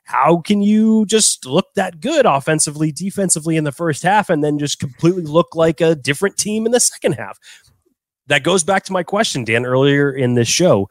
how 0.04 0.41
can 0.41 0.62
you 0.62 1.06
just 1.06 1.45
look 1.45 1.74
that 1.76 2.02
good 2.02 2.26
offensively, 2.26 2.91
defensively 2.91 3.58
in 3.58 3.64
the 3.64 3.72
first 3.72 4.04
half 4.04 4.30
and 4.30 4.43
then 4.43 4.60
just 4.60 4.80
completely 4.80 5.24
look 5.24 5.56
like 5.56 5.82
a 5.82 5.95
different 5.95 6.38
team 6.38 6.66
in 6.66 6.72
the 6.72 6.80
second 6.80 7.14
half? 7.14 7.39
That 8.28 8.43
goes 8.43 8.64
back 8.64 8.84
to 8.86 8.93
my 8.93 9.04
question, 9.04 9.43
Dan, 9.43 9.66
earlier 9.66 10.12
in 10.12 10.36
this 10.36 10.47
show. 10.47 10.89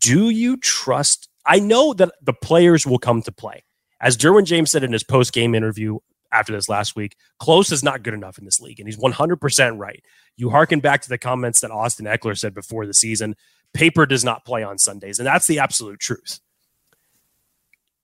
Do 0.00 0.30
you 0.30 0.56
trust? 0.56 1.28
I 1.44 1.58
know 1.58 1.92
that 1.94 2.12
the 2.22 2.32
players 2.32 2.86
will 2.86 2.98
come 2.98 3.22
to 3.22 3.32
play. 3.32 3.64
As 4.00 4.16
Derwin 4.16 4.44
James 4.44 4.70
said 4.70 4.84
in 4.84 4.92
his 4.92 5.04
post 5.04 5.32
game 5.32 5.54
interview 5.54 5.98
after 6.32 6.52
this 6.52 6.68
last 6.68 6.96
week, 6.96 7.16
close 7.38 7.72
is 7.72 7.82
not 7.82 8.02
good 8.02 8.14
enough 8.14 8.38
in 8.38 8.44
this 8.44 8.60
league. 8.60 8.78
And 8.78 8.88
he's 8.88 8.98
100% 8.98 9.78
right. 9.78 10.04
You 10.36 10.50
harken 10.50 10.80
back 10.80 11.02
to 11.02 11.08
the 11.08 11.18
comments 11.18 11.60
that 11.60 11.70
Austin 11.70 12.06
Ekeler 12.06 12.36
said 12.36 12.54
before 12.54 12.86
the 12.86 12.94
season 12.94 13.36
paper 13.72 14.06
does 14.06 14.24
not 14.24 14.44
play 14.44 14.62
on 14.62 14.78
Sundays. 14.78 15.18
And 15.18 15.26
that's 15.26 15.46
the 15.46 15.58
absolute 15.58 16.00
truth. 16.00 16.40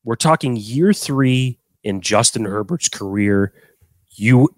We're 0.05 0.17
talking 0.17 0.57
year 0.57 0.93
three 0.93 1.59
in 1.83 2.01
Justin 2.01 2.45
Herbert's 2.45 2.89
career. 2.89 3.53
You, 4.11 4.49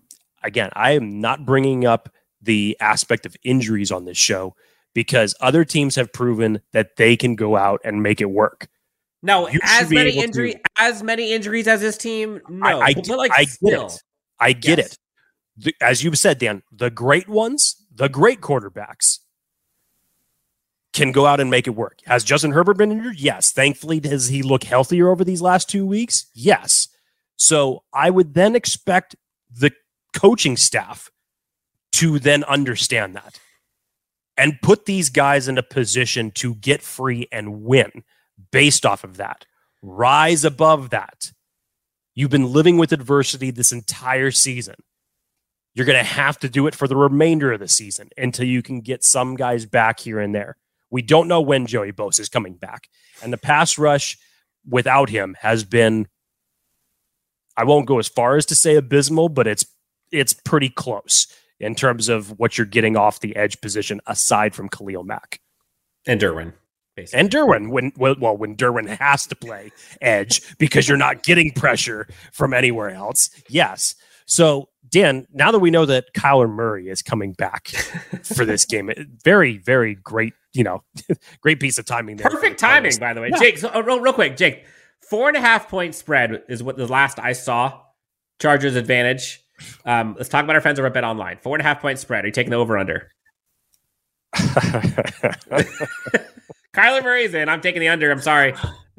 again, 0.43 0.71
I 0.75 0.93
am 0.93 1.21
not 1.21 1.45
bringing 1.45 1.87
up 1.87 2.09
the 2.41 2.77
aspect 2.81 3.27
of 3.27 3.37
injuries 3.43 3.91
on 3.91 4.05
this 4.05 4.19
show 4.19 4.55
because 4.95 5.35
other 5.41 5.65
teams 5.65 5.97
have 5.97 6.13
proven 6.13 6.61
that 6.73 6.97
they 6.97 7.17
can 7.17 7.35
go 7.35 7.57
out 7.57 7.81
and 7.85 8.03
make 8.03 8.21
it 8.21 8.31
work. 8.31 8.69
No, 9.23 9.49
you 9.49 9.59
as 9.63 9.91
many 9.91 10.19
injury, 10.19 10.53
to, 10.53 10.61
as 10.77 11.03
many 11.03 11.33
injuries 11.33 11.67
as 11.67 11.81
this 11.81 11.97
team. 11.97 12.41
No, 12.49 12.81
I, 12.81 12.89
I, 12.89 12.95
but 12.95 13.09
like 13.09 13.33
I 13.35 13.45
get 13.45 13.73
it. 13.73 14.03
I 14.39 14.53
get 14.53 14.79
yes. 14.79 14.87
it. 14.93 14.99
The, 15.57 15.75
as 15.81 16.05
you've 16.05 16.19
said, 16.19 16.39
Dan, 16.39 16.63
the 16.71 16.91
great 16.91 17.29
ones, 17.29 17.77
the 17.95 18.09
great 18.09 18.41
quarterbacks, 18.41 19.21
can 20.95 21.13
go 21.13 21.27
out 21.27 21.41
and 21.41 21.51
make 21.51 21.67
it 21.67 21.75
work. 21.75 21.99
Has 22.07 22.25
Justin 22.25 22.53
Herbert 22.53 22.79
been 22.79 22.93
injured? 22.93 23.19
Yes. 23.19 23.53
Thankfully, 23.53 24.01
does 24.01 24.29
he 24.29 24.43
look 24.43 24.65
healthier 24.65 25.11
over 25.11 25.25
these 25.25 25.43
last 25.43 25.69
two 25.69 25.85
weeks? 25.85 26.31
Yes. 26.33 26.89
So 27.37 27.83
I 27.93 28.09
would 28.11 28.33
then 28.35 28.57
expect 28.57 29.17
the 29.51 29.73
coaching 30.15 30.57
staff 30.57 31.11
to 31.95 32.19
then 32.19 32.45
understand 32.45 33.17
that 33.17 33.41
and 34.37 34.61
put 34.63 34.87
these 34.87 35.11
guys 35.11 35.49
in 35.49 35.59
a 35.59 35.63
position 35.63 36.31
to 36.33 36.55
get 36.55 36.81
free 36.81 37.29
and 37.31 37.63
win 37.63 38.05
based 38.51 38.87
off 38.87 39.05
of 39.05 39.17
that. 39.17 39.47
Rise 39.83 40.45
above 40.45 40.91
that. 40.91 41.33
You've 42.15 42.31
been 42.31 42.53
living 42.53 42.79
with 42.79 42.93
adversity 42.93 43.51
this 43.51 43.73
entire 43.73 44.31
season. 44.31 44.77
You're 45.75 45.87
going 45.87 45.99
to 45.99 46.05
have 46.05 46.39
to 46.39 46.49
do 46.49 46.69
it 46.69 46.75
for 46.75 46.87
the 46.87 46.97
remainder 46.97 47.53
of 47.53 47.59
the 47.59 47.69
season 47.69 48.11
until 48.17 48.47
you 48.47 48.63
can 48.63 48.81
get 48.81 49.03
some 49.03 49.35
guys 49.35 49.67
back 49.67 49.99
here 49.99 50.21
and 50.21 50.33
there. 50.33 50.57
We 50.95 51.03
don't 51.03 51.27
know 51.27 51.41
when 51.41 51.67
Joey 51.67 51.91
Bosa 51.91 52.21
is 52.21 52.29
coming 52.29 52.55
back. 52.55 52.89
And 53.21 53.33
the 53.33 53.37
pass 53.37 53.79
rush 53.79 54.17
without 54.65 55.11
him 55.11 55.35
has 55.41 55.65
been 55.65 56.07
I 57.57 57.65
won't 57.65 57.89
go 57.89 57.99
as 57.99 58.07
far 58.07 58.37
as 58.37 58.47
to 58.47 58.55
say 58.55 58.77
abysmal, 58.77 59.29
but 59.29 59.49
it's 59.49 59.67
it's 60.13 60.33
pretty 60.33 60.69
close 60.69 61.27
in 61.59 61.75
terms 61.75 62.09
of 62.09 62.39
what 62.39 62.57
you're 62.57 62.65
getting 62.65 62.97
off 62.97 63.19
the 63.19 63.35
edge 63.35 63.61
position 63.61 64.01
aside 64.07 64.55
from 64.55 64.69
Khalil 64.69 65.03
Mack. 65.03 65.41
And 66.07 66.21
Derwin. 66.21 66.53
Basically. 66.95 67.19
And 67.19 67.29
Derwin, 67.29 67.71
when 67.71 67.93
well, 67.97 68.37
when 68.37 68.55
Derwin 68.55 68.87
has 68.87 69.27
to 69.27 69.35
play 69.35 69.73
edge 70.01 70.57
because 70.59 70.89
you're 70.89 70.97
not 70.97 71.25
getting 71.25 71.51
pressure 71.51 72.07
from 72.33 72.55
anywhere 72.55 72.91
else. 72.91 73.31
Yes. 73.49 73.97
So 74.27 74.69
Dan, 74.95 75.27
now 75.33 75.51
that 75.51 75.59
we 75.59 75.73
know 75.73 75.87
that 75.87 76.15
Kyler 76.15 76.49
Murray 76.49 76.89
is 76.89 77.03
coming 77.03 77.33
back 77.33 77.69
for 78.23 78.45
this 78.47 78.65
game, 78.65 78.93
very, 79.25 79.59
very 79.59 79.97
great, 79.97 80.35
you 80.53 80.63
know, 80.63 80.85
great 81.41 81.59
piece 81.59 81.79
of 81.79 81.85
timing 81.85 82.17
there. 82.17 82.31
Perfect 82.31 82.61
timing, 82.61 82.97
by 82.99 83.13
the 83.13 83.21
way. 83.21 83.31
Yeah. 83.31 83.39
Jake, 83.41 83.59
so, 83.59 83.71
uh, 83.75 83.83
real, 83.83 83.99
real 83.99 84.13
quick, 84.13 84.37
Jake, 84.37 84.67
four 85.11 85.27
and 85.27 85.37
a 85.37 85.41
half 85.41 85.69
point 85.69 85.97
spread 85.97 86.45
is 86.49 86.63
what 86.63 86.77
the 86.77 86.87
last 86.87 87.19
I 87.19 87.33
saw. 87.33 87.81
Chargers 88.41 88.77
advantage. 88.77 89.45
Um, 89.85 90.15
let's 90.17 90.29
talk 90.29 90.45
about 90.45 90.55
our 90.55 90.63
friends 90.63 90.79
over 90.79 90.87
at 90.87 90.95
Bet 90.95 91.03
Online. 91.03 91.39
Four 91.39 91.57
and 91.57 91.61
a 91.61 91.65
half 91.65 91.81
point 91.81 91.99
spread. 91.99 92.23
Are 92.25 92.29
you 92.29 92.33
taking 92.33 92.51
the 92.51 92.57
over 92.57 92.79
under? 92.79 93.11
Kyler 96.73 97.03
Murray's 97.03 97.35
in. 97.35 97.49
I'm 97.49 97.61
taking 97.61 97.81
the 97.81 97.89
under. 97.89 98.13
I'm 98.13 98.21
sorry. 98.21 98.55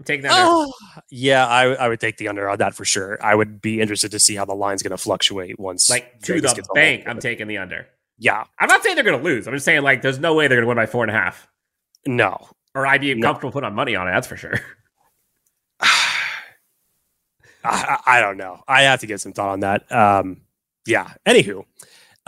I'm 0.10 0.22
taking. 0.22 0.30
Oh, 0.32 0.72
yeah, 1.10 1.48
I, 1.48 1.74
I 1.74 1.88
would 1.88 2.00
take 2.00 2.18
the 2.18 2.28
under 2.28 2.50
on 2.50 2.58
that 2.60 2.76
for 2.76 2.86
sure. 2.86 3.18
I 3.24 3.36
would 3.36 3.62
be 3.62 3.82
interested 3.82 4.12
to 4.12 4.20
see 4.20 4.36
how 4.36 4.46
the 4.46 4.56
line's 4.56 4.84
going 4.84 4.92
to 4.92 4.98
fluctuate 4.98 5.60
once. 5.60 5.90
Like 5.90 6.22
to 6.22 6.34
Vegas 6.34 6.54
the 6.54 6.66
bank, 6.74 7.04
I'm 7.08 7.20
taking 7.20 7.48
the 7.48 7.58
under. 7.58 7.88
Yeah. 8.18 8.46
I'm 8.60 8.68
not 8.68 8.84
saying 8.84 8.96
they're 8.96 9.04
going 9.04 9.18
to 9.18 9.24
lose. 9.24 9.48
I'm 9.48 9.54
just 9.54 9.66
saying, 9.66 9.82
like, 9.82 10.02
there's 10.02 10.20
no 10.20 10.34
way 10.34 10.48
they're 10.48 10.58
going 10.58 10.66
to 10.66 10.68
win 10.68 10.78
by 10.78 10.86
four 10.86 11.04
and 11.04 11.12
a 11.12 11.14
half. 11.14 11.48
No. 12.06 12.48
Or 12.74 12.88
I'd 12.88 13.02
be 13.02 13.14
no. 13.14 13.28
comfortable 13.28 13.52
putting 13.52 13.68
on 13.68 13.76
money 13.76 13.96
on 13.96 14.08
it. 14.08 14.12
That's 14.12 14.28
for 14.28 14.38
sure. 14.38 14.54
I, 17.64 18.00
I, 18.06 18.22
don't 18.22 18.38
know. 18.38 18.62
I 18.68 18.84
have 18.84 19.02
to 19.02 19.08
get 19.08 19.22
some 19.22 19.34
thought 19.34 19.50
on 19.50 19.62
that. 19.62 19.92
Um, 19.92 20.42
yeah. 20.86 21.14
Anywho, 21.26 21.66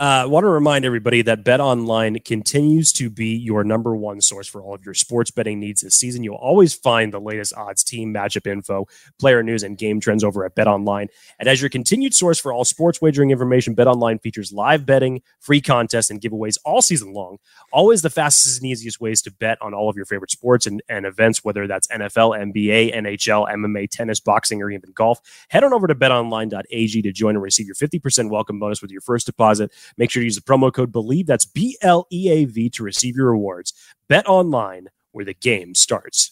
I 0.00 0.20
uh, 0.20 0.28
want 0.28 0.44
to 0.44 0.48
remind 0.48 0.84
everybody 0.84 1.22
that 1.22 1.42
Bet 1.42 1.58
Online 1.58 2.20
continues 2.20 2.92
to 2.92 3.10
be 3.10 3.34
your 3.34 3.64
number 3.64 3.96
one 3.96 4.20
source 4.20 4.46
for 4.46 4.62
all 4.62 4.72
of 4.72 4.84
your 4.84 4.94
sports 4.94 5.32
betting 5.32 5.58
needs 5.58 5.80
this 5.80 5.96
season. 5.96 6.22
You'll 6.22 6.36
always 6.36 6.72
find 6.72 7.12
the 7.12 7.20
latest 7.20 7.52
odds, 7.56 7.82
team 7.82 8.14
matchup 8.14 8.46
info, 8.46 8.86
player 9.18 9.42
news, 9.42 9.64
and 9.64 9.76
game 9.76 9.98
trends 9.98 10.22
over 10.22 10.44
at 10.44 10.54
Bet 10.54 10.68
Online. 10.68 11.08
And 11.40 11.48
as 11.48 11.60
your 11.60 11.68
continued 11.68 12.14
source 12.14 12.38
for 12.38 12.52
all 12.52 12.64
sports 12.64 13.02
wagering 13.02 13.32
information, 13.32 13.74
Bet 13.74 13.88
Online 13.88 14.20
features 14.20 14.52
live 14.52 14.86
betting, 14.86 15.20
free 15.40 15.60
contests, 15.60 16.10
and 16.10 16.20
giveaways 16.20 16.58
all 16.64 16.80
season 16.80 17.12
long. 17.12 17.38
Always 17.72 18.02
the 18.02 18.08
fastest 18.08 18.62
and 18.62 18.70
easiest 18.70 19.00
ways 19.00 19.20
to 19.22 19.32
bet 19.32 19.58
on 19.60 19.74
all 19.74 19.90
of 19.90 19.96
your 19.96 20.06
favorite 20.06 20.30
sports 20.30 20.64
and, 20.64 20.80
and 20.88 21.06
events, 21.06 21.42
whether 21.42 21.66
that's 21.66 21.88
NFL, 21.88 22.38
NBA, 22.38 22.94
NHL, 22.94 23.52
MMA, 23.52 23.90
tennis, 23.90 24.20
boxing, 24.20 24.62
or 24.62 24.70
even 24.70 24.92
golf. 24.92 25.20
Head 25.48 25.64
on 25.64 25.72
over 25.72 25.88
to 25.88 25.94
betonline.ag 25.96 27.02
to 27.02 27.10
join 27.10 27.34
and 27.34 27.42
receive 27.42 27.66
your 27.66 27.74
50% 27.74 28.30
welcome 28.30 28.60
bonus 28.60 28.80
with 28.80 28.92
your 28.92 29.00
first 29.00 29.26
deposit. 29.26 29.72
Make 29.96 30.10
sure 30.10 30.20
to 30.20 30.24
use 30.24 30.36
the 30.36 30.42
promo 30.42 30.72
code 30.72 30.92
BLEAV, 30.92 31.26
that's 31.26 31.44
B 31.46 31.76
L 31.82 32.06
E 32.12 32.28
A 32.30 32.44
V, 32.44 32.70
to 32.70 32.82
receive 32.82 33.16
your 33.16 33.30
rewards. 33.30 33.72
Bet 34.08 34.28
online 34.28 34.88
where 35.12 35.24
the 35.24 35.34
game 35.34 35.74
starts. 35.74 36.30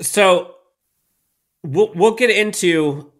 So 0.00 0.54
we'll 1.62 1.92
we'll 1.94 2.14
get 2.14 2.30
into 2.30 3.12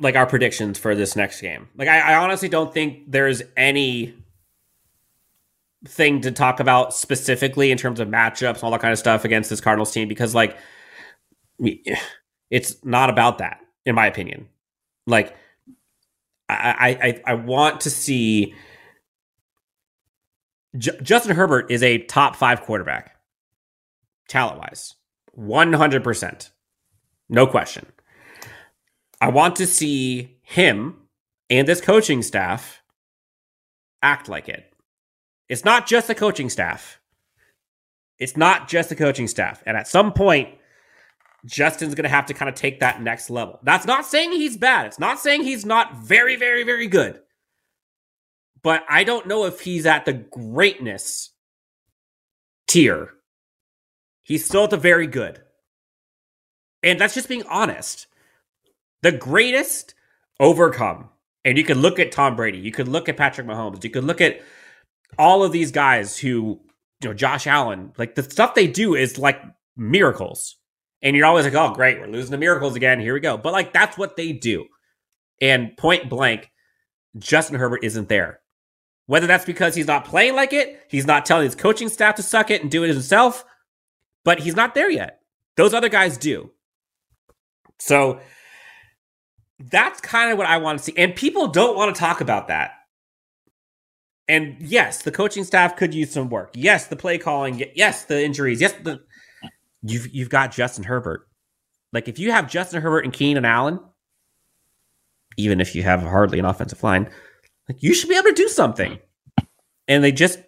like 0.00 0.16
our 0.16 0.26
predictions 0.26 0.78
for 0.78 0.94
this 0.94 1.14
next 1.14 1.40
game. 1.40 1.68
Like 1.76 1.88
I, 1.88 2.12
I 2.12 2.16
honestly 2.16 2.48
don't 2.48 2.74
think 2.74 3.10
there's 3.10 3.42
any 3.56 4.14
thing 5.86 6.20
to 6.22 6.30
talk 6.32 6.60
about 6.60 6.94
specifically 6.94 7.70
in 7.70 7.78
terms 7.78 8.00
of 8.00 8.08
matchups 8.08 8.54
and 8.54 8.64
all 8.64 8.70
that 8.70 8.80
kind 8.80 8.92
of 8.92 8.98
stuff 8.98 9.24
against 9.24 9.50
this 9.50 9.60
Cardinals 9.60 9.92
team 9.92 10.08
because 10.08 10.34
like 10.34 10.56
it's 12.50 12.84
not 12.84 13.10
about 13.10 13.38
that 13.38 13.60
in 13.84 13.94
my 13.94 14.06
opinion. 14.06 14.48
Like 15.06 15.36
I, 16.48 16.98
I, 17.26 17.32
I 17.32 17.34
want 17.34 17.82
to 17.82 17.90
see. 17.90 18.54
J- 20.76 20.98
Justin 21.02 21.36
Herbert 21.36 21.70
is 21.70 21.82
a 21.82 21.98
top 21.98 22.36
five 22.36 22.62
quarterback, 22.62 23.16
talent 24.28 24.58
wise, 24.58 24.94
100%. 25.38 26.50
No 27.28 27.46
question. 27.46 27.86
I 29.20 29.28
want 29.28 29.56
to 29.56 29.66
see 29.66 30.38
him 30.42 30.96
and 31.48 31.68
this 31.68 31.80
coaching 31.80 32.22
staff 32.22 32.82
act 34.02 34.28
like 34.28 34.48
it. 34.48 34.72
It's 35.48 35.64
not 35.64 35.86
just 35.86 36.08
the 36.08 36.14
coaching 36.14 36.50
staff. 36.50 36.98
It's 38.18 38.36
not 38.36 38.68
just 38.68 38.88
the 38.88 38.96
coaching 38.96 39.28
staff. 39.28 39.62
And 39.66 39.76
at 39.76 39.88
some 39.88 40.12
point, 40.12 40.48
Justin's 41.44 41.94
going 41.94 42.04
to 42.04 42.10
have 42.10 42.26
to 42.26 42.34
kind 42.34 42.48
of 42.48 42.54
take 42.54 42.80
that 42.80 43.02
next 43.02 43.28
level. 43.30 43.58
That's 43.62 43.86
not 43.86 44.06
saying 44.06 44.32
he's 44.32 44.56
bad. 44.56 44.86
It's 44.86 44.98
not 44.98 45.18
saying 45.18 45.42
he's 45.42 45.64
not 45.64 45.96
very, 45.96 46.36
very, 46.36 46.62
very 46.62 46.86
good. 46.86 47.20
But 48.62 48.84
I 48.88 49.02
don't 49.02 49.26
know 49.26 49.44
if 49.46 49.60
he's 49.60 49.86
at 49.86 50.04
the 50.04 50.12
greatness 50.12 51.30
tier. 52.68 53.14
He's 54.22 54.44
still 54.44 54.64
at 54.64 54.70
the 54.70 54.76
very 54.76 55.08
good. 55.08 55.42
And 56.84 57.00
that's 57.00 57.14
just 57.14 57.28
being 57.28 57.42
honest. 57.48 58.06
The 59.02 59.12
greatest 59.12 59.94
overcome. 60.38 61.08
And 61.44 61.58
you 61.58 61.64
can 61.64 61.80
look 61.80 61.98
at 61.98 62.12
Tom 62.12 62.36
Brady. 62.36 62.58
You 62.58 62.70
could 62.70 62.86
look 62.86 63.08
at 63.08 63.16
Patrick 63.16 63.48
Mahomes. 63.48 63.82
You 63.82 63.90
could 63.90 64.04
look 64.04 64.20
at 64.20 64.40
all 65.18 65.42
of 65.42 65.50
these 65.50 65.72
guys 65.72 66.16
who, 66.16 66.60
you 67.02 67.08
know, 67.08 67.14
Josh 67.14 67.48
Allen. 67.48 67.92
Like 67.98 68.14
the 68.14 68.22
stuff 68.22 68.54
they 68.54 68.68
do 68.68 68.94
is 68.94 69.18
like 69.18 69.42
miracles. 69.76 70.56
And 71.02 71.16
you're 71.16 71.26
always 71.26 71.44
like, 71.44 71.54
oh, 71.54 71.74
great, 71.74 71.98
we're 71.98 72.06
losing 72.06 72.30
the 72.30 72.38
miracles 72.38 72.76
again. 72.76 73.00
Here 73.00 73.14
we 73.14 73.20
go. 73.20 73.36
But 73.36 73.52
like, 73.52 73.72
that's 73.72 73.98
what 73.98 74.16
they 74.16 74.32
do. 74.32 74.66
And 75.40 75.76
point 75.76 76.08
blank, 76.08 76.50
Justin 77.18 77.58
Herbert 77.58 77.82
isn't 77.82 78.08
there. 78.08 78.40
Whether 79.06 79.26
that's 79.26 79.44
because 79.44 79.74
he's 79.74 79.88
not 79.88 80.04
playing 80.04 80.36
like 80.36 80.52
it, 80.52 80.80
he's 80.88 81.06
not 81.06 81.26
telling 81.26 81.44
his 81.44 81.56
coaching 81.56 81.88
staff 81.88 82.14
to 82.14 82.22
suck 82.22 82.50
it 82.50 82.62
and 82.62 82.70
do 82.70 82.84
it 82.84 82.88
himself, 82.88 83.44
but 84.24 84.38
he's 84.38 84.54
not 84.54 84.74
there 84.74 84.90
yet. 84.90 85.20
Those 85.56 85.74
other 85.74 85.88
guys 85.88 86.16
do. 86.16 86.52
So 87.80 88.20
that's 89.58 90.00
kind 90.00 90.30
of 90.30 90.38
what 90.38 90.46
I 90.46 90.58
want 90.58 90.78
to 90.78 90.84
see. 90.84 90.94
And 90.96 91.16
people 91.16 91.48
don't 91.48 91.76
want 91.76 91.94
to 91.94 91.98
talk 91.98 92.20
about 92.20 92.48
that. 92.48 92.72
And 94.28 94.56
yes, 94.60 95.02
the 95.02 95.10
coaching 95.10 95.42
staff 95.44 95.76
could 95.76 95.92
use 95.92 96.12
some 96.12 96.30
work. 96.30 96.52
Yes, 96.54 96.86
the 96.86 96.96
play 96.96 97.18
calling. 97.18 97.62
Yes, 97.74 98.04
the 98.04 98.24
injuries. 98.24 98.60
Yes, 98.60 98.72
the 98.84 99.02
you've 99.82 100.12
you've 100.14 100.30
got 100.30 100.52
Justin 100.52 100.84
Herbert. 100.84 101.28
Like 101.92 102.08
if 102.08 102.18
you 102.18 102.32
have 102.32 102.50
Justin 102.50 102.80
Herbert 102.82 103.04
and 103.04 103.12
Keenan 103.12 103.44
Allen, 103.44 103.80
even 105.36 105.60
if 105.60 105.74
you 105.74 105.82
have 105.82 106.02
hardly 106.02 106.38
an 106.38 106.44
offensive 106.44 106.82
line, 106.82 107.10
like 107.68 107.82
you 107.82 107.94
should 107.94 108.08
be 108.08 108.16
able 108.16 108.28
to 108.28 108.34
do 108.34 108.48
something. 108.48 108.98
And 109.88 110.02
they 110.02 110.12
just 110.12 110.40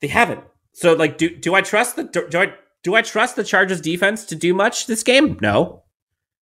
they 0.00 0.08
haven't. 0.08 0.44
So 0.72 0.94
like 0.94 1.18
do 1.18 1.34
do 1.34 1.54
I 1.54 1.62
trust 1.62 1.96
the 1.96 2.04
do 2.04 2.38
I 2.38 2.54
do 2.82 2.94
I 2.94 3.02
trust 3.02 3.36
the 3.36 3.44
Chargers 3.44 3.80
defense 3.80 4.24
to 4.26 4.34
do 4.34 4.54
much 4.54 4.86
this 4.86 5.02
game? 5.02 5.38
No. 5.40 5.82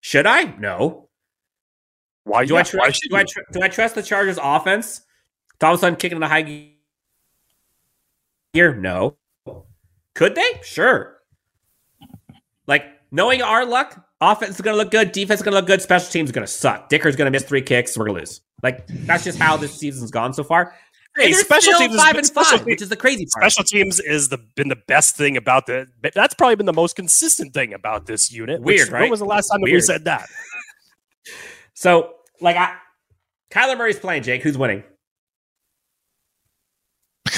Should 0.00 0.26
I? 0.26 0.54
No. 0.58 1.08
Why 2.24 2.44
Do 2.44 2.56
I 2.56 2.62
trust 2.62 3.02
do 3.08 3.16
I, 3.16 3.24
tr- 3.24 3.40
do 3.52 3.62
I 3.62 3.68
trust 3.68 3.94
the 3.94 4.02
Chargers 4.02 4.38
offense? 4.40 5.00
All 5.62 5.72
of 5.72 5.78
a 5.78 5.80
sudden 5.80 5.96
kicking 5.96 6.16
in 6.16 6.22
a 6.22 6.28
high 6.28 6.72
gear? 8.52 8.74
No. 8.74 9.16
Could 10.14 10.34
they? 10.34 10.60
Sure. 10.62 11.17
Like 12.68 12.84
knowing 13.10 13.42
our 13.42 13.64
luck, 13.66 14.04
offense 14.20 14.54
is 14.54 14.60
going 14.60 14.74
to 14.76 14.78
look 14.78 14.92
good, 14.92 15.10
defense 15.10 15.40
is 15.40 15.44
going 15.44 15.52
to 15.54 15.58
look 15.58 15.66
good, 15.66 15.82
special 15.82 16.08
teams 16.12 16.28
is 16.28 16.32
going 16.32 16.46
to 16.46 16.52
suck. 16.52 16.88
Dicker's 16.88 17.16
going 17.16 17.26
to 17.26 17.30
miss 17.32 17.42
three 17.42 17.62
kicks, 17.62 17.98
we're 17.98 18.04
going 18.04 18.16
to 18.16 18.20
lose. 18.20 18.40
Like 18.62 18.86
that's 18.86 19.24
just 19.24 19.38
how 19.40 19.56
this 19.56 19.74
season's 19.74 20.10
gone 20.12 20.32
so 20.34 20.44
far. 20.44 20.74
Hey, 21.16 21.32
special 21.32 21.72
still 21.72 21.78
teams 21.80 21.94
is- 21.94 22.00
five 22.00 22.14
and 22.16 22.30
five, 22.30 22.58
te- 22.60 22.70
which 22.70 22.82
is 22.82 22.90
the 22.90 22.96
crazy 22.96 23.26
part. 23.32 23.50
Special 23.50 23.64
teams 23.64 23.98
is 23.98 24.28
the 24.28 24.38
been 24.54 24.68
the 24.68 24.78
best 24.86 25.16
thing 25.16 25.36
about 25.36 25.66
the. 25.66 25.86
That's 26.14 26.34
probably 26.34 26.54
been 26.54 26.66
the 26.66 26.72
most 26.72 26.94
consistent 26.94 27.54
thing 27.54 27.72
about 27.74 28.06
this 28.06 28.30
unit. 28.30 28.60
which- 28.60 28.76
Weird, 28.76 28.90
right? 28.90 29.00
When 29.00 29.10
was 29.10 29.18
the 29.20 29.26
last 29.26 29.48
time 29.48 29.60
that 29.62 29.72
we 29.72 29.80
said 29.80 30.04
that? 30.04 30.28
So, 31.74 32.14
like, 32.40 32.56
I, 32.56 32.74
Kyler 33.52 33.78
Murray's 33.78 34.00
playing. 34.00 34.24
Jake, 34.24 34.42
who's 34.42 34.58
winning? 34.58 34.82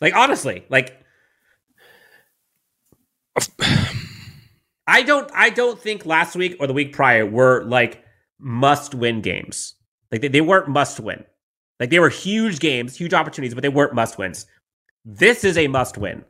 like, 0.00 0.14
honestly, 0.16 0.64
like, 0.68 1.00
I 4.86 5.02
don't, 5.02 5.30
I 5.34 5.50
don't 5.50 5.80
think 5.80 6.06
last 6.06 6.36
week 6.36 6.56
or 6.60 6.66
the 6.66 6.72
week 6.72 6.92
prior 6.92 7.26
were 7.26 7.64
like 7.64 8.04
must-win 8.38 9.20
games. 9.20 9.74
Like, 10.12 10.20
they, 10.20 10.28
they 10.28 10.40
weren't 10.40 10.68
must-win. 10.68 11.24
Like, 11.80 11.90
they 11.90 11.98
were 11.98 12.08
huge 12.08 12.60
games, 12.60 12.96
huge 12.96 13.12
opportunities, 13.12 13.54
but 13.54 13.62
they 13.62 13.68
weren't 13.68 13.94
must-wins. 13.94 14.46
This 15.04 15.44
is 15.44 15.58
a 15.58 15.68
must-win. 15.68 16.24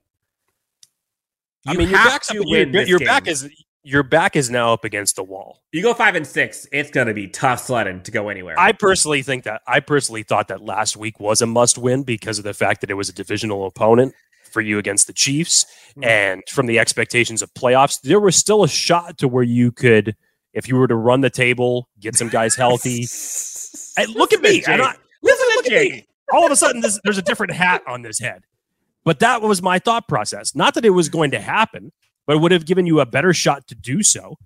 I 1.67 1.73
You 1.73 1.79
mean, 1.79 1.89
your 1.91 1.99
have 1.99 2.09
back's 2.09 2.29
to 2.29 2.41
up, 2.41 2.47
your, 2.47 2.67
win 2.67 2.87
your 2.87 2.99
game. 2.99 3.07
back 3.07 3.27
is 3.29 3.49
your 3.83 4.03
back 4.03 4.35
is 4.35 4.51
now 4.51 4.73
up 4.73 4.85
against 4.85 5.15
the 5.15 5.23
wall. 5.23 5.63
You 5.73 5.81
go 5.83 5.95
five 5.95 6.17
and 6.17 6.27
six, 6.27 6.67
it's 6.73 6.91
going 6.91 7.07
to 7.07 7.15
be 7.15 7.29
tough 7.29 7.61
sledding 7.61 8.03
to 8.03 8.11
go 8.11 8.29
anywhere. 8.29 8.59
I 8.59 8.73
personally 8.73 9.23
think 9.23 9.45
that 9.45 9.63
I 9.67 9.81
personally 9.81 10.25
thought 10.25 10.49
that 10.49 10.63
last 10.63 10.97
week 10.97 11.21
was 11.21 11.41
a 11.43 11.47
must 11.47 11.79
win 11.79 12.03
because 12.03 12.39
of 12.39 12.45
the 12.45 12.55
fact 12.55 12.81
that 12.81 12.91
it 12.91 12.95
was 12.95 13.09
a 13.09 13.13
divisional 13.13 13.65
opponent 13.67 14.15
for 14.53 14.61
you 14.61 14.79
against 14.79 15.07
the 15.07 15.13
Chiefs. 15.13 15.67
Mhm. 15.97 16.05
And 16.07 16.43
from 16.49 16.67
the 16.67 16.79
expectations 16.79 17.43
of 17.43 17.53
playoffs, 17.55 18.01
there 18.01 18.21
was 18.21 18.37
still 18.37 18.63
a 18.65 18.69
shot 18.69 19.19
to 19.19 19.29
where 19.29 19.45
you 19.45 19.73
could, 19.73 20.17
if 20.53 20.69
you 20.69 20.77
were 20.77 20.89
to 20.89 20.97
run 20.97 21.21
the 21.21 21.31
table, 21.31 21.89
get 22.01 22.17
some 22.17 22.29
guys 22.29 22.55
healthy. 22.55 23.07
Hey, 23.99 24.05
look 24.07 24.35
at 24.35 24.43
me. 24.43 24.63
Not, 24.67 24.99
Listen 25.23 25.47
look 25.57 25.67
at 25.67 25.73
me. 25.73 26.07
All 26.31 26.45
of 26.45 26.53
a 26.53 26.57
sudden, 26.57 26.83
this, 26.83 27.01
there's 27.03 27.17
a 27.17 27.23
different 27.23 27.55
hat 27.55 27.83
on 27.89 28.03
this 28.03 28.19
head. 28.19 28.43
But 29.05 29.21
that 29.21 29.41
was 29.41 29.63
my 29.63 29.79
thought 29.79 30.07
process. 30.07 30.55
Not 30.55 30.75
that 30.75 30.85
it 30.85 30.91
was 30.91 31.09
going 31.09 31.31
to 31.31 31.41
happen, 31.41 31.93
but 32.27 32.37
it 32.37 32.41
would 32.41 32.53
have 32.53 32.67
given 32.67 32.85
you 32.85 33.01
a 33.01 33.07
better 33.07 33.33
shot 33.33 33.67
to 33.69 33.75
do 33.75 34.03
so. 34.03 34.37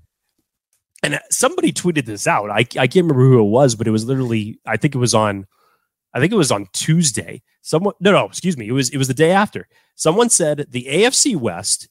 And 1.02 1.18
somebody 1.30 1.72
tweeted 1.72 2.04
this 2.04 2.26
out. 2.28 2.50
I, 2.50 2.58
I 2.58 2.62
can't 2.86 2.96
remember 2.96 3.22
who 3.22 3.40
it 3.40 3.48
was, 3.48 3.74
but 3.74 3.88
it 3.88 3.90
was 3.90 4.04
literally, 4.04 4.60
I 4.66 4.76
think 4.76 4.94
it 4.94 4.98
was 4.98 5.14
on, 5.14 5.46
I 6.12 6.20
think 6.20 6.32
it 6.32 6.36
was 6.36 6.52
on 6.52 6.66
Tuesday. 6.72 7.42
Someone, 7.62 7.94
no, 8.00 8.12
no, 8.12 8.26
excuse 8.26 8.56
me. 8.56 8.68
It 8.68 8.72
was, 8.72 8.90
it 8.90 8.96
was 8.96 9.08
the 9.08 9.14
day 9.14 9.32
after. 9.32 9.68
Someone 9.94 10.28
said 10.28 10.66
the 10.70 10.86
AFC 10.88 11.36
West, 11.36 11.88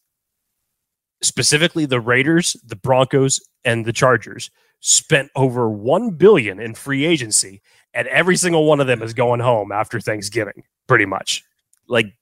specifically 1.22 1.86
the 1.86 2.00
Raiders, 2.00 2.56
the 2.66 2.76
Broncos, 2.76 3.40
and 3.64 3.86
the 3.86 3.94
Chargers, 3.94 4.50
spent 4.80 5.30
over 5.36 5.70
one 5.70 6.12
billion 6.12 6.60
in 6.60 6.74
free 6.74 7.06
agency, 7.06 7.62
and 7.94 8.08
every 8.08 8.36
single 8.36 8.66
one 8.66 8.80
of 8.80 8.88
them 8.88 9.02
is 9.02 9.14
going 9.14 9.40
home 9.40 9.72
after 9.72 10.00
Thanksgiving, 10.00 10.64
pretty 10.88 11.06
much. 11.06 11.44
Like 11.88 12.14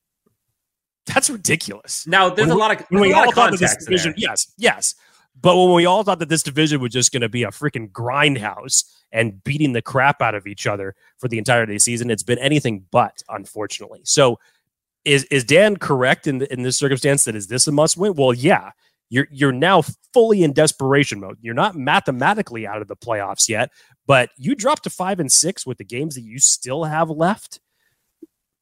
that's 1.06 1.30
ridiculous. 1.30 2.06
Now, 2.06 2.30
there's 2.30 2.48
When 2.50 2.58
a 2.58 2.60
lot 2.60 2.72
of, 2.80 2.86
When 2.90 3.02
we 3.02 3.14
all 3.14 3.30
of 3.30 3.36
thought 3.36 3.52
that 3.52 3.60
this 3.60 3.78
division, 3.78 4.14
yes, 4.18 4.52
yes, 4.58 4.94
but 5.40 5.56
when 5.56 5.74
we 5.74 5.86
all 5.86 6.04
thought 6.04 6.20
that 6.20 6.30
this 6.30 6.44
division 6.44 6.82
was 6.82 6.92
just 6.92 7.12
going 7.12 7.22
to 7.22 7.30
be 7.30 7.44
a 7.44 7.50
freaking 7.50 7.92
grindhouse 7.92 8.84
and 9.12 9.44
beating 9.44 9.74
the 9.74 9.82
crap 9.82 10.22
out 10.22 10.36
of 10.36 10.48
each 10.48 10.66
other 10.66 10.96
for 11.18 11.28
the 11.28 11.38
entirety 11.38 11.74
of 11.74 11.76
the 11.76 11.80
season, 11.80 12.10
it's 12.10 12.24
been 12.24 12.40
anything 12.40 12.86
but, 12.92 13.22
unfortunately. 13.30 14.02
So, 14.04 14.40
is 15.06 15.24
is 15.26 15.44
Dan 15.44 15.78
correct 15.78 16.28
in 16.28 16.40
the, 16.40 16.52
in 16.52 16.64
this 16.64 16.78
circumstance 16.78 17.24
that 17.26 17.36
is 17.36 17.48
this 17.48 17.68
a 17.68 17.72
must 17.72 17.98
win? 17.98 18.14
Well, 18.14 18.34
yeah. 18.34 18.72
You're 19.10 19.28
you're 19.32 19.54
now 19.54 19.84
fully 20.14 20.44
in 20.44 20.52
desperation 20.52 21.22
mode. 21.22 21.38
You're 21.40 21.54
not 21.54 21.76
mathematically 21.76 22.68
out 22.68 22.82
of 22.82 22.90
the 22.90 22.96
playoffs 22.98 23.48
yet, 23.48 23.72
but 24.06 24.32
you 24.36 24.54
dropped 24.54 24.84
to 24.84 24.90
five 24.90 25.22
and 25.22 25.32
six 25.32 25.66
with 25.66 25.78
the 25.78 25.86
games 25.86 26.16
that 26.16 26.24
you 26.24 26.40
still 26.40 26.84
have 26.84 27.10
left. 27.10 27.62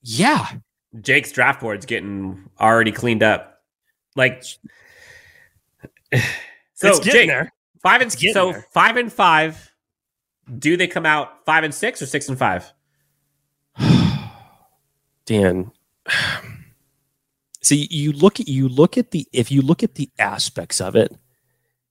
Yeah, 0.03 0.47
Jake's 1.01 1.32
draft 1.32 1.61
board's 1.61 1.88
getting 1.88 2.47
already 2.59 2.91
cleaned 2.91 3.23
up. 3.23 3.63
Like, 4.15 4.43
so 6.76 6.88
it's 6.89 6.99
getting 6.99 7.21
Jake, 7.21 7.28
there. 7.30 7.53
five 7.82 8.01
and 8.01 8.07
It's 8.07 8.15
getting 8.15 8.34
so 8.34 8.51
there. 8.51 8.65
five 8.71 8.97
and 8.97 9.11
five. 9.11 9.71
Do 10.59 10.78
they 10.78 10.88
come 10.88 11.05
out 11.05 11.43
five 11.45 11.63
and 11.63 11.73
six 11.73 12.01
or 12.01 12.05
six 12.05 12.30
and 12.30 12.38
five? 12.38 12.71
Dan. 15.26 15.71
See, 17.61 17.88
you 17.89 18.11
look 18.11 18.39
at 18.39 18.47
you 18.47 18.69
look 18.69 18.97
at 18.97 19.09
the 19.11 19.28
if 19.34 19.51
you 19.51 19.61
look 19.63 19.82
at 19.82 19.95
the 19.95 20.09
aspects 20.19 20.80
of 20.80 20.95
it, 20.95 21.11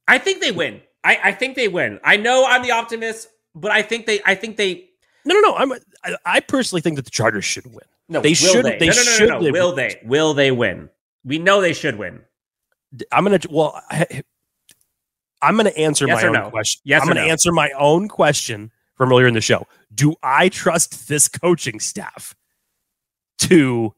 I 0.07 0.19
think 0.19 0.41
they 0.41 0.53
win. 0.53 0.81
I, 1.03 1.19
I 1.25 1.33
think 1.33 1.57
they 1.57 1.67
win. 1.69 1.99
I 2.05 2.17
know 2.17 2.47
I'm 2.49 2.63
the 2.63 2.71
optimist, 2.71 3.29
but 3.57 3.73
I 3.73 3.83
think 3.83 4.07
they. 4.07 4.21
I 4.25 4.37
think 4.37 4.57
they. 4.57 4.89
no, 5.25 5.35
no, 5.35 5.41
no. 5.41 5.57
I'm 5.57 5.73
I, 6.05 6.17
I 6.25 6.41
personally 6.41 6.81
think 6.81 6.95
that 6.97 7.05
the 7.07 7.11
Chargers 7.11 7.45
should 7.45 7.67
win. 7.67 7.81
No, 8.09 8.21
They 8.21 8.31
will 8.31 8.35
should- 8.35 8.65
They, 8.67 8.79
they 8.79 8.87
no, 8.89 8.93
no, 8.93 9.03
no, 9.03 9.03
should- 9.03 9.29
no, 9.29 9.39
no. 9.39 9.45
they- 9.45 9.51
Will 9.51 9.75
they? 9.75 10.01
Will 10.05 10.35
they 10.35 10.51
win? 10.53 10.91
We 11.25 11.39
know 11.39 11.61
they 11.61 11.73
should 11.73 11.97
win. 11.97 12.21
I'm 13.11 13.25
gonna 13.25 13.41
well, 13.51 13.83
I, 13.91 14.23
I'm 15.45 15.57
gonna 15.57 15.71
answer 15.71 16.07
Yes 16.07 16.23
my 16.23 16.29
own 16.29 16.33
no? 16.35 16.51
question. 16.51 16.83
Yes 16.85 17.03
I'm 17.03 17.09
gonna 17.09 17.27
no? 17.27 17.31
answer 17.31 17.53
my 17.53 17.71
own 17.79 18.09
question 18.09 18.71
from 18.95 19.11
earlier 19.11 19.27
in 19.27 19.35
the 19.35 19.41
show. 19.41 19.67
Do 19.95 20.15
I 20.23 20.49
trust 20.49 21.09
this 21.09 21.29
coaching 21.29 21.81
staff 21.81 22.35
to 23.39 23.95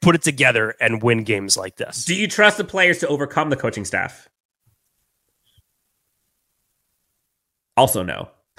put 0.00 0.14
it 0.14 0.22
together 0.22 0.74
and 0.80 1.02
win 1.02 1.24
games 1.24 1.56
like 1.56 1.76
this? 1.76 2.04
Do 2.04 2.14
you 2.14 2.26
trust 2.26 2.56
the 2.56 2.64
players 2.64 2.98
to 2.98 3.08
overcome 3.08 3.50
the 3.50 3.56
coaching 3.56 3.84
staff? 3.84 4.28
Also, 7.76 8.02
no. 8.02 8.28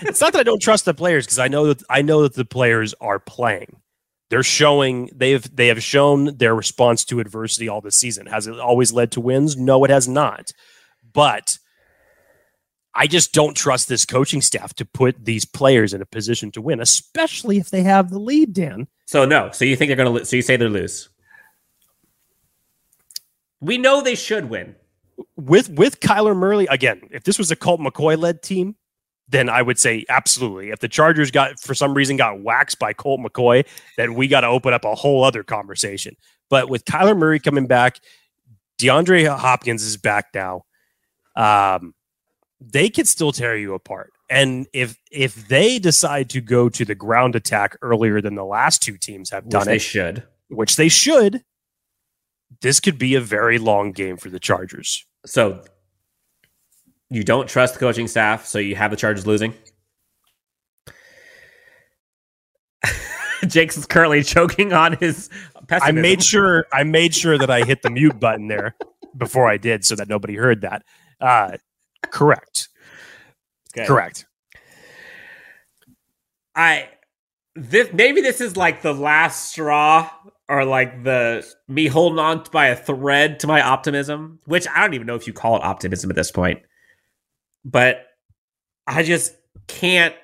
it's 0.00 0.20
not 0.20 0.32
that 0.32 0.40
I 0.40 0.42
don't 0.42 0.60
trust 0.60 0.84
the 0.84 0.94
players 0.94 1.24
because 1.24 1.38
I 1.38 1.48
know 1.48 1.72
that 1.72 1.82
I 1.88 2.02
know 2.02 2.22
that 2.22 2.34
the 2.34 2.44
players 2.44 2.94
are 3.00 3.18
playing. 3.18 3.80
They're 4.28 4.42
showing 4.42 5.10
they've 5.14 5.54
they 5.54 5.68
have 5.68 5.82
shown 5.82 6.36
their 6.36 6.54
response 6.54 7.04
to 7.06 7.20
adversity 7.20 7.68
all 7.68 7.80
this 7.80 7.96
season. 7.96 8.26
Has 8.26 8.46
it 8.46 8.58
always 8.58 8.92
led 8.92 9.12
to 9.12 9.20
wins? 9.20 9.56
No, 9.56 9.84
it 9.84 9.90
has 9.90 10.08
not. 10.08 10.52
But 11.12 11.58
I 12.92 13.06
just 13.06 13.32
don't 13.32 13.54
trust 13.54 13.88
this 13.88 14.04
coaching 14.04 14.40
staff 14.40 14.74
to 14.74 14.84
put 14.84 15.24
these 15.24 15.44
players 15.44 15.94
in 15.94 16.02
a 16.02 16.06
position 16.06 16.50
to 16.52 16.62
win, 16.62 16.80
especially 16.80 17.58
if 17.58 17.70
they 17.70 17.82
have 17.82 18.10
the 18.10 18.18
lead, 18.18 18.54
Dan. 18.54 18.88
So 19.06 19.24
no. 19.24 19.50
So 19.52 19.64
you 19.64 19.76
think 19.76 19.90
they're 19.90 19.96
going 19.96 20.18
to? 20.18 20.24
So 20.24 20.34
you 20.36 20.42
say 20.42 20.56
they're 20.56 20.68
lose? 20.70 21.08
We 23.60 23.78
know 23.78 24.02
they 24.02 24.14
should 24.14 24.50
win. 24.50 24.74
With 25.36 25.68
with 25.70 26.00
Kyler 26.00 26.36
Murray, 26.36 26.66
again, 26.66 27.02
if 27.10 27.22
this 27.24 27.38
was 27.38 27.50
a 27.50 27.56
Colt 27.56 27.80
McCoy 27.80 28.18
led 28.18 28.42
team, 28.42 28.76
then 29.28 29.48
I 29.48 29.62
would 29.62 29.78
say 29.78 30.04
absolutely. 30.08 30.70
If 30.70 30.78
the 30.80 30.88
Chargers 30.88 31.30
got 31.30 31.58
for 31.60 31.74
some 31.74 31.94
reason 31.94 32.16
got 32.16 32.40
waxed 32.42 32.78
by 32.78 32.92
Colt 32.92 33.20
McCoy, 33.20 33.66
then 33.96 34.14
we 34.14 34.28
got 34.28 34.42
to 34.42 34.46
open 34.48 34.72
up 34.72 34.84
a 34.84 34.94
whole 34.94 35.24
other 35.24 35.42
conversation. 35.42 36.16
But 36.48 36.68
with 36.68 36.84
Kyler 36.84 37.16
Murray 37.16 37.40
coming 37.40 37.66
back, 37.66 37.98
DeAndre 38.78 39.36
Hopkins 39.36 39.82
is 39.82 39.96
back 39.96 40.26
now. 40.34 40.62
Um, 41.34 41.94
they 42.60 42.88
could 42.88 43.08
still 43.08 43.32
tear 43.32 43.56
you 43.56 43.74
apart. 43.74 44.12
And 44.30 44.66
if 44.72 44.96
if 45.10 45.48
they 45.48 45.78
decide 45.78 46.30
to 46.30 46.40
go 46.40 46.68
to 46.68 46.84
the 46.84 46.94
ground 46.94 47.36
attack 47.36 47.76
earlier 47.82 48.20
than 48.20 48.34
the 48.34 48.44
last 48.44 48.82
two 48.82 48.96
teams 48.96 49.30
have 49.30 49.44
Which 49.44 49.50
done 49.50 49.66
they 49.66 49.76
it, 49.76 49.80
should. 49.80 50.24
which 50.48 50.76
they 50.76 50.88
should, 50.88 51.42
this 52.60 52.80
could 52.80 52.98
be 52.98 53.14
a 53.14 53.20
very 53.20 53.58
long 53.58 53.92
game 53.92 54.16
for 54.16 54.30
the 54.30 54.40
Chargers. 54.40 55.04
So 55.24 55.62
you 57.10 57.22
don't 57.22 57.48
trust 57.48 57.74
the 57.74 57.80
coaching 57.80 58.08
staff, 58.08 58.46
so 58.46 58.58
you 58.58 58.76
have 58.76 58.90
the 58.90 58.96
Chargers 58.96 59.26
losing. 59.26 59.54
Jake's 63.46 63.76
is 63.76 63.86
currently 63.86 64.22
choking 64.22 64.72
on 64.72 64.94
his 64.94 65.28
I 65.70 65.92
made 65.92 66.22
sure 66.22 66.66
I 66.72 66.84
made 66.84 67.14
sure 67.14 67.38
that 67.38 67.50
I 67.50 67.64
hit 67.64 67.82
the 67.82 67.90
mute 67.90 68.18
button 68.18 68.48
there 68.48 68.76
before 69.16 69.48
I 69.48 69.56
did, 69.56 69.84
so 69.84 69.96
that 69.96 70.08
nobody 70.08 70.34
heard 70.34 70.60
that. 70.62 70.82
Uh, 71.20 71.56
correct. 72.02 72.68
Okay. 73.76 73.86
Correct. 73.86 74.26
I 76.54 76.88
this 77.54 77.92
maybe 77.92 78.20
this 78.20 78.40
is 78.40 78.56
like 78.56 78.82
the 78.82 78.94
last 78.94 79.50
straw 79.50 80.10
or 80.48 80.64
like 80.64 81.02
the 81.02 81.46
me 81.68 81.86
holding 81.86 82.18
on 82.18 82.44
by 82.52 82.68
a 82.68 82.76
thread 82.76 83.40
to 83.40 83.46
my 83.46 83.60
optimism, 83.60 84.38
which 84.44 84.66
I 84.68 84.80
don't 84.80 84.94
even 84.94 85.06
know 85.06 85.16
if 85.16 85.26
you 85.26 85.32
call 85.32 85.56
it 85.56 85.62
optimism 85.62 86.10
at 86.10 86.16
this 86.16 86.30
point. 86.30 86.60
But 87.66 88.06
I 88.86 89.02
just 89.02 89.34
can't. 89.66 90.14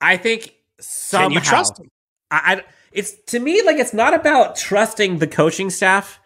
I 0.00 0.16
think 0.16 0.54
somehow 0.80 1.28
Can 1.28 1.34
you 1.34 1.40
trust 1.40 1.78
him? 1.78 1.90
I, 2.30 2.54
I 2.54 2.64
it's 2.90 3.14
to 3.26 3.38
me 3.38 3.62
like 3.62 3.76
it's 3.76 3.92
not 3.92 4.14
about 4.14 4.56
trusting 4.56 5.18
the 5.18 5.26
coaching 5.26 5.68
staff. 5.68 6.18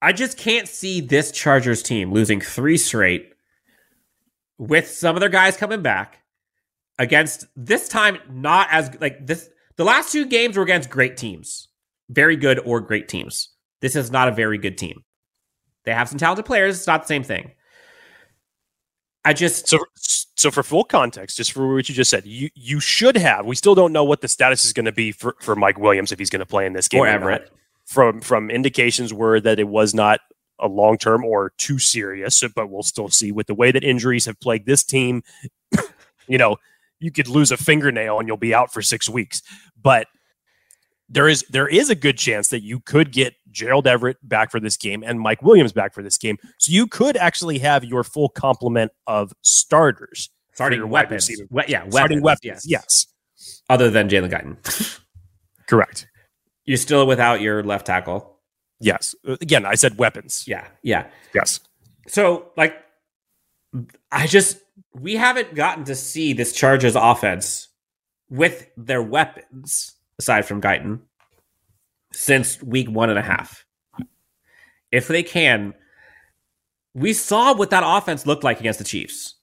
I 0.00 0.12
just 0.12 0.38
can't 0.38 0.68
see 0.68 1.00
this 1.00 1.32
Chargers 1.32 1.82
team 1.82 2.12
losing 2.12 2.40
three 2.40 2.76
straight 2.76 3.32
with 4.58 4.88
some 4.88 5.16
of 5.16 5.20
their 5.20 5.28
guys 5.28 5.56
coming 5.56 5.82
back 5.82 6.20
against 7.00 7.46
this 7.56 7.88
time 7.88 8.18
not 8.30 8.68
as 8.70 8.96
like 9.00 9.26
this 9.26 9.48
the 9.76 9.84
last 9.84 10.12
two 10.12 10.26
games 10.26 10.56
were 10.56 10.62
against 10.62 10.88
great 10.88 11.16
teams. 11.16 11.66
Very 12.08 12.36
good 12.36 12.60
or 12.60 12.80
great 12.80 13.08
teams. 13.08 13.53
This 13.84 13.96
is 13.96 14.10
not 14.10 14.28
a 14.28 14.32
very 14.32 14.56
good 14.56 14.78
team. 14.78 15.04
They 15.84 15.92
have 15.92 16.08
some 16.08 16.16
talented 16.16 16.46
players, 16.46 16.78
it's 16.78 16.86
not 16.86 17.02
the 17.02 17.06
same 17.06 17.22
thing. 17.22 17.50
I 19.26 19.34
just 19.34 19.68
So, 19.68 19.78
so 19.94 20.50
for 20.50 20.62
full 20.62 20.84
context, 20.84 21.36
just 21.36 21.52
for 21.52 21.74
what 21.74 21.86
you 21.86 21.94
just 21.94 22.10
said, 22.10 22.24
you 22.24 22.48
you 22.54 22.80
should 22.80 23.14
have. 23.18 23.44
We 23.44 23.54
still 23.56 23.74
don't 23.74 23.92
know 23.92 24.02
what 24.02 24.22
the 24.22 24.28
status 24.28 24.64
is 24.64 24.72
going 24.72 24.86
to 24.86 24.92
be 24.92 25.12
for, 25.12 25.36
for 25.38 25.54
Mike 25.54 25.78
Williams 25.78 26.12
if 26.12 26.18
he's 26.18 26.30
going 26.30 26.40
to 26.40 26.46
play 26.46 26.64
in 26.64 26.72
this 26.72 26.88
game 26.88 27.02
or 27.02 27.08
or 27.08 27.10
Everett. 27.10 27.42
not. 27.42 27.50
From 27.84 28.20
from 28.22 28.50
indications 28.50 29.12
were 29.12 29.38
that 29.38 29.58
it 29.58 29.68
was 29.68 29.92
not 29.92 30.20
a 30.58 30.66
long 30.66 30.96
term 30.96 31.22
or 31.22 31.52
too 31.58 31.78
serious, 31.78 32.42
but 32.56 32.70
we'll 32.70 32.82
still 32.82 33.10
see 33.10 33.32
with 33.32 33.48
the 33.48 33.54
way 33.54 33.70
that 33.70 33.84
injuries 33.84 34.24
have 34.24 34.40
plagued 34.40 34.64
this 34.64 34.82
team. 34.82 35.22
you 36.26 36.38
know, 36.38 36.56
you 37.00 37.10
could 37.10 37.28
lose 37.28 37.52
a 37.52 37.58
fingernail 37.58 38.18
and 38.18 38.28
you'll 38.28 38.38
be 38.38 38.54
out 38.54 38.72
for 38.72 38.80
six 38.80 39.10
weeks, 39.10 39.42
but 39.78 40.06
there 41.08 41.28
is 41.28 41.44
there 41.50 41.68
is 41.68 41.90
a 41.90 41.94
good 41.94 42.16
chance 42.18 42.48
that 42.48 42.62
you 42.62 42.80
could 42.80 43.12
get 43.12 43.34
Gerald 43.50 43.86
Everett 43.86 44.16
back 44.26 44.50
for 44.50 44.58
this 44.60 44.76
game 44.76 45.02
and 45.04 45.20
Mike 45.20 45.42
Williams 45.42 45.72
back 45.72 45.94
for 45.94 46.02
this 46.02 46.16
game. 46.18 46.38
So 46.58 46.72
you 46.72 46.86
could 46.86 47.16
actually 47.16 47.58
have 47.58 47.84
your 47.84 48.02
full 48.04 48.28
complement 48.28 48.92
of 49.06 49.32
starters. 49.42 50.30
starting 50.54 50.88
weapons. 50.88 51.28
We- 51.50 51.62
yeah, 51.68 51.78
weapons. 51.80 51.94
starting 51.94 52.22
weapons. 52.22 52.42
Yes. 52.42 52.66
Yes. 52.66 53.06
Other 53.68 53.90
than 53.90 54.08
Jalen 54.08 54.30
Guyton. 54.30 55.00
Correct. 55.68 56.06
You're 56.64 56.76
still 56.78 57.06
without 57.06 57.40
your 57.40 57.62
left 57.62 57.86
tackle. 57.86 58.38
Yes. 58.80 59.14
Uh, 59.26 59.36
Again, 59.40 59.66
I 59.66 59.74
said 59.74 59.98
weapons. 59.98 60.44
Yeah, 60.46 60.66
yeah. 60.82 61.06
Yes. 61.34 61.60
So, 62.08 62.50
like, 62.56 62.76
I 64.10 64.26
just 64.26 64.58
we 64.94 65.16
haven't 65.16 65.54
gotten 65.54 65.84
to 65.84 65.94
see 65.94 66.32
this 66.32 66.52
Chargers 66.52 66.96
offense 66.96 67.68
with 68.30 68.68
their 68.76 69.02
weapons 69.02 69.94
aside 70.18 70.44
from 70.46 70.60
Guyton 70.60 71.00
since 72.12 72.62
week 72.62 72.88
one 72.88 73.10
and 73.10 73.18
a 73.18 73.22
half. 73.22 73.64
If 74.92 75.08
they 75.08 75.22
can, 75.22 75.74
we 76.94 77.12
saw 77.12 77.54
what 77.54 77.70
that 77.70 77.82
offense 77.84 78.26
looked 78.26 78.44
like 78.44 78.60
against 78.60 78.78
the 78.78 78.84
Chiefs, 78.84 79.34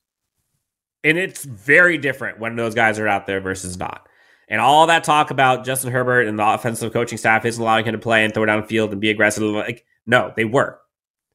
and 1.03 1.17
it's 1.17 1.43
very 1.43 1.97
different 1.97 2.39
when 2.39 2.55
those 2.55 2.73
guys 2.73 2.99
are 2.99 3.07
out 3.07 3.27
there 3.27 3.41
versus 3.41 3.77
not. 3.77 4.07
And 4.47 4.59
all 4.59 4.87
that 4.87 5.03
talk 5.03 5.31
about 5.31 5.65
Justin 5.65 5.91
Herbert 5.91 6.27
and 6.27 6.37
the 6.37 6.45
offensive 6.45 6.91
coaching 6.91 7.17
staff 7.17 7.45
isn't 7.45 7.61
allowing 7.61 7.85
him 7.85 7.93
to 7.93 7.97
play 7.97 8.25
and 8.25 8.33
throw 8.33 8.45
downfield 8.45 8.91
and 8.91 8.99
be 8.99 9.09
aggressive. 9.09 9.43
Like, 9.43 9.85
no, 10.05 10.33
they 10.35 10.43
were. 10.43 10.77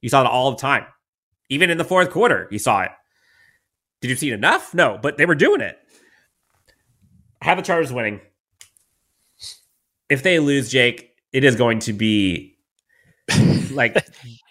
You 0.01 0.09
saw 0.09 0.21
it 0.21 0.27
all 0.27 0.51
the 0.51 0.57
time. 0.57 0.85
Even 1.49 1.69
in 1.69 1.79
the 1.79 1.83
fourth 1.83 2.11
quarter, 2.11 2.47
you 2.51 2.59
saw 2.59 2.81
it. 2.81 2.91
Did 4.01 4.09
you 4.09 4.15
see 4.15 4.29
it 4.29 4.35
enough? 4.35 4.73
No, 4.73 4.99
but 5.01 5.17
they 5.17 5.25
were 5.25 5.33
doing 5.33 5.61
it. 5.61 5.77
Have 7.41 7.57
the 7.57 7.63
Chargers 7.63 7.91
winning. 7.91 8.21
If 10.09 10.23
they 10.23 10.39
lose, 10.39 10.69
Jake, 10.69 11.11
it 11.33 11.43
is 11.43 11.55
going 11.55 11.79
to 11.79 11.93
be 11.93 12.57
like 13.71 13.95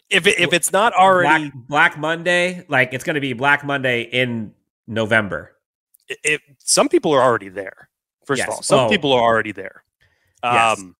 If 0.09 0.27
it, 0.29 0.39
if 0.39 0.53
it's 0.53 0.73
not 0.73 0.93
already, 0.95 1.51
Black, 1.51 1.95
Black 1.95 1.99
Monday. 1.99 2.65
Like 2.69 2.93
it's 2.95 3.03
going 3.03 3.15
to 3.15 3.21
be 3.21 3.33
Black 3.33 3.65
Monday 3.65 4.03
in 4.03 4.55
November. 4.87 5.53
if 6.09 6.41
some 6.59 6.89
people 6.89 7.13
are 7.13 7.21
already 7.23 7.49
there. 7.49 7.89
First 8.25 8.39
Yes. 8.39 8.49
of 8.49 8.55
all, 8.55 8.63
some 8.63 8.79
Oh. 8.81 8.89
people 8.89 9.13
are 9.13 9.21
already 9.23 9.51
there. 9.53 9.83
Yes. 10.45 10.79
Um, 10.79 10.95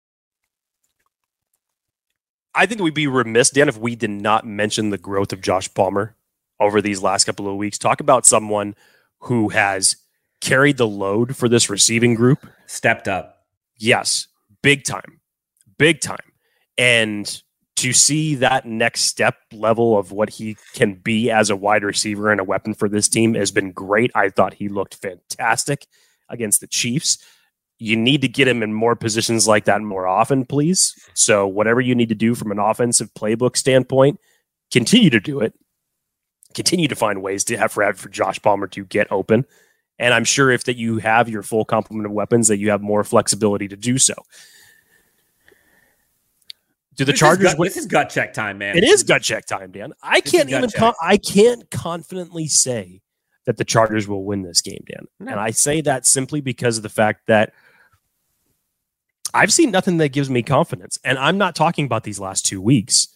I 2.55 2.67
think 2.67 2.81
we'd 2.81 2.95
be 2.95 3.07
remiss, 3.07 3.51
Dan, 3.51 3.69
if 3.69 3.79
we 3.79 3.95
did 3.95 4.11
not 4.11 4.47
mention 4.47 4.91
the 4.91 4.99
growth 4.99 5.33
of 5.33 5.41
Josh 5.41 5.73
Palmer 5.73 6.17
over 6.59 6.81
these 6.81 7.03
last 7.03 7.25
couple 7.25 7.49
of 7.49 7.57
weeks. 7.57 7.79
Talk 7.79 8.01
about 8.01 8.25
someone 8.27 8.75
who 9.21 9.51
has 9.51 9.97
carried 10.41 10.79
the 10.79 10.87
load 10.87 11.37
for 11.37 11.49
this 11.49 11.69
receiving 11.69 12.15
group. 12.15 12.47
Stepped 12.67 13.07
up. 13.09 13.45
Yes, 13.77 14.27
big 14.67 14.83
time, 14.83 15.21
big 15.79 16.01
time. 16.01 16.33
And 16.77 17.43
to 17.77 17.93
see 17.93 18.35
that 18.35 18.67
next 18.67 19.03
step 19.03 19.37
level 19.53 19.97
of 19.97 20.11
what 20.11 20.29
he 20.29 20.57
can 20.75 20.95
be 20.95 21.31
as 21.31 21.51
a 21.51 21.57
wide 21.57 21.85
receiver 21.85 22.33
and 22.33 22.41
a 22.41 22.45
weapon 22.45 22.75
for 22.75 22.89
this 22.89 23.09
team 23.09 23.35
has 23.35 23.53
been 23.53 23.71
great. 23.71 24.11
I 24.17 24.29
thought 24.29 24.55
he 24.55 24.69
looked 24.69 24.97
fantastic 24.97 25.87
against 26.29 26.61
the 26.61 26.67
Chiefs. 26.67 27.25
You 27.79 27.97
need 27.97 28.23
to 28.23 28.29
get 28.29 28.49
him 28.49 28.61
in 28.61 28.73
more 28.73 28.97
positions 28.97 29.47
like 29.47 29.67
that 29.67 29.83
more 29.83 30.09
often, 30.09 30.45
please. 30.45 30.97
So, 31.15 31.47
whatever 31.47 31.81
you 31.81 31.95
need 31.95 32.09
to 32.09 32.17
do 32.17 32.35
from 32.35 32.51
an 32.51 32.59
offensive 32.59 33.15
playbook 33.15 33.57
standpoint, 33.57 34.19
continue 34.73 35.11
to 35.11 35.21
do 35.21 35.39
it. 35.43 35.55
Continue 36.55 36.89
to 36.89 36.97
find 36.97 37.23
ways 37.23 37.45
to 37.45 37.57
have 37.57 37.71
for, 37.71 37.93
for 37.95 38.09
Josh 38.09 38.43
Palmer 38.43 38.67
to 38.69 38.85
get 38.85 39.13
open. 39.13 39.45
And 39.99 40.13
I'm 40.13 40.25
sure 40.25 40.51
if 40.51 40.65
that 40.65 40.77
you 40.77 40.99
have 40.99 41.29
your 41.29 41.43
full 41.43 41.65
complement 41.65 42.07
of 42.07 42.13
weapons, 42.13 42.49
that 42.49 42.59
you 42.59 42.71
have 42.71 42.83
more 42.83 43.05
flexibility 43.05 43.69
to 43.69 43.77
do 43.77 43.99
so. 43.99 44.15
Do 46.97 47.05
the 47.05 47.13
This 47.13 47.17
is 47.17 47.21
Chargers 47.21 47.51
gut- 47.51 47.59
win? 47.59 47.67
this 47.69 47.77
is 47.77 47.87
gut 47.87 48.09
check 48.11 48.33
time, 48.33 48.59
man. 48.59 48.77
It 48.77 48.85
is 48.85 49.03
gut 49.03 49.23
check 49.23 49.45
time, 49.47 49.71
Dan. 49.71 49.93
I 50.03 50.21
This 50.21 50.33
can't 50.33 50.49
even 50.51 50.69
check. 50.71 50.79
con- 50.79 50.95
I 51.03 51.17
can't 51.19 51.71
confidently 51.71 52.47
say 52.49 53.03
that 53.45 53.59
the 53.59 53.65
Chargers 53.65 54.09
will 54.09 54.25
win 54.25 54.43
this 54.43 54.61
game, 54.63 54.83
Dan. 54.89 55.07
No. 55.21 55.33
And 55.33 55.41
I 55.41 55.51
say 55.51 55.81
that 55.83 56.07
simply 56.07 56.41
because 56.41 56.79
of 56.79 56.83
the 56.83 56.89
fact 56.89 57.27
that 57.27 57.53
I've 59.35 59.53
seen 59.53 59.71
nothing 59.71 59.99
that 59.99 60.09
gives 60.11 60.31
me 60.31 60.43
confidence. 60.43 60.99
And 61.05 61.19
I'm 61.19 61.37
not 61.39 61.55
talking 61.55 61.85
about 61.85 62.05
these 62.05 62.19
last 62.19 62.47
two 62.47 62.61
weeks. 62.61 63.09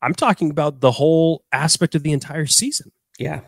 I'm 0.00 0.14
talking 0.14 0.50
about 0.50 0.80
the 0.80 0.92
whole 0.92 1.44
aspect 1.52 1.94
of 1.94 2.02
the 2.02 2.12
entire 2.12 2.46
season. 2.46 2.90
Yeah. 3.18 3.40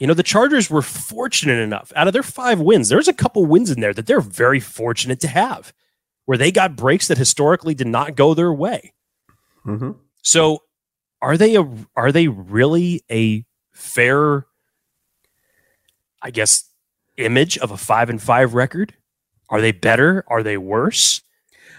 You 0.00 0.06
know, 0.06 0.14
the 0.14 0.22
Chargers 0.22 0.70
were 0.70 0.82
fortunate 0.82 1.60
enough 1.60 1.92
out 1.94 2.06
of 2.06 2.12
their 2.12 2.22
five 2.22 2.58
wins. 2.60 2.88
There's 2.88 3.08
a 3.08 3.12
couple 3.12 3.44
wins 3.44 3.70
in 3.70 3.80
there 3.80 3.92
that 3.94 4.06
they're 4.06 4.20
very 4.20 4.58
fortunate 4.58 5.20
to 5.20 5.28
have 5.28 5.72
where 6.24 6.38
they 6.38 6.52
got 6.52 6.76
breaks 6.76 7.08
that 7.08 7.18
historically 7.18 7.74
did 7.74 7.86
not 7.86 8.16
go 8.16 8.34
their 8.34 8.52
way. 8.52 8.92
Mm-hmm. 9.66 9.92
So 10.22 10.62
are 11.20 11.36
they 11.36 11.56
a 11.56 11.68
are 11.96 12.12
they 12.12 12.28
really 12.28 13.02
a 13.10 13.44
fair 13.72 14.46
I 16.20 16.30
guess 16.30 16.64
image 17.16 17.58
of 17.58 17.70
a 17.70 17.76
5 17.76 18.10
and 18.10 18.22
5 18.22 18.54
record? 18.54 18.94
Are 19.48 19.60
they 19.60 19.72
better? 19.72 20.24
Are 20.28 20.42
they 20.42 20.56
worse? 20.56 21.20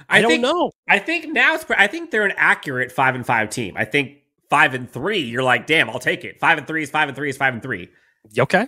I, 0.10 0.22
don't 0.22 0.32
think, 0.32 0.44
know. 0.44 0.72
I 0.88 1.00
think 1.00 1.28
now 1.30 1.56
it's. 1.56 1.66
I 1.70 1.88
think 1.88 2.12
they're 2.12 2.26
an 2.26 2.34
accurate 2.36 2.92
five 2.92 3.16
and 3.16 3.26
five 3.26 3.50
team. 3.50 3.76
I 3.78 3.86
think 3.86 4.18
five 4.50 4.74
and 4.74 4.90
three. 4.90 5.20
You're 5.20 5.44
like, 5.44 5.66
damn, 5.66 5.90
I'll 5.90 6.00
take 6.00 6.26
it. 6.26 6.40
Five 6.40 6.58
and 6.58 6.68
three 6.68 6.84
is 6.84 6.90
five 6.90 7.08
and 7.08 7.16
three 7.16 7.30
is 7.30 7.38
five 7.38 7.54
and 7.54 7.64
three. 7.64 7.90
Okay. 8.38 8.68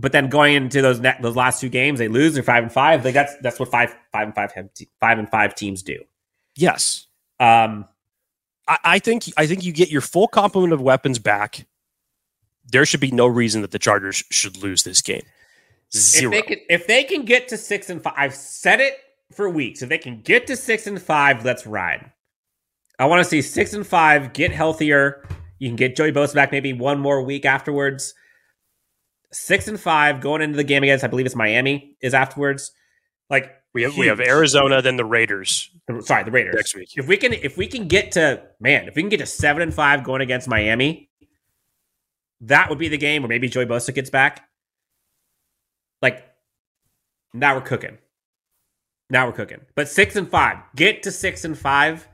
But 0.00 0.12
then 0.12 0.28
going 0.30 0.54
into 0.54 0.80
those 0.80 0.98
ne- 0.98 1.16
those 1.20 1.36
last 1.36 1.60
two 1.60 1.68
games, 1.68 1.98
they 1.98 2.08
lose. 2.08 2.32
They're 2.32 2.42
five 2.42 2.62
and 2.62 2.72
five. 2.72 3.02
They 3.02 3.12
that's 3.12 3.36
that's 3.42 3.60
what 3.60 3.70
five 3.70 3.94
five 4.12 4.28
and 4.28 4.34
five 4.34 4.52
five 4.98 5.18
and 5.18 5.30
five 5.30 5.54
teams 5.54 5.82
do. 5.82 6.02
Yes. 6.56 7.06
Um, 7.38 7.84
I, 8.66 8.78
I 8.84 8.98
think 8.98 9.24
I 9.36 9.46
think 9.46 9.62
you 9.64 9.72
get 9.72 9.90
your 9.90 10.00
full 10.00 10.26
complement 10.26 10.72
of 10.72 10.80
weapons 10.80 11.18
back. 11.18 11.66
There 12.72 12.86
should 12.86 13.00
be 13.00 13.10
no 13.10 13.26
reason 13.26 13.60
that 13.62 13.72
the 13.72 13.78
Chargers 13.78 14.24
should 14.30 14.56
lose 14.56 14.84
this 14.84 15.02
game. 15.02 15.22
Zero. 15.92 16.32
if 16.32 16.46
they 16.46 16.54
can 16.54 16.64
if 16.70 16.86
they 16.86 17.04
can 17.04 17.24
get 17.24 17.48
to 17.48 17.58
six 17.58 17.90
and 17.90 18.02
five, 18.02 18.14
I've 18.16 18.34
said 18.34 18.80
it 18.80 18.94
for 19.32 19.50
weeks. 19.50 19.82
If 19.82 19.90
they 19.90 19.98
can 19.98 20.22
get 20.22 20.46
to 20.46 20.56
six 20.56 20.86
and 20.86 21.00
five, 21.00 21.44
let's 21.44 21.66
ride. 21.66 22.10
I 22.98 23.06
want 23.06 23.22
to 23.22 23.28
see 23.28 23.42
six 23.42 23.74
and 23.74 23.86
five 23.86 24.32
get 24.32 24.50
healthier. 24.50 25.26
You 25.58 25.68
can 25.68 25.76
get 25.76 25.96
Joey 25.96 26.12
Bosa 26.12 26.34
back 26.34 26.52
maybe 26.52 26.72
one 26.72 27.00
more 27.00 27.22
week 27.22 27.44
afterwards. 27.44 28.14
Six 29.32 29.68
and 29.68 29.78
five 29.78 30.20
going 30.20 30.42
into 30.42 30.56
the 30.56 30.64
game 30.64 30.82
against 30.82 31.04
I 31.04 31.08
believe 31.08 31.26
it's 31.26 31.36
Miami 31.36 31.96
is 32.02 32.14
afterwards. 32.14 32.72
Like 33.28 33.52
we 33.72 33.82
have 33.82 33.96
we 33.96 34.08
have. 34.08 34.18
Arizona, 34.20 34.82
then 34.82 34.96
the 34.96 35.04
Raiders 35.04 35.70
The- 35.86 36.02
sorry 36.02 36.24
the 36.24 36.32
Raiders 36.32 36.54
next 36.56 36.74
week. 36.74 36.90
if 36.96 37.06
we 37.06 37.16
can 37.16 37.32
if 37.32 37.56
we 37.56 37.66
can 37.68 37.86
get 37.86 38.12
to 38.12 38.42
man 38.58 38.88
if 38.88 38.96
we 38.96 39.02
can 39.02 39.08
get 39.08 39.20
to 39.20 39.26
seven 39.26 39.62
and 39.62 39.72
five 39.72 40.02
going 40.02 40.20
against 40.20 40.48
Miami, 40.48 41.08
that 42.42 42.68
would 42.70 42.78
be 42.78 42.88
the 42.88 42.98
game 42.98 43.22
where 43.22 43.28
maybe 43.28 43.48
Joey 43.48 43.66
Bosa 43.66 43.94
gets 43.94 44.10
back. 44.10 44.48
Like 46.02 46.24
now 47.32 47.54
we're 47.54 47.60
cooking. 47.60 47.98
Now 49.10 49.26
we're 49.26 49.32
cooking. 49.32 49.60
But 49.76 49.88
six 49.88 50.16
and 50.16 50.28
five, 50.28 50.58
get 50.74 51.02
to 51.04 51.12
six 51.12 51.44
and 51.44 51.56
five. 51.56 52.08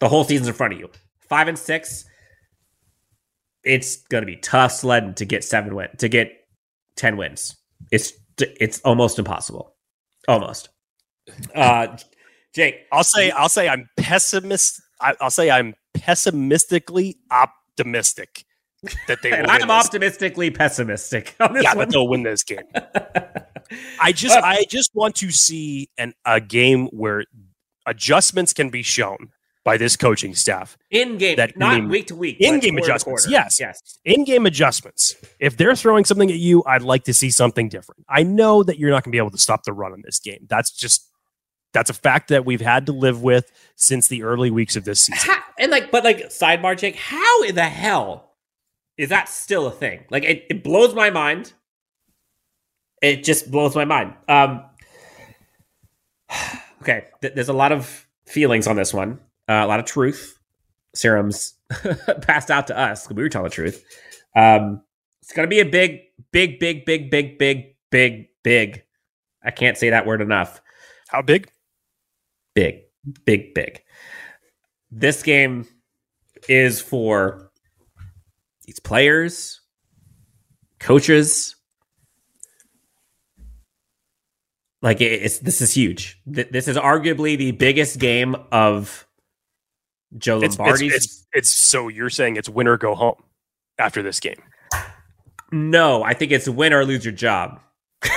The 0.00 0.08
whole 0.08 0.24
season's 0.24 0.48
in 0.48 0.54
front 0.54 0.74
of 0.74 0.78
you. 0.80 0.90
Five 1.20 1.48
and 1.48 1.58
six, 1.58 2.04
it's 3.68 3.96
gonna 4.04 4.26
be 4.26 4.36
tough 4.36 4.72
sledding 4.72 5.14
to 5.14 5.24
get 5.24 5.44
seven 5.44 5.74
win 5.74 5.88
to 5.98 6.08
get 6.08 6.32
ten 6.96 7.16
wins. 7.16 7.56
It's 7.92 8.12
it's 8.38 8.80
almost 8.80 9.18
impossible. 9.18 9.74
Almost. 10.26 10.70
Uh, 11.54 11.96
Jake, 12.54 12.76
I'll 12.90 13.04
say 13.04 13.30
I'll 13.30 13.48
say 13.48 13.68
I'm 13.68 13.88
pessimist. 13.96 14.80
I, 15.00 15.14
will 15.20 15.30
say 15.30 15.50
I'm 15.50 15.74
pessimistically 15.94 17.18
optimistic 17.30 18.44
that 19.06 19.22
they. 19.22 19.32
I'm 19.48 19.70
optimistically 19.70 20.50
pessimistic 20.50 21.36
on 21.40 21.54
Yeah, 21.62 21.70
one. 21.74 21.78
that 21.78 21.90
they'll 21.90 22.08
win 22.08 22.22
this 22.22 22.42
game. 22.42 22.62
I 24.00 24.12
just 24.12 24.36
Uh, 24.36 24.40
I 24.42 24.64
just 24.68 24.90
want 24.94 25.14
to 25.16 25.30
see 25.30 25.90
an 25.98 26.14
a 26.24 26.40
game 26.40 26.86
where 26.86 27.24
adjustments 27.86 28.52
can 28.54 28.70
be 28.70 28.82
shown 28.82 29.30
by 29.64 29.76
this 29.76 29.96
coaching 29.96 30.34
staff. 30.34 30.78
in 30.90 31.18
game, 31.18 31.36
that 31.36 31.56
not 31.56 31.88
week 31.88 32.06
to 32.06 32.16
week. 32.16 32.38
quarter 32.40 32.60
to 32.60 32.68
adjustments, 32.76 33.04
quarter. 33.04 33.30
yes. 33.30 33.60
yes. 33.60 33.98
In-game 34.04 34.46
adjustments. 34.46 35.16
If 35.38 35.56
they're 35.56 35.76
throwing 35.76 36.04
something 36.04 36.30
at 36.30 36.38
you, 36.38 36.62
I'd 36.64 36.82
like 36.82 37.04
to 37.04 37.14
see 37.14 37.30
something 37.30 37.68
different. 37.68 38.04
I 38.08 38.22
know 38.22 38.62
that 38.62 38.78
you're 38.78 38.90
not 38.90 39.04
going 39.04 39.10
to 39.10 39.14
be 39.14 39.18
able 39.18 39.30
to 39.30 39.38
stop 39.38 39.64
the 39.64 39.72
run 39.72 39.92
in 39.92 40.02
this 40.02 40.18
game. 40.18 40.46
That's 40.48 40.70
just 40.70 41.08
that's 41.72 41.90
a 41.90 41.94
fact 41.94 42.28
that 42.28 42.44
we've 42.44 42.60
had 42.60 42.86
to 42.86 42.92
live 42.92 43.22
with 43.22 43.50
since 43.76 44.08
the 44.08 44.22
early 44.22 44.50
weeks 44.50 44.76
of 44.76 44.84
this 44.84 45.02
season. 45.02 45.32
How, 45.32 45.42
and 45.58 45.70
like, 45.70 45.90
but 45.90 46.04
like, 46.04 46.28
sidebar, 46.28 46.76
Jake, 46.76 46.96
how 46.96 47.42
in 47.42 47.54
the 47.54 47.64
hell 47.64 48.32
is 48.96 49.10
that 49.10 49.28
still 49.28 49.66
a 49.66 49.70
thing? 49.70 50.04
Like, 50.10 50.24
it, 50.24 50.46
it 50.48 50.64
blows 50.64 50.94
my 50.94 51.10
mind. 51.10 51.52
It 53.02 53.22
just 53.22 53.50
blows 53.50 53.74
my 53.74 53.84
mind. 53.84 54.14
Um, 54.28 54.64
okay, 56.82 57.04
th- 57.20 57.34
there's 57.34 57.48
a 57.48 57.54
lot 57.54 57.72
of 57.72 58.06
feelings 58.26 58.66
on 58.66 58.76
this 58.76 58.94
one, 58.94 59.20
uh, 59.48 59.64
a 59.64 59.66
lot 59.66 59.80
of 59.80 59.86
truth. 59.86 60.38
Serums 60.94 61.54
passed 62.22 62.50
out 62.50 62.66
to 62.68 62.78
us. 62.78 63.08
We 63.10 63.22
were 63.22 63.28
telling 63.28 63.50
the 63.50 63.54
truth. 63.54 63.84
Um, 64.36 64.82
it's 65.22 65.32
gonna 65.32 65.48
be 65.48 65.60
a 65.60 65.64
big, 65.64 66.00
big, 66.32 66.58
big, 66.58 66.84
big, 66.84 67.10
big, 67.10 67.38
big, 67.38 67.76
big, 67.90 68.28
big. 68.42 68.82
I 69.42 69.50
can't 69.50 69.76
say 69.76 69.90
that 69.90 70.06
word 70.06 70.20
enough 70.20 70.60
How 71.08 71.22
big? 71.22 71.50
big, 72.54 72.80
big, 73.24 73.54
big. 73.54 73.82
This 74.90 75.22
game 75.22 75.66
is 76.48 76.80
for 76.80 77.50
these 78.64 78.80
players, 78.80 79.60
coaches. 80.80 81.56
Like 84.82 85.00
it's 85.00 85.38
this 85.40 85.60
is 85.60 85.74
huge. 85.74 86.20
This 86.26 86.68
is 86.68 86.76
arguably 86.76 87.36
the 87.36 87.52
biggest 87.52 87.98
game 87.98 88.36
of 88.52 89.07
Joe 90.16 90.38
It's, 90.38 90.54
it's, 90.54 90.58
Lombardi's. 90.58 90.94
it's, 90.94 91.26
it's 91.32 91.48
so 91.50 91.88
you're 91.88 92.08
saying 92.10 92.36
it's 92.36 92.48
win 92.48 92.66
or 92.66 92.76
go 92.78 92.94
home 92.94 93.22
after 93.78 94.02
this 94.02 94.20
game. 94.20 94.40
no, 95.52 96.02
I 96.02 96.14
think 96.14 96.32
it's 96.32 96.48
win 96.48 96.72
or 96.72 96.84
lose 96.84 97.04
your 97.04 97.12
job. 97.12 97.60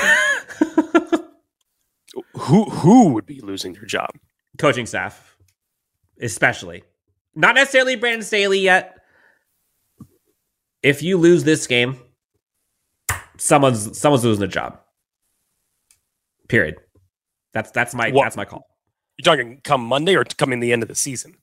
Who 2.34 2.66
who 2.66 3.10
would 3.14 3.26
be 3.26 3.40
losing 3.40 3.74
their 3.74 3.86
job? 3.86 4.10
Coaching 4.58 4.86
staff, 4.86 5.38
especially. 6.22 6.84
Not 7.36 7.56
necessarily 7.56 7.96
Brandon 7.96 8.24
Staley 8.24 8.60
yet. 8.60 8.98
If 10.84 11.02
you 11.04 11.18
lose 11.18 11.44
this 11.46 11.68
game, 11.68 11.98
someone's 13.38 13.98
someone's 13.98 14.26
losing 14.26 14.44
a 14.44 14.48
job. 14.48 14.80
Period. 16.50 16.76
That's 17.54 17.72
that's 17.72 17.94
my 17.94 18.12
What- 18.12 18.24
that's 18.24 18.36
my 18.38 18.46
call. 18.46 18.66
You're 19.18 19.36
talking 19.36 19.62
come 19.64 19.86
Monday 19.86 20.16
or 20.16 20.24
coming 20.26 20.60
the 20.60 20.74
end 20.74 20.82
of 20.84 20.90
the 20.90 20.96
season? 20.96 21.36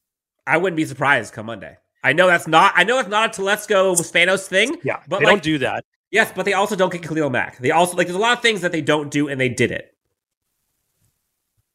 I 0.49 0.57
wouldn't 0.57 0.77
be 0.77 0.85
surprised 0.85 1.33
come 1.35 1.47
Monday. 1.47 1.77
I 2.03 2.13
know 2.13 2.27
that's 2.27 2.47
not 2.47 2.73
I 2.77 2.85
know 2.85 2.99
it's 2.99 3.09
not 3.09 3.37
a 3.39 3.43
Telesco 3.43 3.97
Spanos 3.97 4.47
thing. 4.47 4.77
Yeah, 4.83 5.01
But 5.09 5.19
they 5.21 5.27
like- 5.27 5.33
don't 5.35 5.43
do 5.43 5.59
that. 5.59 5.85
Yes, 6.11 6.33
but 6.35 6.45
they 6.47 6.55
also 6.55 6.75
don't 6.75 6.91
get 6.91 7.03
Khalil 7.03 7.29
Mack. 7.29 7.59
They 7.59 7.71
also 7.71 7.97
like 7.97 8.07
there's 8.07 8.17
a 8.17 8.21
lot 8.21 8.37
of 8.37 8.43
things 8.43 8.63
that 8.63 8.73
they 8.73 8.81
don't 8.81 9.11
do 9.11 9.29
and 9.29 9.39
they 9.41 9.49
did 9.51 9.71
it. 9.71 9.95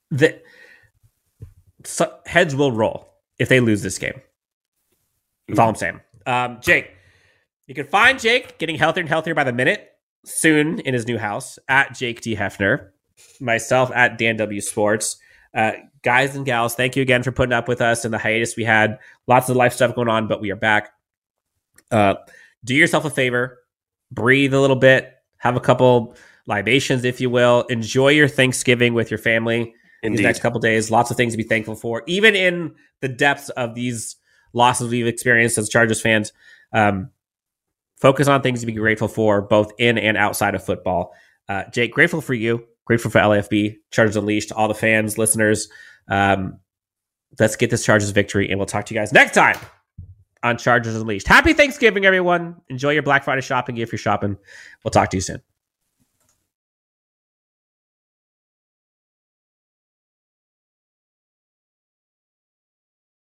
The 0.10 0.42
so, 1.84 2.18
heads 2.26 2.56
will 2.56 2.72
roll 2.72 3.14
if 3.40 3.50
they 3.50 3.60
lose 3.60 3.82
this 3.84 3.98
game. 3.98 4.20
That's 5.48 5.60
all 5.60 5.70
I'm 5.70 5.76
saying. 5.76 6.00
Um, 6.26 6.60
Jake, 6.62 6.92
you 7.68 7.76
can 7.76 7.86
find 7.86 8.20
Jake 8.20 8.58
getting 8.58 8.78
healthier 8.78 9.02
and 9.02 9.10
healthier 9.10 9.36
by 9.36 9.44
the 9.44 9.54
minute 9.54 9.92
soon 10.26 10.80
in 10.80 10.94
his 10.94 11.06
new 11.06 11.18
house 11.18 11.60
at 11.68 11.94
Jake 11.94 12.22
D 12.22 12.36
Hefner. 12.36 12.90
Myself 13.40 13.92
at 13.94 14.18
Dan 14.18 14.38
W 14.38 14.62
Sports. 14.62 15.18
Uh, 15.54 15.74
guys 16.02 16.36
and 16.36 16.46
gals, 16.46 16.76
thank 16.76 16.96
you 16.96 17.02
again 17.02 17.24
for 17.24 17.32
putting 17.32 17.54
up 17.54 17.68
with 17.68 17.82
us 17.82 18.06
in 18.06 18.12
the 18.12 18.18
hiatus 18.18 18.56
we 18.56 18.64
had. 18.64 19.00
Lots 19.28 19.50
of 19.50 19.56
life 19.56 19.74
stuff 19.74 19.96
going 19.96 20.08
on, 20.08 20.28
but 20.28 20.42
we 20.42 20.52
are 20.52 20.56
back. 20.56 20.92
Uh, 21.92 22.16
do 22.64 22.74
yourself 22.74 23.06
a 23.06 23.10
favor, 23.10 23.60
breathe 24.12 24.54
a 24.54 24.60
little 24.60 24.76
bit, 24.76 25.14
have 25.38 25.56
a 25.56 25.60
couple 25.60 26.16
libations, 26.48 27.04
if 27.04 27.22
you 27.22 27.30
will. 27.30 27.62
Enjoy 27.70 28.10
your 28.10 28.28
Thanksgiving 28.28 28.94
with 28.94 29.12
your 29.12 29.18
family 29.18 29.74
these 30.02 30.12
Indeed. 30.12 30.24
next 30.24 30.40
couple 30.40 30.60
days. 30.60 30.92
Lots 30.92 31.12
of 31.12 31.18
things 31.18 31.34
to 31.34 31.38
be 31.38 31.44
thankful 31.44 31.76
for, 31.76 32.04
even 32.08 32.36
in 32.36 32.76
the 33.02 33.08
depths 33.08 33.50
of 33.50 33.76
these 33.76 34.18
losses 34.54 34.90
we've 34.90 35.08
experienced 35.08 35.58
as 35.58 35.70
Chargers 35.70 36.02
fans. 36.02 36.34
Um, 36.74 37.10
focus 37.98 38.28
on 38.28 38.42
things 38.42 38.60
to 38.62 38.66
be 38.66 38.74
grateful 38.74 39.08
for, 39.08 39.42
both 39.42 39.72
in 39.78 39.98
and 39.98 40.18
outside 40.18 40.56
of 40.56 40.64
football. 40.64 41.14
Uh, 41.48 41.64
Jake, 41.72 41.94
grateful 41.94 42.22
for 42.22 42.34
you. 42.34 42.66
Grateful 42.86 43.12
for 43.12 43.20
LAFB, 43.20 43.78
Chargers 43.92 44.18
Unleashed, 44.18 44.52
all 44.52 44.68
the 44.68 44.74
fans, 44.74 45.18
listeners. 45.18 45.70
Um, 46.08 46.60
let's 47.40 47.56
get 47.56 47.70
this 47.70 47.86
Chargers 47.86 48.10
victory, 48.12 48.50
and 48.50 48.60
we'll 48.60 48.66
talk 48.66 48.86
to 48.86 48.94
you 48.94 49.00
guys 49.00 49.14
next 49.14 49.34
time 49.34 49.58
on 50.44 50.58
Chargers 50.58 50.96
Unleashed. 50.96 51.28
Happy 51.28 51.54
Thanksgiving, 51.54 52.06
everyone. 52.06 52.58
Enjoy 52.70 52.92
your 52.92 53.04
Black 53.04 53.24
Friday 53.24 53.42
shopping 53.42 53.78
if 53.78 53.92
you're 53.92 54.00
shopping. 54.00 54.38
We'll 54.84 54.92
talk 54.92 55.10
to 55.12 55.18
you 55.18 55.22
soon. 55.22 55.42